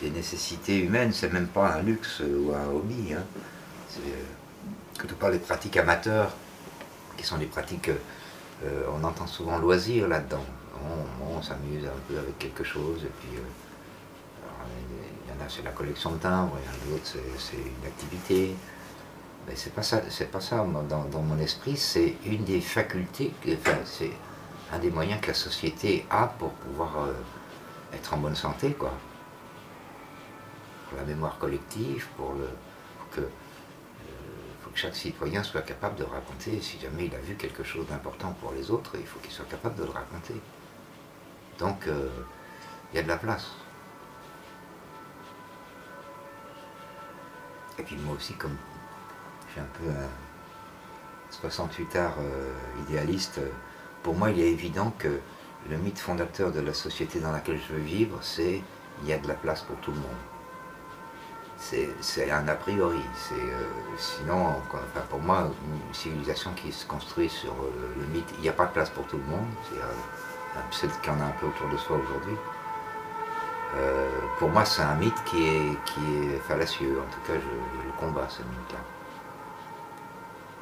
des 0.00 0.10
nécessités 0.10 0.78
humaines, 0.78 1.12
c'est 1.12 1.32
même 1.32 1.48
pas 1.48 1.74
un 1.74 1.82
luxe 1.82 2.20
ou 2.20 2.52
un 2.54 2.66
hobby. 2.66 3.12
hein. 3.12 3.24
C'est, 3.88 5.04
on 5.04 5.14
parle 5.14 5.32
des 5.32 5.38
pratiques 5.38 5.76
amateurs, 5.76 6.32
qui 7.16 7.24
sont 7.24 7.38
des 7.38 7.46
pratiques, 7.46 7.90
euh, 8.64 8.84
on 8.92 9.04
entend 9.04 9.26
souvent 9.26 9.58
loisirs 9.58 10.08
là-dedans. 10.08 10.44
On, 11.20 11.42
s'amuse 11.42 11.84
un 11.86 12.00
peu 12.08 12.18
avec 12.18 12.36
quelque 12.38 12.64
chose, 12.64 13.04
et 13.04 13.12
puis 13.20 13.36
euh, 13.36 13.40
il 15.24 15.30
y 15.30 15.40
en 15.40 15.46
a 15.46 15.48
c'est 15.48 15.62
la 15.62 15.70
collection 15.70 16.10
de 16.10 16.18
timbres, 16.18 16.56
il 16.60 16.66
y 16.66 16.68
en 16.68 16.72
a 16.72 16.96
d'autres 16.96 17.16
c'est, 17.38 17.56
une 17.56 17.86
activité. 17.86 18.56
Mais 19.46 19.54
c'est 19.54 19.72
pas 19.72 19.82
ça, 19.82 20.02
c'est 20.10 20.30
pas 20.30 20.40
ça 20.40 20.66
dans, 20.88 21.22
mon 21.22 21.38
esprit, 21.38 21.76
c'est 21.76 22.16
une 22.26 22.44
des 22.44 22.60
facultés, 22.60 23.32
enfin, 23.46 23.78
c'est 23.84 24.10
un 24.72 24.78
des 24.80 24.90
moyens 24.90 25.20
que 25.20 25.28
la 25.28 25.34
société 25.34 26.04
a 26.10 26.26
pour 26.26 26.50
pouvoir 26.50 27.04
euh, 27.04 27.96
être 27.96 28.14
en 28.14 28.18
bonne 28.18 28.36
santé, 28.36 28.72
quoi. 28.72 28.92
Pour 30.88 30.98
la 30.98 31.04
mémoire 31.04 31.38
collective, 31.38 32.06
pour 32.16 32.32
le, 32.34 32.48
que 33.14 33.28
faut 34.60 34.70
que 34.70 34.78
chaque 34.78 34.96
citoyen 34.96 35.42
soit 35.42 35.62
capable 35.62 35.96
de 35.96 36.04
raconter, 36.04 36.60
si 36.60 36.78
jamais 36.78 37.06
il 37.06 37.14
a 37.14 37.18
vu 37.18 37.34
quelque 37.36 37.62
chose 37.62 37.86
d'important 37.86 38.32
pour 38.40 38.52
les 38.52 38.70
autres, 38.70 38.92
il 38.98 39.06
faut 39.06 39.18
qu'il 39.20 39.30
soit 39.30 39.48
capable 39.48 39.76
de 39.76 39.84
le 39.84 39.90
raconter. 39.90 40.34
Donc, 41.58 41.86
euh, 41.86 42.08
il 42.92 42.96
y 42.96 42.98
a 42.98 43.02
de 43.02 43.08
la 43.08 43.16
place. 43.16 43.46
Et 47.78 47.82
puis 47.82 47.96
moi 47.96 48.16
aussi, 48.16 48.34
comme 48.34 48.56
suis 49.50 49.60
un 49.60 49.64
peu 49.64 49.88
un 49.88 50.08
68 51.30 51.96
art 51.96 52.16
euh, 52.18 52.52
idéaliste, 52.82 53.38
euh, 53.38 53.50
pour 54.02 54.14
moi 54.14 54.30
il 54.30 54.40
est 54.40 54.50
évident 54.50 54.92
que 54.98 55.20
le 55.70 55.76
mythe 55.76 55.98
fondateur 55.98 56.50
de 56.50 56.60
la 56.60 56.74
société 56.74 57.20
dans 57.20 57.32
laquelle 57.32 57.60
je 57.68 57.74
veux 57.74 57.80
vivre, 57.80 58.18
c'est 58.22 58.62
il 59.02 59.08
y 59.08 59.12
a 59.12 59.18
de 59.18 59.28
la 59.28 59.34
place 59.34 59.62
pour 59.62 59.76
tout 59.76 59.92
le 59.92 59.98
monde 59.98 60.37
c'est 61.58 62.30
un 62.30 62.46
a 62.48 62.54
priori. 62.54 63.02
Euh, 63.32 63.68
sinon, 63.98 64.54
pour 65.10 65.20
moi, 65.20 65.50
une 65.88 65.94
civilisation 65.94 66.52
qui 66.54 66.72
se 66.72 66.86
construit 66.86 67.28
sur 67.28 67.52
euh, 67.52 67.94
le 67.98 68.06
mythe, 68.06 68.30
il 68.36 68.42
n'y 68.42 68.48
a 68.48 68.52
pas 68.52 68.66
de 68.66 68.72
place 68.72 68.90
pour 68.90 69.06
tout 69.06 69.16
le 69.18 69.24
monde, 69.24 69.46
c'est 69.68 70.86
euh, 70.86 70.90
qu'il 71.02 71.12
y 71.12 71.16
en 71.16 71.20
a 71.20 71.24
un 71.24 71.34
peu 71.40 71.46
autour 71.46 71.68
de 71.68 71.76
soi 71.76 71.96
aujourd'hui. 71.98 72.36
Euh, 73.76 74.08
pour 74.38 74.48
moi, 74.48 74.64
c'est 74.64 74.82
un 74.82 74.94
mythe 74.94 75.22
qui 75.24 75.46
est, 75.46 75.76
qui 75.84 76.00
est 76.00 76.38
fallacieux. 76.46 77.00
En 77.00 77.12
tout 77.12 77.20
cas, 77.26 77.34
je, 77.34 77.86
le 77.86 77.92
combats, 77.98 78.28
ce 78.28 78.42
mythe-là. 78.42 78.78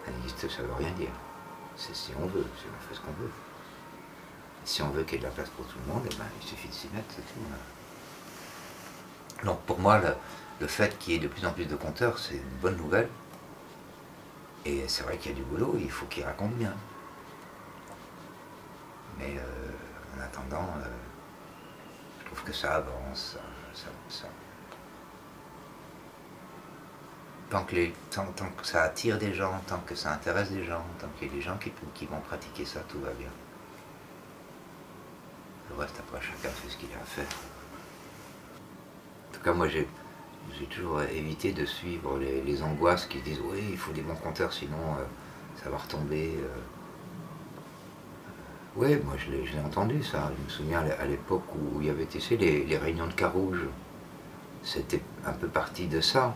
Ça 0.05 0.11
n'existe, 0.12 0.49
ça 0.51 0.62
ne 0.62 0.68
veut 0.68 0.74
rien 0.74 0.90
dire. 0.92 1.11
C'est 1.76 1.94
si 1.94 2.12
on 2.20 2.26
veut, 2.26 2.47
si 2.59 2.64
on 2.66 2.88
fait 2.88 2.94
ce 2.94 3.01
qu'on 3.01 3.12
veut. 3.22 3.30
Si 4.64 4.82
on 4.82 4.88
veut 4.88 5.05
qu'il 5.05 5.14
y 5.14 5.16
ait 5.18 5.20
de 5.20 5.26
la 5.26 5.30
place 5.30 5.51
pour 5.51 5.66
tout 5.66 5.76
le 5.86 5.92
monde, 5.92 6.03
eh 6.11 6.14
ben, 6.16 6.24
il 6.40 6.47
suffit 6.47 6.68
de 6.68 6.72
s'y 6.72 6.88
mettre, 6.88 7.07
c'est 7.11 7.22
tout. 7.22 7.40
hein. 7.53 7.59
Donc 9.44 9.61
pour 9.61 9.78
moi, 9.78 10.01
le 10.61 10.66
fait 10.66 10.98
qu'il 10.98 11.12
y 11.12 11.16
ait 11.16 11.20
de 11.20 11.28
plus 11.28 11.44
en 11.44 11.52
plus 11.52 11.66
de 11.66 11.76
compteurs, 11.76 12.18
c'est 12.18 12.36
une 12.36 12.59
bonne 12.61 12.76
nouvelle. 12.76 13.09
Et 14.64 14.88
c'est 14.88 15.02
vrai 15.04 15.16
qu'il 15.16 15.32
y 15.32 15.34
a 15.34 15.36
du 15.36 15.44
boulot, 15.44 15.76
il 15.78 15.90
faut 15.90 16.07
qu'ils 16.07 16.24
racontent 16.24 16.57
bien. 16.57 16.74
Mais 19.18 19.36
euh, 19.38 20.16
en 20.16 20.20
attendant, 20.22 20.68
euh, 20.78 20.88
je 22.20 22.26
trouve 22.26 22.42
que 22.42 22.52
ça 22.52 22.76
avance. 22.76 23.38
Tant, 27.48 27.64
tant 28.32 28.50
que 28.50 28.66
ça 28.66 28.82
attire 28.82 29.18
des 29.18 29.32
gens, 29.32 29.61
tant 29.66 29.78
que 29.86 29.94
ça 29.94 30.12
intéresse 30.12 30.50
des 30.50 30.64
gens, 30.64 30.84
tant 30.98 31.07
qu'il 31.16 31.28
y 31.28 31.30
a 31.30 31.34
des 31.34 31.40
gens 31.40 31.57
qui, 31.59 31.70
qui 31.94 32.07
vont 32.07 32.20
pratiquer 32.20 32.64
ça, 32.64 32.80
tout 32.88 32.98
va 33.00 33.12
bien. 33.12 33.28
Le 35.70 35.76
reste, 35.76 35.98
après, 36.00 36.20
chacun 36.20 36.52
fait 36.52 36.68
ce 36.68 36.76
qu'il 36.76 36.88
a 36.92 37.00
à 37.00 37.04
faire. 37.04 37.28
En 39.28 39.34
tout 39.34 39.40
cas, 39.40 39.52
moi, 39.52 39.68
j'ai 39.68 39.88
j'ai 40.59 40.66
toujours 40.66 41.03
évité 41.03 41.53
de 41.53 41.64
suivre 41.64 42.18
les, 42.18 42.62
angoisses 42.62 43.07
qui 43.07 43.18
disent 43.20 43.40
oui, 43.44 43.61
il 43.70 43.76
faut 43.76 43.92
des 43.92 44.03
bons 44.03 44.14
compteurs, 44.14 44.53
sinon 44.53 44.76
euh, 44.99 45.05
ça 45.62 45.70
va 45.70 45.76
retomber. 45.78 46.34
euh. 46.38 46.61
Oui, 48.76 48.97
moi 49.05 49.14
je 49.16 49.30
l'ai 49.30 49.61
entendu 49.64 50.03
ça. 50.03 50.30
Je 50.36 50.44
me 50.44 50.49
souviens 50.49 50.80
à 50.99 51.07
l'époque 51.07 51.44
où 51.55 51.80
il 51.80 51.86
y 51.86 51.90
avait 51.90 52.07
sais, 52.18 52.36
les, 52.36 52.76
réunions 52.76 53.07
de 53.07 53.12
Carouge. 53.12 53.64
C'était 54.62 55.01
un 55.24 55.32
peu 55.32 55.49
parti 55.49 55.86
de 55.86 56.01
ça. 56.01 56.34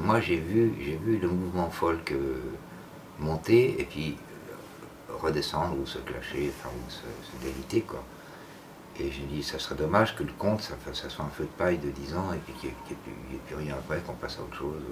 Moi 0.00 0.20
j'ai 0.20 0.36
vu, 0.36 0.68
vu 1.04 1.18
le 1.18 1.28
mouvement 1.28 1.70
folk 1.70 2.12
euh, 2.12 2.40
monter 3.20 3.80
et 3.80 3.84
puis 3.84 4.16
euh, 5.10 5.16
redescendre 5.16 5.76
ou 5.78 5.86
se 5.86 5.98
clasher, 5.98 6.50
enfin 6.58 6.70
ou 6.74 6.90
se, 6.90 7.02
se 7.02 7.44
déliter 7.44 7.82
quoi. 7.82 8.02
Et 8.98 9.10
j'ai 9.10 9.24
dit, 9.24 9.42
ça 9.42 9.58
serait 9.58 9.74
dommage 9.74 10.16
que 10.16 10.22
le 10.22 10.32
compte, 10.32 10.62
ça, 10.62 10.74
soit 11.10 11.24
un 11.24 11.28
feu 11.28 11.44
de 11.44 11.48
paille 11.50 11.78
de 11.78 11.90
10 11.90 12.14
ans 12.14 12.32
et 12.34 12.38
puis 12.38 12.54
qu'il 12.54 12.70
n'y 12.70 12.92
ait, 12.92 13.38
plus- 13.46 13.56
rien 13.56 13.74
après, 13.74 13.98
qu'on 14.00 14.14
passe 14.14 14.38
à 14.38 14.42
autre 14.42 14.56
chose. 14.56 14.82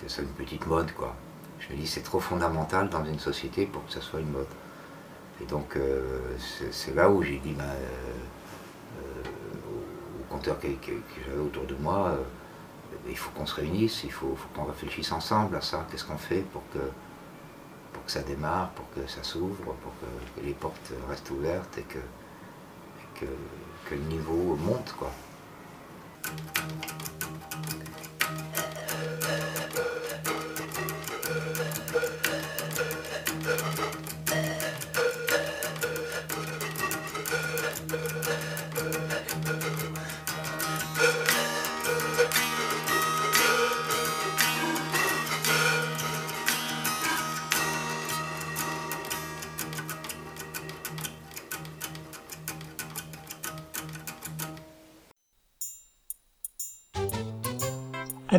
Que 0.00 0.08
ça 0.08 0.16
soit 0.16 0.24
une 0.24 0.30
petite 0.30 0.66
mode, 0.66 0.92
quoi. 0.92 1.14
Je 1.60 1.72
me 1.74 1.78
dis, 1.78 1.86
c'est 1.86 2.02
trop 2.02 2.20
fondamental 2.20 2.88
dans 2.88 3.04
une 3.04 3.18
société 3.18 3.66
pour 3.66 3.84
que 3.86 3.92
ça 3.92 4.00
soit 4.00 4.20
une 4.20 4.30
mode. 4.30 4.46
Et 5.42 5.44
donc, 5.44 5.76
euh, 5.76 6.18
c'est 6.70 6.94
là 6.94 7.10
où 7.10 7.22
j'ai 7.22 7.38
dit, 7.38 7.52
ben, 7.52 7.64
euh, 7.64 8.12
euh, 8.98 9.22
aux 10.20 10.32
compteurs 10.32 10.58
que, 10.58 10.68
j'avais 11.26 11.40
autour 11.40 11.64
de 11.66 11.74
moi, 11.74 12.16
il 13.08 13.16
faut 13.16 13.30
qu'on 13.32 13.46
se 13.46 13.54
réunisse, 13.56 14.04
il 14.04 14.12
faut, 14.12 14.36
qu'on 14.54 14.64
réfléchisse 14.64 15.12
ensemble 15.12 15.56
à 15.56 15.60
ça. 15.60 15.86
Qu'est-ce 15.90 16.04
qu'on 16.04 16.16
fait 16.18 16.40
pour 16.52 16.62
que, 16.72 16.78
pour 17.92 18.04
que 18.04 18.10
ça 18.10 18.22
démarre, 18.22 18.70
pour 18.70 18.88
que 18.94 19.06
ça 19.08 19.22
s'ouvre, 19.22 19.56
pour 19.64 19.92
que, 20.00 20.44
les 20.44 20.54
portes 20.54 20.92
restent 21.08 21.30
ouvertes 21.30 21.76
et 21.78 21.82
que, 21.82 21.98
que, 23.88 23.94
le 23.94 24.00
niveau 24.02 24.56
monte, 24.56 24.94
quoi. 24.98 25.12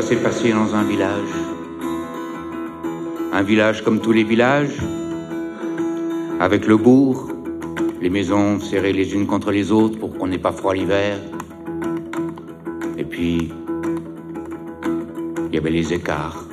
Ça 0.00 0.06
s'est 0.06 0.16
passé 0.16 0.50
dans 0.50 0.74
un 0.74 0.84
village. 0.84 1.28
Un 3.34 3.42
village 3.42 3.84
comme 3.84 4.00
tous 4.00 4.12
les 4.12 4.24
villages, 4.24 4.78
avec 6.40 6.66
le 6.66 6.78
bourg, 6.78 7.28
les 8.00 8.08
maisons 8.08 8.60
serrées 8.60 8.94
les 8.94 9.12
unes 9.12 9.26
contre 9.26 9.50
les 9.50 9.70
autres 9.70 9.98
pour 9.98 10.16
qu'on 10.16 10.28
n'ait 10.28 10.38
pas 10.38 10.52
froid 10.52 10.72
l'hiver. 10.72 11.18
Et 12.96 13.04
puis, 13.04 13.52
il 15.48 15.54
y 15.54 15.58
avait 15.58 15.68
les 15.68 15.92
écarts. 15.92 16.46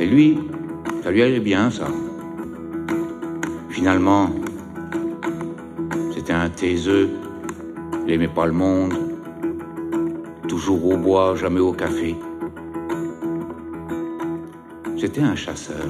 Et 0.00 0.06
lui, 0.06 0.38
ça 1.02 1.10
lui 1.10 1.22
allait 1.22 1.40
bien, 1.40 1.72
ça. 1.72 1.88
Finalement, 3.70 4.30
c'était 6.14 6.32
un 6.32 6.48
taiseux, 6.48 7.10
il 8.06 8.12
aimait 8.12 8.28
pas 8.28 8.46
le 8.46 8.52
monde, 8.52 9.01
toujours 10.52 10.84
au 10.84 10.98
bois, 10.98 11.34
jamais 11.34 11.60
au 11.60 11.72
café. 11.72 12.14
C'était 14.98 15.22
un 15.22 15.34
chasseur. 15.34 15.88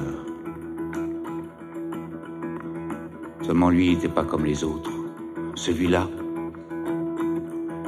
Seulement 3.41 3.69
lui 3.69 3.89
n'était 3.89 4.07
pas 4.07 4.23
comme 4.23 4.45
les 4.45 4.63
autres. 4.63 4.89
Celui-là, 5.55 6.07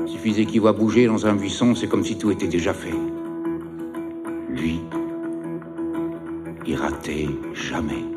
suffisait 0.06 0.46
qu'il 0.46 0.60
voit 0.60 0.74
bouger 0.74 1.08
dans 1.08 1.26
un 1.26 1.36
buisson, 1.36 1.76
c'est 1.76 1.88
comme 1.88 2.04
si 2.04 2.18
tout 2.18 2.30
était 2.30 2.50
déjà 2.50 2.74
fait. 2.74 3.00
Lui, 4.50 4.82
il 6.68 6.76
ratait 6.76 7.30
jamais. 7.54 8.15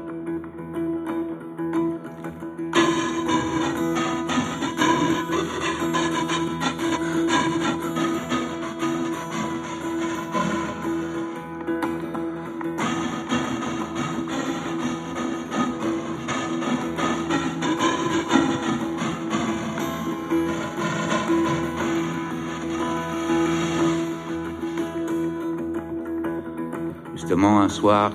Un 27.47 27.69
soir, 27.69 28.13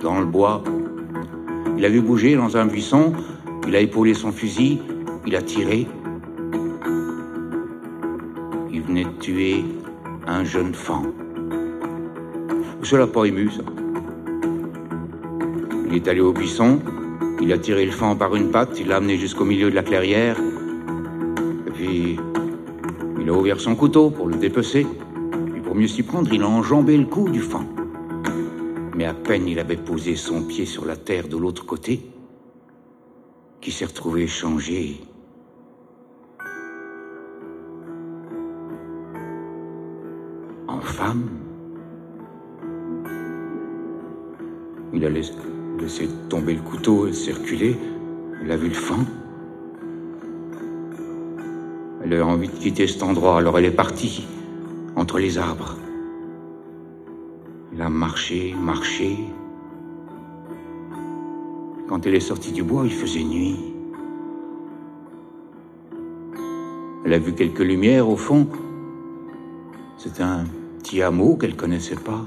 dans 0.00 0.18
le 0.18 0.26
bois, 0.26 0.62
il 1.76 1.84
a 1.84 1.88
vu 1.88 2.00
bouger 2.00 2.36
dans 2.36 2.56
un 2.56 2.66
buisson, 2.66 3.12
il 3.66 3.76
a 3.76 3.80
épaulé 3.80 4.14
son 4.14 4.32
fusil, 4.32 4.80
il 5.26 5.36
a 5.36 5.42
tiré. 5.42 5.86
Il 8.72 8.82
venait 8.82 9.04
de 9.04 9.18
tuer 9.20 9.64
un 10.26 10.44
jeune 10.44 10.74
fan. 10.74 11.12
Ça 12.82 12.98
l'a 12.98 13.06
pas 13.06 13.24
ému, 13.24 13.50
ça. 13.50 13.62
Il 15.88 15.94
est 15.94 16.08
allé 16.08 16.20
au 16.20 16.32
buisson, 16.32 16.80
il 17.40 17.52
a 17.52 17.58
tiré 17.58 17.84
le 17.84 17.92
fan 17.92 18.16
par 18.16 18.34
une 18.34 18.50
patte, 18.50 18.78
il 18.80 18.88
l'a 18.88 18.96
amené 18.96 19.16
jusqu'au 19.16 19.44
milieu 19.44 19.70
de 19.70 19.74
la 19.74 19.82
clairière, 19.82 20.36
et 21.66 21.70
puis 21.70 22.16
il 23.20 23.28
a 23.28 23.32
ouvert 23.32 23.60
son 23.60 23.74
couteau 23.74 24.10
pour 24.10 24.28
le 24.28 24.36
dépecer. 24.36 24.86
Et 25.56 25.60
pour 25.60 25.74
mieux 25.74 25.88
s'y 25.88 26.02
prendre, 26.02 26.32
il 26.32 26.42
a 26.42 26.48
enjambé 26.48 26.96
le 26.96 27.04
cou 27.04 27.28
du 27.28 27.40
fan 27.40 27.66
mais 29.00 29.06
à 29.06 29.14
peine 29.14 29.48
il 29.48 29.58
avait 29.58 29.78
posé 29.78 30.14
son 30.14 30.42
pied 30.42 30.66
sur 30.66 30.84
la 30.84 30.94
terre 30.94 31.26
de 31.26 31.38
l'autre 31.38 31.64
côté, 31.64 32.02
qui 33.62 33.72
s'est 33.72 33.86
retrouvé 33.86 34.26
changé. 34.26 35.00
En 40.68 40.82
femme. 40.82 41.30
Il 44.92 45.02
a 45.06 45.08
laissé, 45.08 45.32
tomber 46.28 46.52
le 46.52 46.60
couteau 46.60 47.06
et 47.06 47.14
circuler. 47.14 47.78
Il 48.44 48.52
a 48.52 48.56
vu 48.58 48.68
le 48.68 48.74
fond. 48.74 49.06
Elle 52.04 52.20
a 52.20 52.26
envie 52.26 52.48
de 52.48 52.52
quitter 52.52 52.86
cet 52.86 53.02
endroit, 53.02 53.38
alors 53.38 53.58
elle 53.58 53.64
est 53.64 53.70
partie 53.70 54.26
entre 54.94 55.18
les 55.18 55.38
arbres. 55.38 55.74
Marché, 58.10 58.56
marché. 58.60 59.18
Quand 61.88 62.04
elle 62.04 62.16
est 62.16 62.26
sortie 62.32 62.50
du 62.50 62.64
bois, 62.64 62.82
il 62.84 62.92
faisait 62.92 63.22
nuit. 63.22 63.56
Elle 67.04 67.12
a 67.12 67.20
vu 67.20 67.34
quelques 67.34 67.60
lumières 67.60 68.08
au 68.08 68.16
fond, 68.16 68.48
C'est 69.96 70.20
un 70.20 70.44
petit 70.78 71.02
hameau 71.02 71.36
qu'elle 71.36 71.54
connaissait 71.54 71.94
pas. 71.94 72.24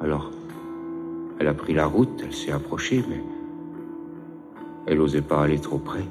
Alors, 0.00 0.30
elle 1.38 1.48
a 1.48 1.52
pris 1.52 1.74
la 1.74 1.84
route, 1.84 2.22
elle 2.24 2.32
s'est 2.32 2.52
approchée, 2.52 3.04
mais 3.10 3.22
elle 4.86 4.96
n'osait 4.96 5.20
pas 5.20 5.42
aller 5.42 5.58
trop 5.58 5.76
près. 5.76 6.06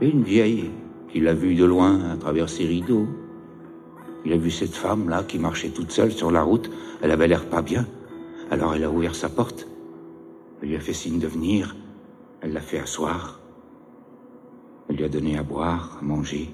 Et 0.00 0.08
une 0.08 0.22
vieille 0.22 0.70
qui 1.12 1.20
l'a 1.20 1.34
vue 1.34 1.54
de 1.54 1.64
loin 1.64 2.10
à 2.10 2.16
travers 2.16 2.48
ses 2.48 2.66
rideaux. 2.66 3.06
Il 4.24 4.32
a 4.32 4.38
vu 4.38 4.50
cette 4.50 4.74
femme-là 4.74 5.24
qui 5.24 5.38
marchait 5.38 5.68
toute 5.68 5.92
seule 5.92 6.10
sur 6.10 6.30
la 6.30 6.42
route. 6.42 6.70
Elle 7.02 7.10
avait 7.10 7.28
l'air 7.28 7.44
pas 7.50 7.60
bien. 7.60 7.86
Alors 8.50 8.74
elle 8.74 8.84
a 8.84 8.90
ouvert 8.90 9.14
sa 9.14 9.28
porte. 9.28 9.68
Elle 10.62 10.70
lui 10.70 10.76
a 10.76 10.80
fait 10.80 10.94
signe 10.94 11.18
de 11.18 11.26
venir. 11.26 11.76
Elle 12.40 12.54
l'a 12.54 12.60
fait 12.60 12.78
asseoir. 12.78 13.40
Elle 14.88 14.96
lui 14.96 15.04
a 15.04 15.08
donné 15.08 15.36
à 15.36 15.42
boire, 15.42 15.98
à 16.00 16.04
manger. 16.04 16.50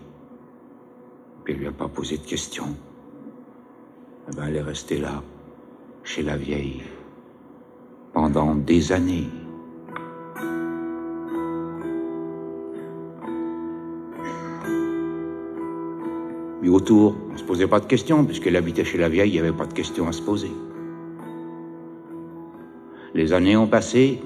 Puis 1.44 1.54
elle 1.54 1.60
lui 1.60 1.68
a 1.68 1.72
pas 1.72 1.88
posé 1.88 2.18
de 2.18 2.26
questions. 2.26 2.74
Eh 4.30 4.36
ben, 4.36 4.46
elle 4.48 4.56
est 4.56 4.62
restée 4.62 4.98
là, 4.98 5.22
chez 6.02 6.22
la 6.22 6.36
vieille, 6.36 6.82
pendant 8.12 8.54
des 8.54 8.92
années. 8.92 9.28
Mais 16.62 16.68
autour, 16.68 17.14
on 17.32 17.36
se 17.36 17.44
posait 17.44 17.68
pas 17.68 17.80
de 17.80 17.86
questions, 17.86 18.24
puisqu'elle 18.24 18.56
habitait 18.56 18.84
chez 18.84 18.98
la 18.98 19.08
vieille, 19.08 19.30
il 19.30 19.34
n'y 19.34 19.38
avait 19.38 19.56
pas 19.56 19.66
de 19.66 19.72
questions 19.72 20.08
à 20.08 20.12
se 20.12 20.22
poser. 20.22 20.50
Les 23.14 23.32
années 23.32 23.56
ont 23.56 23.66
passé. 23.66 24.20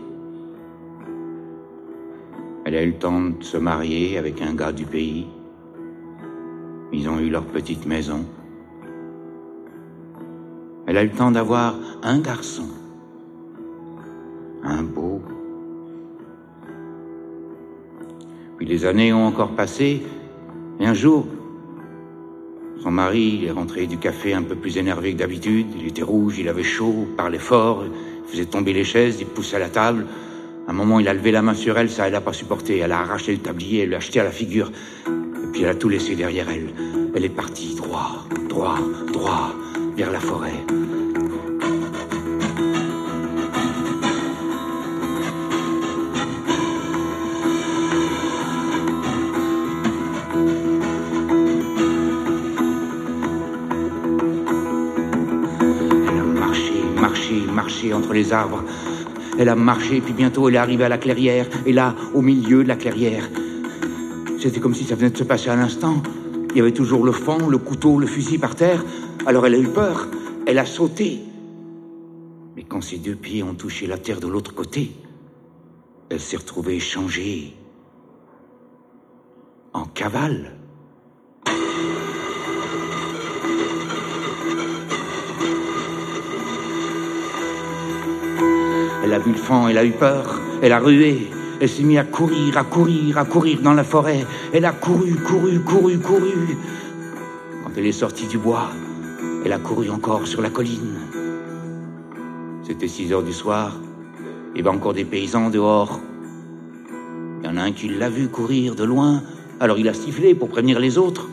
Elle 2.64 2.74
a 2.74 2.82
eu 2.82 2.86
le 2.86 2.98
temps 2.98 3.20
de 3.20 3.42
se 3.42 3.56
marier 3.56 4.18
avec 4.18 4.40
un 4.40 4.54
gars 4.54 4.72
du 4.72 4.84
pays. 4.84 5.26
Ils 6.92 7.08
ont 7.08 7.18
eu 7.18 7.28
leur 7.28 7.44
petite 7.44 7.86
maison. 7.86 8.24
Elle 10.86 10.96
a 10.96 11.02
eu 11.02 11.08
le 11.08 11.14
temps 11.14 11.30
d'avoir 11.30 11.76
un 12.02 12.18
garçon. 12.20 12.68
Un 14.62 14.82
beau. 14.82 15.20
Puis 18.56 18.66
les 18.66 18.84
années 18.84 19.12
ont 19.12 19.26
encore 19.26 19.50
passé, 19.50 20.02
et 20.80 20.86
un 20.86 20.94
jour, 20.94 21.26
son 22.82 22.90
mari 22.90 23.44
est 23.46 23.52
rentré 23.52 23.86
du 23.86 23.96
café 23.96 24.34
un 24.34 24.42
peu 24.42 24.56
plus 24.56 24.76
énervé 24.76 25.12
que 25.12 25.18
d'habitude. 25.18 25.66
Il 25.78 25.86
était 25.86 26.02
rouge, 26.02 26.38
il 26.38 26.48
avait 26.48 26.64
chaud, 26.64 27.06
parlait 27.16 27.38
fort, 27.38 27.84
faisait 28.26 28.46
tomber 28.46 28.72
les 28.72 28.82
chaises, 28.82 29.18
il 29.20 29.26
poussait 29.26 29.60
la 29.60 29.68
table. 29.68 30.06
Un 30.66 30.72
moment, 30.72 30.98
il 30.98 31.06
a 31.06 31.14
levé 31.14 31.30
la 31.30 31.42
main 31.42 31.54
sur 31.54 31.78
elle, 31.78 31.90
ça, 31.90 32.06
elle 32.06 32.12
n'a 32.12 32.20
pas 32.20 32.32
supporté. 32.32 32.78
Elle 32.78 32.90
a 32.90 32.98
arraché 32.98 33.32
le 33.32 33.38
tablier, 33.38 33.82
elle 33.82 33.90
l'a 33.90 33.98
acheté 33.98 34.18
à 34.18 34.24
la 34.24 34.32
figure. 34.32 34.72
Et 35.06 35.52
puis 35.52 35.62
elle 35.62 35.68
a 35.68 35.74
tout 35.76 35.88
laissé 35.88 36.16
derrière 36.16 36.48
elle. 36.50 36.70
Elle 37.14 37.24
est 37.24 37.28
partie 37.28 37.76
droit, 37.76 38.26
droit, 38.48 38.78
droit, 39.12 39.54
vers 39.96 40.10
la 40.10 40.20
forêt. 40.20 40.50
Arbres. 58.30 58.62
Elle 59.38 59.48
a 59.48 59.56
marché, 59.56 60.00
puis 60.00 60.12
bientôt 60.12 60.48
elle 60.48 60.56
est 60.56 60.58
arrivée 60.58 60.84
à 60.84 60.88
la 60.88 60.98
clairière. 60.98 61.48
Et 61.66 61.72
là, 61.72 61.96
au 62.14 62.22
milieu 62.22 62.62
de 62.62 62.68
la 62.68 62.76
clairière, 62.76 63.28
c'était 64.38 64.60
comme 64.60 64.74
si 64.74 64.84
ça 64.84 64.94
venait 64.94 65.10
de 65.10 65.16
se 65.16 65.24
passer 65.24 65.48
à 65.48 65.56
l'instant. 65.56 66.02
Il 66.50 66.58
y 66.58 66.60
avait 66.60 66.72
toujours 66.72 67.04
le 67.04 67.12
fond, 67.12 67.48
le 67.48 67.58
couteau, 67.58 67.98
le 67.98 68.06
fusil 68.06 68.38
par 68.38 68.54
terre. 68.54 68.84
Alors 69.26 69.46
elle 69.46 69.54
a 69.54 69.58
eu 69.58 69.68
peur. 69.68 70.06
Elle 70.46 70.58
a 70.58 70.66
sauté. 70.66 71.20
Mais 72.54 72.64
quand 72.64 72.82
ses 72.82 72.98
deux 72.98 73.14
pieds 73.14 73.42
ont 73.42 73.54
touché 73.54 73.86
la 73.86 73.96
terre 73.96 74.20
de 74.20 74.26
l'autre 74.26 74.54
côté, 74.54 74.92
elle 76.10 76.20
s'est 76.20 76.36
retrouvée 76.36 76.78
changée 76.78 77.56
en 79.72 79.84
cavale. 79.84 80.61
Elle 89.12 89.16
a 89.16 89.24
vu 89.24 89.32
le 89.32 89.36
fond, 89.36 89.68
elle 89.68 89.76
a 89.76 89.84
eu 89.84 89.90
peur, 89.90 90.40
elle 90.62 90.72
a 90.72 90.78
rué, 90.78 91.28
elle 91.60 91.68
s'est 91.68 91.82
mise 91.82 91.98
à 91.98 92.04
courir, 92.04 92.56
à 92.56 92.64
courir, 92.64 93.18
à 93.18 93.26
courir 93.26 93.60
dans 93.60 93.74
la 93.74 93.84
forêt. 93.84 94.24
Elle 94.54 94.64
a 94.64 94.72
couru, 94.72 95.16
couru, 95.16 95.60
couru, 95.60 95.98
couru. 95.98 96.56
Quand 97.62 97.72
elle 97.76 97.84
est 97.84 97.92
sortie 97.92 98.26
du 98.26 98.38
bois, 98.38 98.70
elle 99.44 99.52
a 99.52 99.58
couru 99.58 99.90
encore 99.90 100.26
sur 100.26 100.40
la 100.40 100.48
colline. 100.48 100.96
C'était 102.62 102.88
6 102.88 103.12
heures 103.12 103.22
du 103.22 103.34
soir, 103.34 103.76
il 104.54 104.62
y 104.62 104.66
avait 104.66 104.74
encore 104.74 104.94
des 104.94 105.04
paysans 105.04 105.50
dehors. 105.50 106.00
Il 107.42 107.46
y 107.46 107.52
en 107.52 107.58
a 107.58 107.64
un 107.64 107.72
qui 107.72 107.88
l'a 107.90 108.08
vu 108.08 108.28
courir 108.28 108.74
de 108.74 108.84
loin, 108.84 109.22
alors 109.60 109.76
il 109.76 109.90
a 109.90 109.92
sifflé 109.92 110.34
pour 110.34 110.48
prévenir 110.48 110.80
les 110.80 110.96
autres. 110.96 111.28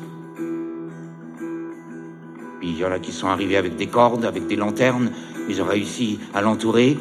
Puis 2.60 2.72
il 2.72 2.78
y 2.78 2.84
en 2.84 2.92
a 2.92 3.00
qui 3.00 3.14
sont 3.14 3.28
arrivés 3.28 3.56
avec 3.56 3.78
des 3.78 3.88
cordes, 3.88 4.26
avec 4.26 4.48
des 4.48 4.58
lanternes. 4.58 5.12
Ils 5.48 5.62
ont 5.62 5.66
réussi 5.66 6.20
à 6.34 6.42
l'entourer, 6.42 6.98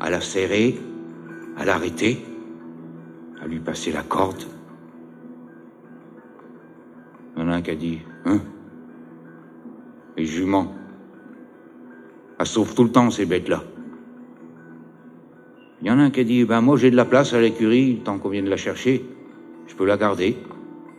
à 0.00 0.10
la 0.10 0.20
serrer, 0.20 0.78
à 1.56 1.64
l'arrêter, 1.64 2.24
à 3.42 3.46
lui 3.46 3.60
passer 3.60 3.92
la 3.92 4.02
corde. 4.02 4.44
Il 7.36 7.42
y 7.42 7.44
en 7.44 7.48
a 7.50 7.54
un 7.54 7.62
qui 7.62 7.70
a 7.70 7.74
dit 7.74 8.00
Hein? 8.24 8.40
Les 10.16 10.24
juments. 10.24 10.74
Elles 12.38 12.46
sauvent 12.46 12.74
tout 12.74 12.84
le 12.84 12.90
temps, 12.90 13.10
ces 13.10 13.26
bêtes-là. 13.26 13.62
Il 15.80 15.86
y 15.86 15.90
en 15.90 15.98
a 15.98 16.02
un 16.02 16.10
qui 16.10 16.20
a 16.20 16.24
dit 16.24 16.44
Ben, 16.44 16.60
moi, 16.60 16.76
j'ai 16.76 16.90
de 16.90 16.96
la 16.96 17.04
place 17.04 17.34
à 17.34 17.40
l'écurie, 17.40 18.00
tant 18.04 18.18
qu'on 18.18 18.28
vient 18.28 18.42
de 18.42 18.50
la 18.50 18.56
chercher. 18.56 19.04
Je 19.66 19.74
peux 19.74 19.86
la 19.86 19.96
garder. 19.96 20.36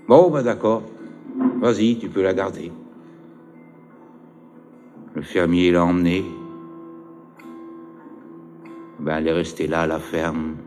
Bon, 0.07 0.29
ben, 0.29 0.43
d'accord. 0.43 0.83
Vas-y, 1.61 1.97
tu 1.97 2.09
peux 2.09 2.21
la 2.21 2.33
garder. 2.33 2.71
Le 5.15 5.21
fermier 5.21 5.71
l'a 5.71 5.83
emmenée. 5.83 6.23
Ben, 8.99 9.17
elle 9.17 9.27
est 9.29 9.33
restée 9.33 9.67
là 9.67 9.81
à 9.81 9.87
la 9.87 9.99
ferme 9.99 10.57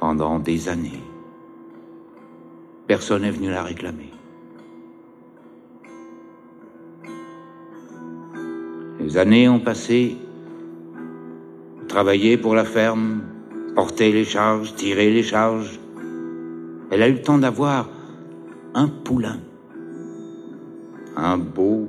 pendant 0.00 0.40
des 0.40 0.68
années. 0.68 1.02
Personne 2.88 3.22
n'est 3.22 3.30
venu 3.30 3.50
la 3.50 3.62
réclamer. 3.62 4.10
Les 8.98 9.16
années 9.16 9.48
ont 9.48 9.60
passé. 9.60 10.16
Travailler 11.86 12.36
pour 12.36 12.56
la 12.56 12.64
ferme, 12.64 13.22
porter 13.76 14.10
les 14.10 14.24
charges, 14.24 14.74
tirer 14.74 15.12
les 15.12 15.22
charges. 15.22 15.78
Elle 16.90 17.02
a 17.02 17.08
eu 17.08 17.12
le 17.12 17.22
temps 17.22 17.38
d'avoir 17.38 17.88
un 18.74 18.88
poulain. 18.88 19.38
Un 21.16 21.38
beau. 21.38 21.88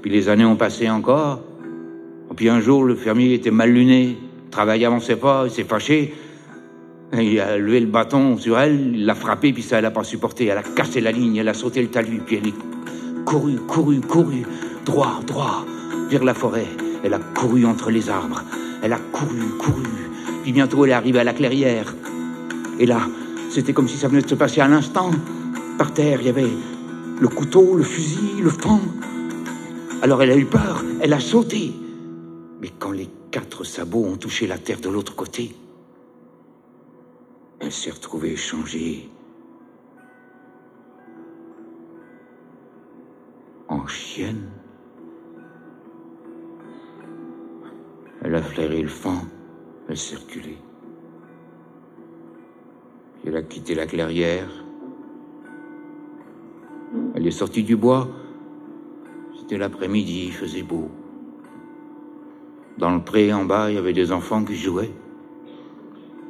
Puis 0.00 0.10
les 0.10 0.30
années 0.30 0.46
ont 0.46 0.56
passé 0.56 0.88
encore. 0.88 1.47
Puis 2.38 2.48
un 2.48 2.60
jour, 2.60 2.84
le 2.84 2.94
fermier 2.94 3.34
était 3.34 3.50
mal 3.50 3.72
luné. 3.72 4.16
Travail 4.52 4.84
avançait 4.84 5.16
pas, 5.16 5.46
il 5.46 5.50
s'est 5.50 5.64
fâché. 5.64 6.14
Il 7.12 7.40
a 7.40 7.58
levé 7.58 7.80
le 7.80 7.88
bâton 7.88 8.38
sur 8.38 8.60
elle, 8.60 8.94
il 8.94 9.06
l'a 9.06 9.16
frappé, 9.16 9.52
puis 9.52 9.64
ça, 9.64 9.78
elle 9.78 9.82
n'a 9.82 9.90
pas 9.90 10.04
supporté. 10.04 10.44
Elle 10.46 10.58
a 10.58 10.62
cassé 10.62 11.00
la 11.00 11.10
ligne, 11.10 11.34
elle 11.34 11.48
a 11.48 11.52
sauté 11.52 11.82
le 11.82 11.88
talus, 11.88 12.20
puis 12.24 12.36
elle 12.36 12.46
est 12.46 13.24
courue, 13.24 13.56
courue, 13.66 14.00
courue, 14.00 14.44
droit, 14.84 15.18
droit, 15.26 15.66
vers 16.10 16.22
la 16.22 16.32
forêt. 16.32 16.68
Elle 17.02 17.12
a 17.14 17.18
couru 17.18 17.66
entre 17.66 17.90
les 17.90 18.08
arbres. 18.08 18.44
Elle 18.84 18.92
a 18.92 19.00
couru, 19.10 19.48
couru. 19.58 19.82
Puis 20.44 20.52
bientôt, 20.52 20.84
elle 20.84 20.92
est 20.92 20.94
arrivée 20.94 21.18
à 21.18 21.24
la 21.24 21.32
clairière. 21.32 21.92
Et 22.78 22.86
là, 22.86 23.00
c'était 23.50 23.72
comme 23.72 23.88
si 23.88 23.96
ça 23.96 24.06
venait 24.06 24.22
de 24.22 24.28
se 24.28 24.36
passer 24.36 24.60
à 24.60 24.68
l'instant. 24.68 25.10
Par 25.76 25.92
terre, 25.92 26.20
il 26.20 26.26
y 26.28 26.30
avait 26.30 26.52
le 27.20 27.26
couteau, 27.26 27.74
le 27.74 27.82
fusil, 27.82 28.40
le 28.40 28.50
fang. 28.50 28.80
Alors 30.02 30.22
elle 30.22 30.30
a 30.30 30.36
eu 30.36 30.44
peur, 30.44 30.84
elle 31.00 31.12
a 31.12 31.18
sauté. 31.18 31.72
Sabots 33.64 34.04
ont 34.04 34.16
touché 34.16 34.46
la 34.46 34.58
terre 34.58 34.80
de 34.80 34.88
l'autre 34.88 35.14
côté, 35.14 35.54
elle 37.60 37.72
s'est 37.72 37.90
retrouvée 37.90 38.36
changée 38.36 39.10
en 43.68 43.86
chienne. 43.86 44.50
Elle 48.22 48.34
a 48.34 48.42
flairé 48.42 48.82
le 48.82 48.88
fang, 48.88 49.22
elle 49.88 49.96
s'est 49.96 50.16
elle 53.28 53.36
a 53.36 53.42
quitté 53.42 53.74
la 53.74 53.86
clairière. 53.86 54.48
Elle 57.14 57.26
est 57.26 57.30
sortie 57.30 57.62
du 57.62 57.76
bois. 57.76 58.08
C'était 59.38 59.58
l'après-midi, 59.58 60.28
il 60.28 60.32
faisait 60.32 60.62
beau. 60.62 60.90
Dans 62.78 62.94
le 62.94 63.02
pré 63.02 63.32
en 63.32 63.44
bas, 63.44 63.70
il 63.70 63.74
y 63.74 63.78
avait 63.78 63.92
des 63.92 64.12
enfants 64.12 64.44
qui 64.44 64.56
jouaient. 64.56 64.92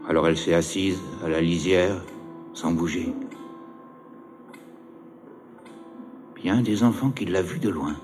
Alors 0.09 0.27
elle 0.27 0.39
s'est 0.39 0.55
assise 0.55 0.99
à 1.25 1.29
la 1.29 1.41
lisière, 1.41 2.03
sans 2.55 2.73
bouger. 2.73 3.13
Un 6.51 6.63
des 6.63 6.83
enfants 6.83 7.11
qui 7.11 7.27
l'a 7.27 7.43
vue 7.43 7.59
de 7.59 7.69
loin. 7.69 7.95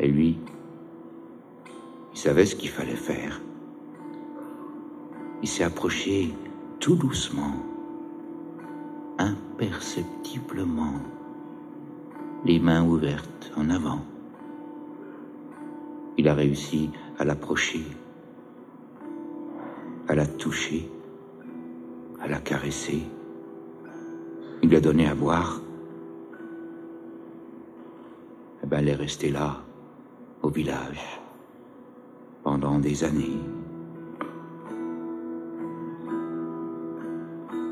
Et 0.00 0.08
lui, 0.08 0.36
il 2.12 2.18
savait 2.18 2.46
ce 2.46 2.56
qu'il 2.56 2.70
fallait 2.70 2.96
faire. 2.96 3.40
Il 5.40 5.48
s'est 5.48 5.62
approché 5.62 6.34
tout 6.80 6.96
doucement, 6.96 7.54
imperceptiblement, 9.18 10.94
les 12.44 12.58
mains 12.58 12.84
ouvertes 12.84 13.52
en 13.56 13.70
avant. 13.70 14.00
Il 16.18 16.26
a 16.26 16.34
réussi 16.34 16.90
à 17.20 17.24
l'approcher, 17.24 17.84
à 20.08 20.16
la 20.16 20.26
toucher, 20.26 20.90
à 22.20 22.26
la 22.26 22.38
caresser. 22.38 23.02
Il 24.60 24.68
lui 24.68 24.76
a 24.76 24.80
donné 24.80 25.06
à 25.06 25.14
boire. 25.14 25.60
Eh 28.64 28.66
ben, 28.66 28.78
elle 28.78 28.88
est 28.88 28.94
restée 28.96 29.30
là, 29.30 29.62
au 30.42 30.48
village, 30.48 31.20
pendant 32.42 32.80
des 32.80 33.04
années. 33.04 33.38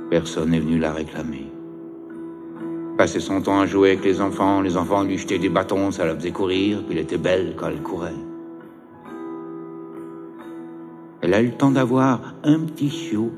Personne 0.09 0.51
n'est 0.51 0.61
venu 0.61 0.78
la 0.78 0.92
réclamer. 0.92 1.51
Passait 2.97 3.18
son 3.18 3.42
temps 3.42 3.59
à 3.59 3.66
jouer 3.66 3.90
avec 3.90 4.05
les 4.05 4.20
enfants, 4.20 4.61
les 4.61 4.76
enfants 4.76 5.03
lui 5.03 5.18
jetaient 5.18 5.40
des 5.40 5.49
bâtons, 5.49 5.90
ça 5.90 6.07
la 6.07 6.14
faisait 6.14 6.30
courir, 6.30 6.84
puis 6.84 6.97
elle 6.97 7.03
était 7.03 7.18
belle 7.18 7.55
quand 7.57 7.66
elle 7.66 7.82
courait. 7.82 8.14
Elle 11.27 11.35
a 11.35 11.43
eu 11.43 11.47
le 11.47 11.55
temps 11.55 11.72
d'avoir 11.72 12.20
un 12.45 12.61
petit 12.61 12.89
chiot, 12.89 13.33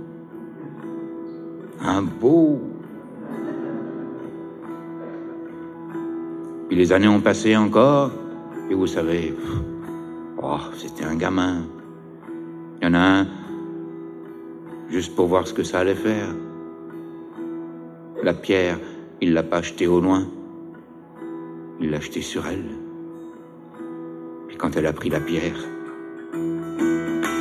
un 1.81 2.03
beau. 2.03 2.61
Puis 6.69 6.77
les 6.77 6.93
années 6.93 7.09
ont 7.09 7.23
passé 7.23 7.57
encore, 7.57 8.11
et 8.69 8.75
vous 8.75 8.87
savez, 8.87 9.35
oh, 10.37 10.59
c'était 10.77 11.05
un 11.05 11.17
gamin. 11.17 11.63
Il 12.83 12.89
y 12.89 12.91
en 12.91 12.93
a 12.93 12.99
un, 12.99 13.27
juste 14.91 15.17
pour 15.17 15.29
voir 15.29 15.47
ce 15.47 15.55
que 15.55 15.63
ça 15.63 15.79
allait 15.79 15.95
faire. 15.95 16.29
La 18.23 18.35
pierre, 18.35 18.79
il 19.23 19.33
l'a 19.33 19.43
pas 19.43 19.57
achetée 19.57 19.87
au 19.87 20.03
loin. 20.03 20.27
Il 21.81 21.91
l'a 21.91 21.97
achetée 21.97 22.21
sur 22.21 22.47
elle. 22.47 22.67
Puis 24.47 24.59
quand 24.59 24.77
elle 24.77 24.87
a 24.87 24.93
pris 24.93 25.09
la 25.09 25.21
pierre, 25.21 25.57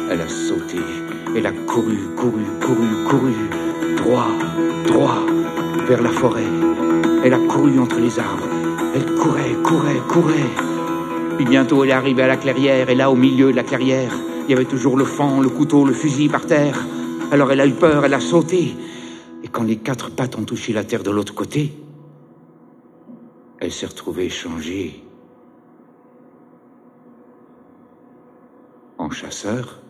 elle 0.10 0.22
a 0.22 0.28
sauté, 0.28 0.78
elle 1.36 1.46
a 1.46 1.52
couru, 1.52 1.98
couru, 2.16 2.44
couru, 2.62 2.88
couru, 3.10 3.34
droit, 3.98 4.30
droit, 4.86 5.26
vers 5.88 6.02
la 6.02 6.10
forêt. 6.10 6.44
Elle 7.24 7.34
a 7.34 7.40
couru 7.40 7.80
entre 7.80 8.00
les 8.00 8.20
arbres. 8.20 8.48
Elle 8.96 9.06
courait, 9.16 9.54
courait, 9.64 10.02
courait. 10.08 11.36
Puis 11.36 11.46
bientôt 11.46 11.84
elle 11.84 11.90
est 11.90 11.94
arrivée 11.94 12.24
à 12.24 12.28
la 12.28 12.38
clairière, 12.38 12.90
et 12.90 12.96
là, 12.96 13.12
au 13.12 13.16
milieu 13.16 13.52
de 13.52 13.56
la 13.56 13.64
clairière, 13.64 14.14
il 14.48 14.52
y 14.52 14.54
avait 14.54 14.66
toujours 14.66 14.98
le 14.98 15.06
fang, 15.06 15.42
le 15.42 15.50
couteau, 15.50 15.86
le 15.86 15.94
fusil 15.94 16.30
par 16.30 16.46
terre. 16.46 16.86
Alors 17.32 17.52
elle 17.52 17.62
a 17.62 17.68
eu 17.68 17.74
peur, 17.74 18.06
elle 18.06 18.14
a 18.14 18.20
sauté. 18.20 18.76
Et 19.44 19.48
quand 19.50 19.64
les 19.64 19.78
quatre 19.78 20.10
pattes 20.10 20.38
ont 20.38 20.44
touché 20.44 20.74
la 20.74 20.84
terre 20.84 21.04
de 21.04 21.12
l'autre 21.12 21.36
côté, 21.36 21.74
elle 23.60 23.72
s'est 23.72 23.88
retrouvée 23.88 24.30
changée 24.30 25.04
en 28.98 29.10
chasseur. 29.10 29.82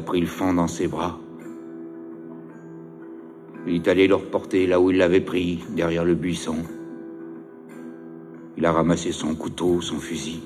A 0.00 0.02
pris 0.02 0.20
le 0.22 0.26
fond 0.26 0.54
dans 0.54 0.66
ses 0.66 0.88
bras. 0.88 1.18
Il 3.66 3.74
est 3.74 3.88
allé 3.88 4.08
le 4.08 4.14
reporter 4.14 4.66
là 4.66 4.80
où 4.80 4.90
il 4.90 4.96
l'avait 4.96 5.20
pris, 5.20 5.62
derrière 5.76 6.06
le 6.06 6.14
buisson. 6.14 6.56
Il 8.56 8.64
a 8.64 8.72
ramassé 8.72 9.12
son 9.12 9.34
couteau, 9.34 9.82
son 9.82 9.98
fusil. 9.98 10.42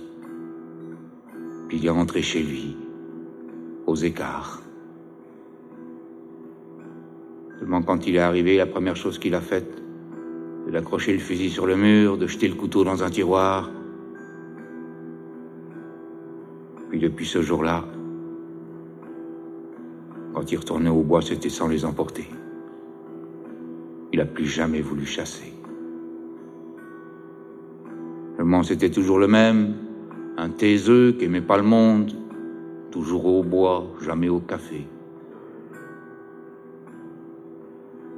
Puis 1.68 1.78
il 1.78 1.86
est 1.86 1.90
rentré 1.90 2.20
chez 2.20 2.42
lui, 2.42 2.76
aux 3.86 3.94
écarts. 3.94 4.60
Seulement 7.60 7.82
quand 7.82 8.08
il 8.08 8.16
est 8.16 8.26
arrivé, 8.30 8.56
la 8.56 8.66
première 8.66 8.96
chose 8.96 9.20
qu'il 9.20 9.36
a 9.36 9.40
faite, 9.40 9.70
c'est 10.64 10.72
d'accrocher 10.72 11.12
le 11.12 11.20
fusil 11.20 11.50
sur 11.50 11.66
le 11.66 11.76
mur, 11.76 12.18
de 12.18 12.26
jeter 12.26 12.48
le 12.48 12.56
couteau 12.56 12.82
dans 12.82 13.04
un 13.04 13.10
tiroir. 13.10 13.70
Puis 16.90 16.98
depuis 16.98 17.26
ce 17.26 17.40
jour-là, 17.40 17.84
quand 20.34 20.50
il 20.50 20.56
retournait 20.56 20.90
au 20.90 21.02
bois, 21.02 21.22
c'était 21.22 21.48
sans 21.48 21.68
les 21.68 21.84
emporter. 21.84 22.28
Il 24.12 24.18
n'a 24.18 24.26
plus 24.26 24.46
jamais 24.46 24.80
voulu 24.80 25.06
chasser. 25.06 25.52
Seulement, 28.36 28.64
c'était 28.64 28.90
toujours 28.90 29.18
le 29.18 29.28
même, 29.28 29.74
un 30.36 30.50
taiseux 30.50 31.12
qui 31.12 31.24
aimait 31.24 31.40
pas 31.40 31.56
le 31.56 31.62
monde, 31.62 32.12
toujours 32.90 33.26
au 33.26 33.44
bois, 33.44 33.86
jamais 34.00 34.28
au 34.28 34.40
café. 34.40 34.86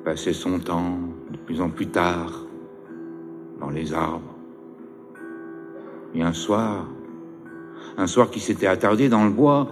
Passait 0.05 0.33
son 0.33 0.59
temps 0.59 0.99
de 1.31 1.37
plus 1.37 1.61
en 1.61 1.69
plus 1.69 1.89
tard 1.89 2.47
dans 3.61 3.71
les 3.71 3.93
arbres. 3.93 4.35
Et 6.15 6.23
un 6.23 6.33
soir, 6.33 6.87
un 7.99 8.07
soir 8.07 8.31
qui 8.31 8.41
s'était 8.41 8.67
attardé 8.67 9.09
dans 9.11 9.25
le 9.25 9.31
bois, 9.31 9.69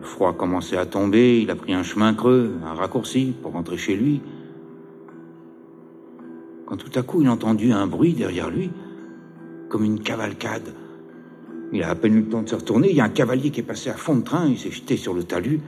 le 0.00 0.06
froid 0.06 0.32
commençait 0.32 0.78
à 0.78 0.86
tomber, 0.86 1.42
il 1.42 1.50
a 1.50 1.54
pris 1.54 1.74
un 1.74 1.82
chemin 1.82 2.14
creux, 2.14 2.54
un 2.64 2.74
raccourci 2.74 3.34
pour 3.42 3.52
rentrer 3.52 3.76
chez 3.76 3.94
lui. 3.94 4.22
Quand 6.66 6.76
tout 6.76 6.98
à 6.98 7.02
coup 7.02 7.20
il 7.20 7.28
a 7.28 7.32
entendu 7.32 7.72
un 7.72 7.86
bruit 7.86 8.14
derrière 8.14 8.48
lui, 8.48 8.70
comme 9.68 9.84
une 9.84 10.00
cavalcade. 10.00 10.74
Il 11.72 11.82
a 11.82 11.90
à 11.90 11.94
peine 11.94 12.14
eu 12.14 12.22
le 12.22 12.28
temps 12.28 12.42
de 12.42 12.48
se 12.48 12.54
retourner, 12.54 12.90
il 12.90 12.96
y 12.96 13.00
a 13.00 13.04
un 13.04 13.10
cavalier 13.10 13.50
qui 13.50 13.60
est 13.60 13.64
passé 13.64 13.90
à 13.90 13.94
fond 13.94 14.16
de 14.16 14.22
train, 14.22 14.46
il 14.46 14.58
s'est 14.58 14.70
jeté 14.70 14.96
sur 14.96 15.12
le 15.12 15.22
talus. 15.22 15.60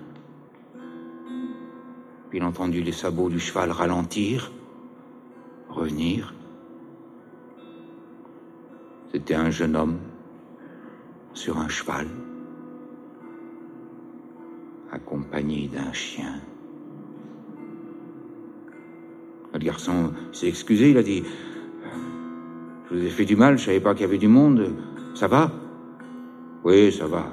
Puis 2.31 2.39
il 2.39 2.43
a 2.43 2.47
entendu 2.47 2.83
les 2.83 2.93
sabots 2.93 3.29
du 3.29 3.39
cheval 3.39 3.71
ralentir, 3.71 4.51
revenir. 5.69 6.35
C'était 9.13 9.35
un 9.35 9.51
jeune 9.51 9.77
homme 9.77 9.99
sur 11.35 11.59
un 11.59 11.69
cheval, 11.69 12.07
accompagné 14.93 15.69
d'un 15.73 15.93
chien. 15.93 16.35
Le 19.53 19.59
garçon 19.59 20.13
s'est 20.33 20.49
excusé, 20.49 20.91
il 20.91 20.99
a 20.99 21.03
dit 21.03 21.25
Je 22.91 22.97
vous 22.97 23.05
ai 23.05 23.11
fait 23.11 23.25
du 23.25 23.37
mal, 23.37 23.59
je 23.59 23.65
savais 23.65 23.81
pas 23.81 23.95
qu'il 23.95 24.03
y 24.03 24.09
avait 24.09 24.19
du 24.19 24.29
monde. 24.29 24.75
Ça 25.15 25.27
va? 25.27 25.51
Oui, 26.65 26.93
ça 26.93 27.07
va. 27.07 27.33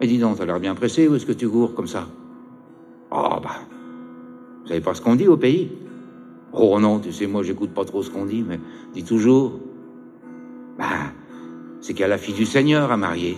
Mais 0.00 0.06
dis 0.06 0.18
donc, 0.18 0.38
t'as 0.38 0.46
l'air 0.46 0.60
bien 0.60 0.74
pressé, 0.74 1.08
où 1.08 1.14
est-ce 1.14 1.26
que 1.26 1.32
tu 1.32 1.48
cours 1.48 1.74
comme 1.74 1.88
ça? 1.88 2.06
Oh, 3.10 3.40
bah, 3.42 3.60
vous 4.62 4.68
savez 4.68 4.80
pas 4.80 4.94
ce 4.94 5.00
qu'on 5.00 5.16
dit 5.16 5.26
au 5.26 5.36
pays? 5.36 5.72
Oh 6.52 6.78
non, 6.78 7.00
tu 7.00 7.12
sais, 7.12 7.26
moi 7.26 7.42
j'écoute 7.42 7.70
pas 7.70 7.84
trop 7.84 8.02
ce 8.02 8.10
qu'on 8.10 8.26
dit, 8.26 8.44
mais 8.46 8.60
dis 8.92 9.04
toujours. 9.04 9.58
Bah, 10.78 11.12
c'est 11.80 11.92
qu'il 11.92 12.02
y 12.02 12.04
a 12.04 12.08
la 12.08 12.18
fille 12.18 12.34
du 12.34 12.46
Seigneur 12.46 12.92
à 12.92 12.96
marier. 12.96 13.36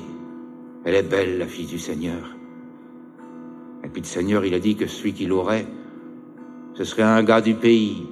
Elle 0.84 0.94
est 0.94 1.02
belle, 1.02 1.38
la 1.38 1.46
fille 1.46 1.66
du 1.66 1.78
Seigneur. 1.78 2.39
Et 3.84 3.88
puis 3.88 4.02
le 4.02 4.06
Seigneur, 4.06 4.44
il 4.44 4.54
a 4.54 4.58
dit 4.58 4.76
que 4.76 4.86
celui 4.86 5.12
qui 5.12 5.26
l'aurait, 5.26 5.66
ce 6.74 6.84
serait 6.84 7.02
un 7.02 7.22
gars 7.22 7.40
du 7.40 7.54
pays. 7.54 8.06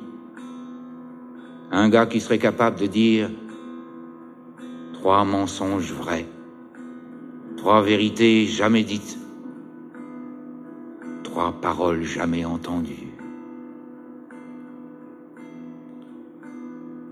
Un 1.71 1.89
gars 1.89 2.07
qui 2.07 2.21
serait 2.21 2.39
capable 2.39 2.79
de 2.79 2.87
dire 2.87 3.31
trois 4.95 5.25
mensonges 5.25 5.93
vrais, 5.93 6.27
trois 7.57 7.83
vérités 7.83 8.47
jamais 8.47 8.83
dites, 8.83 9.19
trois 11.23 11.53
paroles 11.53 12.03
jamais 12.03 12.45
entendues. 12.45 13.09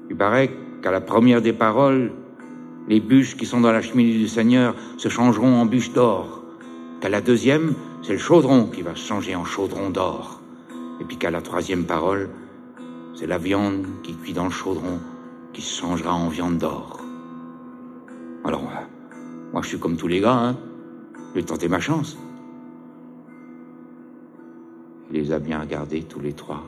Il 0.09 0.17
paraît 0.17 0.51
qu'à 0.83 0.91
la 0.91 1.01
première 1.01 1.43
des 1.43 1.53
paroles, 1.53 2.13
les 2.89 3.01
bûches 3.01 3.37
qui 3.37 3.45
sont 3.45 3.61
dans 3.61 3.73
la 3.73 3.83
cheminée 3.83 4.17
du 4.17 4.29
Seigneur 4.29 4.75
se 4.97 5.09
changeront 5.09 5.55
en 5.55 5.67
bûches 5.67 5.93
d'or, 5.93 6.43
qu'à 7.01 7.09
la 7.09 7.21
deuxième, 7.21 7.75
c'est 8.07 8.13
le 8.13 8.19
chaudron 8.21 8.67
qui 8.67 8.83
va 8.83 8.95
se 8.95 9.05
changer 9.05 9.35
en 9.35 9.45
chaudron 9.45 9.91
d'or, 9.91 10.41
et 11.01 11.05
puis 11.05 11.17
qu'à 11.17 11.33
la 11.33 11.43
troisième 11.43 11.87
parole, 11.87 12.31
c'est 13.17 13.27
la 13.27 13.37
viande 13.37 13.85
qui 14.05 14.15
cuit 14.15 14.33
dans 14.33 14.45
le 14.45 14.51
chaudron 14.51 15.01
qui 15.53 15.61
se 15.61 15.81
changera 15.81 16.15
en 16.15 16.29
viande 16.29 16.59
d'or. 16.59 17.01
Alors, 18.45 18.63
moi 19.53 19.61
je 19.63 19.71
suis 19.71 19.81
comme 19.81 19.97
tous 19.97 20.07
les 20.07 20.21
gars, 20.21 20.39
hein. 20.39 20.57
Je 21.31 21.41
vais 21.41 21.43
tenter 21.43 21.67
ma 21.67 21.81
chance. 21.81 22.17
Il 25.11 25.21
les 25.21 25.33
a 25.33 25.41
bien 25.41 25.61
regardés 25.61 26.05
tous 26.05 26.21
les 26.21 26.33
trois. 26.33 26.63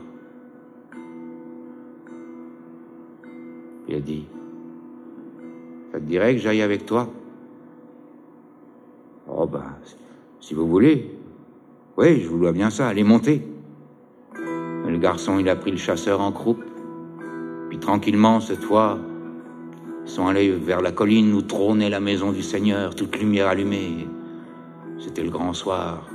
Il 3.87 3.95
a 3.95 4.01
dit, 4.01 4.25
ça 5.93 5.99
te 5.99 6.03
dirait 6.03 6.35
que 6.35 6.41
j'aille 6.41 6.61
avec 6.61 6.85
toi? 6.85 7.07
Oh 9.29 9.45
ben, 9.45 9.63
si 10.41 10.53
vous 10.53 10.67
voulez. 10.67 11.15
Oui, 11.99 12.21
je 12.21 12.29
vous 12.29 12.39
dois 12.39 12.53
bien 12.53 12.69
ça, 12.69 12.87
allez 12.87 13.03
monter. 13.03 13.41
Le 14.33 14.97
garçon, 14.99 15.37
il 15.37 15.49
a 15.49 15.57
pris 15.57 15.71
le 15.71 15.75
chasseur 15.75 16.21
en 16.21 16.31
croupe. 16.31 16.63
Puis 17.67 17.77
tranquillement, 17.77 18.39
cette 18.39 18.63
fois, 18.63 18.97
ils 20.05 20.09
sont 20.09 20.25
allés 20.25 20.49
vers 20.49 20.79
la 20.79 20.93
colline 20.93 21.33
où 21.33 21.41
trônait 21.41 21.89
la 21.89 21.99
maison 21.99 22.31
du 22.31 22.41
Seigneur, 22.41 22.95
toute 22.95 23.19
lumière 23.19 23.49
allumée. 23.49 24.07
C'était 24.97 25.23
le 25.23 25.29
grand 25.29 25.51
soir. 25.51 26.07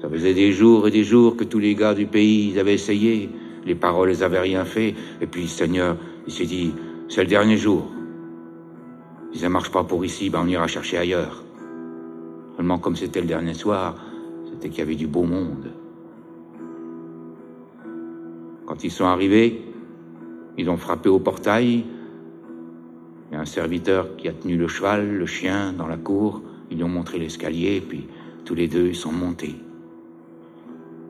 Ça 0.00 0.08
faisait 0.08 0.32
des 0.32 0.52
jours 0.52 0.86
et 0.86 0.92
des 0.92 1.02
jours 1.02 1.36
que 1.36 1.42
tous 1.42 1.58
les 1.58 1.74
gars 1.74 1.94
du 1.94 2.06
pays 2.06 2.56
avaient 2.56 2.74
essayé. 2.74 3.28
Les 3.64 3.74
paroles 3.74 4.10
n'avaient 4.10 4.24
avaient 4.24 4.38
rien 4.38 4.64
fait. 4.64 4.94
Et 5.20 5.26
puis 5.26 5.42
le 5.42 5.48
Seigneur, 5.48 5.96
il 6.24 6.32
s'est 6.32 6.46
dit, 6.46 6.72
c'est 7.08 7.22
le 7.22 7.28
dernier 7.28 7.56
jour. 7.56 7.90
Si 9.32 9.40
ça 9.40 9.48
marche 9.48 9.72
pas 9.72 9.82
pour 9.82 10.04
ici, 10.04 10.30
ben 10.30 10.42
on 10.44 10.46
ira 10.46 10.68
chercher 10.68 10.98
ailleurs. 10.98 11.47
Seulement 12.58 12.80
comme 12.80 12.96
c'était 12.96 13.20
le 13.20 13.28
dernier 13.28 13.54
soir, 13.54 13.94
c'était 14.50 14.68
qu'il 14.68 14.80
y 14.80 14.82
avait 14.82 14.96
du 14.96 15.06
beau 15.06 15.22
monde. 15.22 15.70
Quand 18.66 18.82
ils 18.82 18.90
sont 18.90 19.04
arrivés, 19.04 19.62
ils 20.56 20.68
ont 20.68 20.76
frappé 20.76 21.08
au 21.08 21.20
portail. 21.20 21.84
Il 23.30 23.34
y 23.34 23.36
a 23.36 23.40
un 23.40 23.44
serviteur 23.44 24.16
qui 24.16 24.26
a 24.26 24.32
tenu 24.32 24.56
le 24.56 24.66
cheval, 24.66 25.08
le 25.08 25.24
chien, 25.24 25.72
dans 25.72 25.86
la 25.86 25.96
cour. 25.96 26.42
Ils 26.68 26.78
lui 26.78 26.82
ont 26.82 26.88
montré 26.88 27.20
l'escalier, 27.20 27.80
puis 27.80 28.08
tous 28.44 28.56
les 28.56 28.66
deux, 28.66 28.88
ils 28.88 28.96
sont 28.96 29.12
montés. 29.12 29.54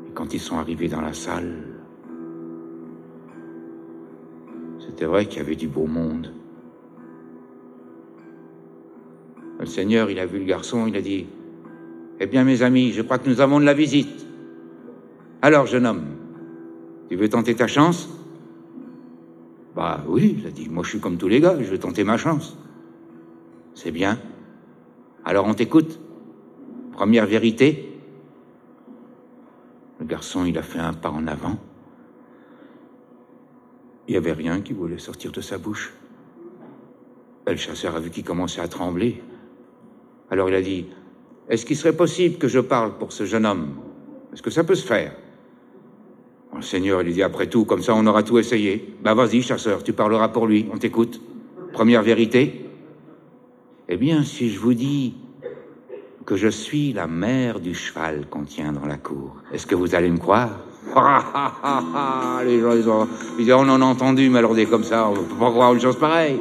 Et 0.06 0.10
quand 0.12 0.34
ils 0.34 0.40
sont 0.40 0.58
arrivés 0.58 0.88
dans 0.88 1.00
la 1.00 1.14
salle, 1.14 1.64
c'était 4.80 5.06
vrai 5.06 5.24
qu'il 5.24 5.38
y 5.38 5.40
avait 5.40 5.56
du 5.56 5.68
beau 5.68 5.86
monde. 5.86 6.30
Le 9.58 9.64
Seigneur, 9.64 10.10
il 10.10 10.18
a 10.18 10.26
vu 10.26 10.40
le 10.40 10.44
garçon, 10.44 10.86
il 10.86 10.94
a 10.94 11.00
dit, 11.00 11.26
Eh 12.20 12.26
bien 12.26 12.44
mes 12.44 12.62
amis, 12.62 12.92
je 12.92 13.02
crois 13.02 13.18
que 13.18 13.28
nous 13.28 13.40
avons 13.40 13.60
de 13.60 13.64
la 13.64 13.74
visite. 13.74 14.26
Alors, 15.40 15.66
jeune 15.66 15.86
homme, 15.86 16.04
tu 17.08 17.16
veux 17.16 17.28
tenter 17.28 17.54
ta 17.54 17.66
chance? 17.66 18.08
Bah 19.76 20.02
oui, 20.08 20.36
il 20.38 20.46
a 20.46 20.50
dit, 20.50 20.68
moi 20.68 20.82
je 20.82 20.90
suis 20.90 21.00
comme 21.00 21.16
tous 21.16 21.28
les 21.28 21.40
gars, 21.40 21.56
je 21.60 21.70
veux 21.70 21.78
tenter 21.78 22.02
ma 22.02 22.16
chance. 22.16 22.56
C'est 23.74 23.92
bien. 23.92 24.18
Alors 25.24 25.46
on 25.46 25.54
t'écoute. 25.54 26.00
Première 26.92 27.26
vérité. 27.26 28.00
Le 30.00 30.06
garçon, 30.06 30.44
il 30.44 30.58
a 30.58 30.62
fait 30.62 30.80
un 30.80 30.94
pas 30.94 31.10
en 31.10 31.28
avant. 31.28 31.58
Il 34.08 34.12
n'y 34.12 34.16
avait 34.16 34.32
rien 34.32 34.60
qui 34.62 34.72
voulait 34.72 34.98
sortir 34.98 35.30
de 35.30 35.40
sa 35.40 35.58
bouche. 35.58 35.92
Le 37.46 37.56
chasseur 37.56 37.94
a 37.94 38.00
vu 38.00 38.10
qu'il 38.10 38.24
commençait 38.24 38.60
à 38.60 38.68
trembler. 38.68 39.22
Alors 40.30 40.48
il 40.48 40.54
a 40.56 40.62
dit, 40.62 40.86
est-ce 41.48 41.64
qu'il 41.64 41.76
serait 41.76 41.94
possible 41.94 42.36
que 42.36 42.48
je 42.48 42.60
parle 42.60 42.98
pour 42.98 43.12
ce 43.12 43.24
jeune 43.24 43.46
homme? 43.46 43.68
Est-ce 44.32 44.42
que 44.42 44.50
ça 44.50 44.64
peut 44.64 44.74
se 44.74 44.86
faire? 44.86 45.12
Le 46.54 46.62
Seigneur 46.62 47.02
lui 47.02 47.12
dit, 47.12 47.22
après 47.22 47.46
tout, 47.46 47.64
comme 47.64 47.82
ça 47.82 47.94
on 47.94 48.06
aura 48.06 48.22
tout 48.22 48.38
essayé. 48.38 48.94
Ben 49.02 49.14
vas-y, 49.14 49.42
chasseur, 49.42 49.82
tu 49.82 49.92
parleras 49.92 50.28
pour 50.28 50.46
lui, 50.46 50.66
on 50.72 50.78
t'écoute. 50.78 51.20
Première 51.72 52.02
vérité? 52.02 52.64
Eh 53.88 53.96
bien, 53.96 54.22
si 54.22 54.50
je 54.50 54.58
vous 54.58 54.74
dis 54.74 55.14
que 56.26 56.36
je 56.36 56.48
suis 56.48 56.92
la 56.92 57.06
mère 57.06 57.60
du 57.60 57.74
cheval 57.74 58.26
qu'on 58.28 58.44
tient 58.44 58.72
dans 58.72 58.86
la 58.86 58.96
cour, 58.96 59.36
est-ce 59.52 59.66
que 59.66 59.74
vous 59.74 59.94
allez 59.94 60.10
me 60.10 60.18
croire? 60.18 60.50
Les 62.44 62.60
gens, 62.60 62.72
ils, 62.72 62.88
ont, 62.88 63.08
ils 63.38 63.44
disent, 63.44 63.54
on 63.54 63.68
en 63.68 63.80
a 63.80 63.84
entendu, 63.84 64.28
mais 64.28 64.42
comme 64.66 64.84
ça, 64.84 65.08
on 65.08 65.12
ne 65.12 65.20
peut 65.20 65.36
pas 65.38 65.50
croire 65.50 65.72
une 65.74 65.80
chose 65.80 65.98
pareille. 65.98 66.40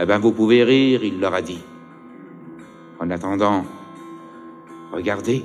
Eh 0.00 0.06
bien, 0.06 0.18
vous 0.18 0.32
pouvez 0.32 0.62
rire, 0.62 1.02
il 1.04 1.20
leur 1.20 1.34
a 1.34 1.42
dit. 1.42 1.62
En 3.02 3.10
attendant, 3.10 3.64
regardez. 4.92 5.44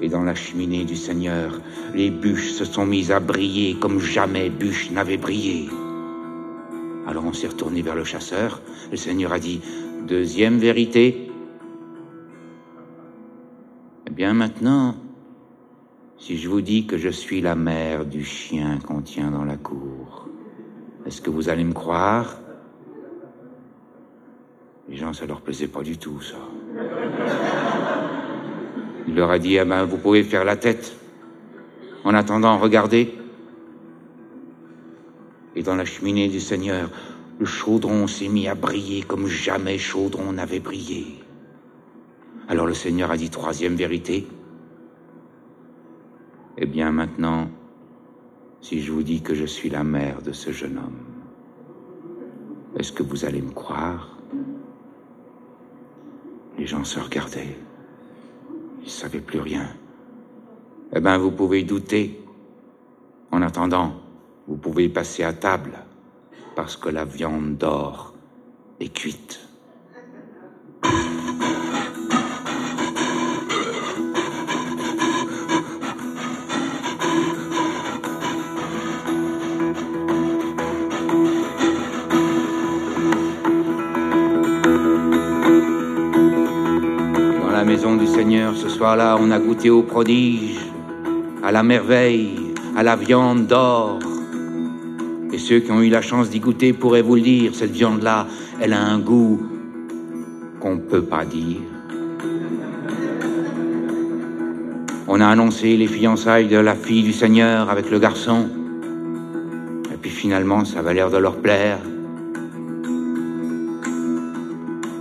Et 0.00 0.08
dans 0.08 0.22
la 0.22 0.34
cheminée 0.34 0.86
du 0.86 0.96
Seigneur, 0.96 1.60
les 1.92 2.10
bûches 2.10 2.52
se 2.52 2.64
sont 2.64 2.86
mises 2.86 3.12
à 3.12 3.20
briller 3.20 3.78
comme 3.78 4.00
jamais 4.00 4.48
bûches 4.48 4.90
n'avaient 4.90 5.18
brillé. 5.18 5.68
Alors 7.06 7.26
on 7.26 7.34
s'est 7.34 7.48
retourné 7.48 7.82
vers 7.82 7.94
le 7.94 8.04
chasseur. 8.04 8.62
Le 8.90 8.96
Seigneur 8.96 9.34
a 9.34 9.38
dit, 9.38 9.60
deuxième 10.06 10.56
vérité. 10.56 11.30
Eh 14.06 14.10
bien 14.10 14.32
maintenant, 14.32 14.94
si 16.16 16.38
je 16.38 16.48
vous 16.48 16.62
dis 16.62 16.86
que 16.86 16.96
je 16.96 17.10
suis 17.10 17.42
la 17.42 17.54
mère 17.54 18.06
du 18.06 18.24
chien 18.24 18.78
qu'on 18.78 19.02
tient 19.02 19.30
dans 19.30 19.44
la 19.44 19.58
cour, 19.58 20.26
est-ce 21.04 21.20
que 21.20 21.28
vous 21.28 21.50
allez 21.50 21.64
me 21.64 21.74
croire? 21.74 22.38
Les 24.88 24.96
gens, 24.96 25.12
ça 25.12 25.26
leur 25.26 25.40
plaisait 25.40 25.68
pas 25.68 25.82
du 25.82 25.98
tout, 25.98 26.20
ça. 26.20 26.36
Il 29.06 29.14
leur 29.14 29.30
a 29.30 29.38
dit, 29.38 29.58
ah 29.58 29.64
ben, 29.64 29.84
vous 29.84 29.98
pouvez 29.98 30.22
faire 30.22 30.44
la 30.44 30.56
tête. 30.56 30.96
En 32.04 32.14
attendant, 32.14 32.58
regardez. 32.58 33.14
Et 35.54 35.62
dans 35.62 35.76
la 35.76 35.84
cheminée 35.84 36.28
du 36.28 36.40
Seigneur, 36.40 36.90
le 37.38 37.46
chaudron 37.46 38.06
s'est 38.06 38.28
mis 38.28 38.48
à 38.48 38.54
briller 38.54 39.02
comme 39.02 39.26
jamais 39.26 39.78
chaudron 39.78 40.32
n'avait 40.32 40.60
brillé. 40.60 41.18
Alors 42.48 42.66
le 42.66 42.74
Seigneur 42.74 43.10
a 43.10 43.16
dit 43.16 43.30
troisième 43.30 43.74
vérité. 43.74 44.26
Eh 46.56 46.66
bien 46.66 46.90
maintenant, 46.90 47.48
si 48.60 48.80
je 48.80 48.90
vous 48.90 49.02
dis 49.02 49.22
que 49.22 49.34
je 49.34 49.44
suis 49.44 49.70
la 49.70 49.84
mère 49.84 50.22
de 50.22 50.32
ce 50.32 50.50
jeune 50.50 50.78
homme, 50.78 51.04
est-ce 52.78 52.92
que 52.92 53.02
vous 53.02 53.24
allez 53.24 53.42
me 53.42 53.52
croire? 53.52 54.17
Les 56.58 56.66
gens 56.66 56.84
se 56.84 56.98
regardaient. 56.98 57.56
Ils 58.80 58.84
ne 58.84 58.90
savaient 58.90 59.20
plus 59.20 59.40
rien. 59.40 59.68
Eh 60.92 61.00
bien, 61.00 61.16
vous 61.18 61.30
pouvez 61.30 61.62
douter. 61.62 62.20
En 63.30 63.42
attendant, 63.42 63.94
vous 64.46 64.56
pouvez 64.56 64.88
passer 64.88 65.22
à 65.22 65.32
table, 65.32 65.78
parce 66.56 66.76
que 66.76 66.88
la 66.88 67.04
viande 67.04 67.56
d'or 67.56 68.14
est 68.80 68.92
cuite. 68.92 69.47
Ce 88.78 88.84
soir-là, 88.84 89.16
on 89.20 89.32
a 89.32 89.40
goûté 89.40 89.70
au 89.70 89.82
prodige, 89.82 90.56
à 91.42 91.50
la 91.50 91.64
merveille, 91.64 92.38
à 92.76 92.84
la 92.84 92.94
viande 92.94 93.48
d'or. 93.48 93.98
Et 95.32 95.38
ceux 95.38 95.58
qui 95.58 95.72
ont 95.72 95.82
eu 95.82 95.88
la 95.88 96.00
chance 96.00 96.30
d'y 96.30 96.38
goûter 96.38 96.72
pourraient 96.72 97.02
vous 97.02 97.16
le 97.16 97.22
dire, 97.22 97.56
cette 97.56 97.72
viande-là, 97.72 98.28
elle 98.60 98.72
a 98.72 98.80
un 98.80 99.00
goût 99.00 99.42
qu'on 100.60 100.76
ne 100.76 100.80
peut 100.80 101.02
pas 101.02 101.24
dire. 101.24 101.58
On 105.08 105.20
a 105.20 105.26
annoncé 105.26 105.76
les 105.76 105.88
fiançailles 105.88 106.46
de 106.46 106.58
la 106.58 106.76
fille 106.76 107.02
du 107.02 107.12
Seigneur 107.12 107.70
avec 107.70 107.90
le 107.90 107.98
garçon. 107.98 108.48
Et 109.92 109.96
puis 109.96 110.12
finalement, 110.12 110.64
ça 110.64 110.78
avait 110.78 110.94
l'air 110.94 111.10
de 111.10 111.18
leur 111.18 111.38
plaire. 111.38 111.80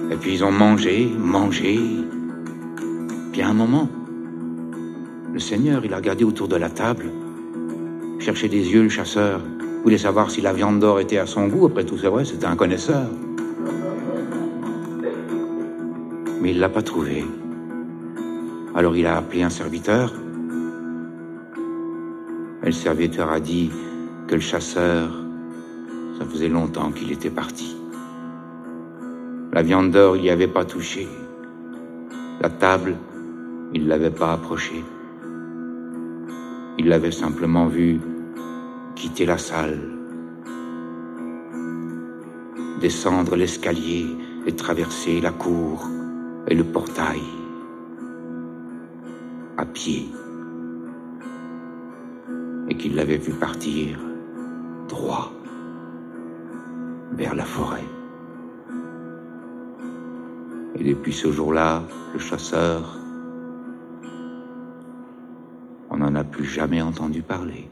Et 0.09 0.15
puis 0.15 0.33
ils 0.33 0.43
ont 0.43 0.51
mangé, 0.51 1.13
mangé, 1.15 2.06
il 3.37 3.41
y 3.41 3.43
a 3.43 3.49
un 3.49 3.53
moment, 3.53 3.87
le 5.31 5.37
Seigneur, 5.37 5.85
il 5.85 5.93
a 5.93 5.97
regardé 5.97 6.23
autour 6.23 6.47
de 6.47 6.55
la 6.55 6.71
table, 6.71 7.11
cherché 8.17 8.49
des 8.49 8.71
yeux 8.73 8.81
le 8.81 8.89
chasseur, 8.89 9.41
voulait 9.83 9.99
savoir 9.99 10.31
si 10.31 10.41
la 10.41 10.53
viande 10.53 10.79
d'or 10.79 10.99
était 10.99 11.19
à 11.19 11.27
son 11.27 11.47
goût, 11.47 11.67
après 11.67 11.85
tout, 11.85 11.99
c'est 11.99 12.07
vrai, 12.07 12.25
c'était 12.25 12.47
un 12.47 12.55
connaisseur. 12.55 13.07
Mais 16.41 16.49
il 16.49 16.55
ne 16.55 16.59
l'a 16.59 16.69
pas 16.69 16.81
trouvé. 16.81 17.23
Alors 18.73 18.97
il 18.97 19.05
a 19.05 19.17
appelé 19.17 19.43
un 19.43 19.51
serviteur. 19.51 20.11
Et 22.63 22.65
le 22.65 22.71
serviteur 22.71 23.31
a 23.31 23.39
dit 23.39 23.69
que 24.25 24.33
le 24.33 24.41
chasseur, 24.41 25.11
ça 26.17 26.25
faisait 26.25 26.49
longtemps 26.49 26.91
qu'il 26.91 27.11
était 27.11 27.29
parti. 27.29 27.77
La 29.53 29.61
viande 29.61 29.91
d'or, 29.91 30.17
il 30.17 30.23
n'y 30.23 30.31
avait 30.31 30.47
pas 30.47 30.65
touché. 30.65 31.07
La 32.41 32.49
table, 32.49 32.95
il 33.73 33.83
ne 33.83 33.89
l'avait 33.89 34.11
pas 34.11 34.33
approché. 34.33 34.83
Il 36.77 36.87
l'avait 36.87 37.11
simplement 37.11 37.67
vu 37.67 37.99
quitter 38.95 39.25
la 39.25 39.37
salle, 39.37 39.79
descendre 42.79 43.35
l'escalier 43.35 44.05
et 44.45 44.55
traverser 44.55 45.19
la 45.21 45.31
cour 45.31 45.87
et 46.47 46.55
le 46.55 46.63
portail 46.63 47.21
à 49.57 49.65
pied 49.65 50.09
et 52.69 52.75
qu'il 52.75 52.95
l'avait 52.95 53.17
vu 53.17 53.33
partir 53.33 53.97
droit 54.87 55.31
vers 57.13 57.35
la 57.35 57.45
forêt. 57.45 57.83
Et 60.75 60.83
depuis 60.83 61.13
ce 61.13 61.31
jour-là, 61.31 61.83
le 62.13 62.19
chasseur 62.19 62.97
n'en 66.17 66.21
a 66.21 66.23
plus 66.23 66.45
jamais 66.45 66.81
entendu 66.81 67.21
parler. 67.21 67.69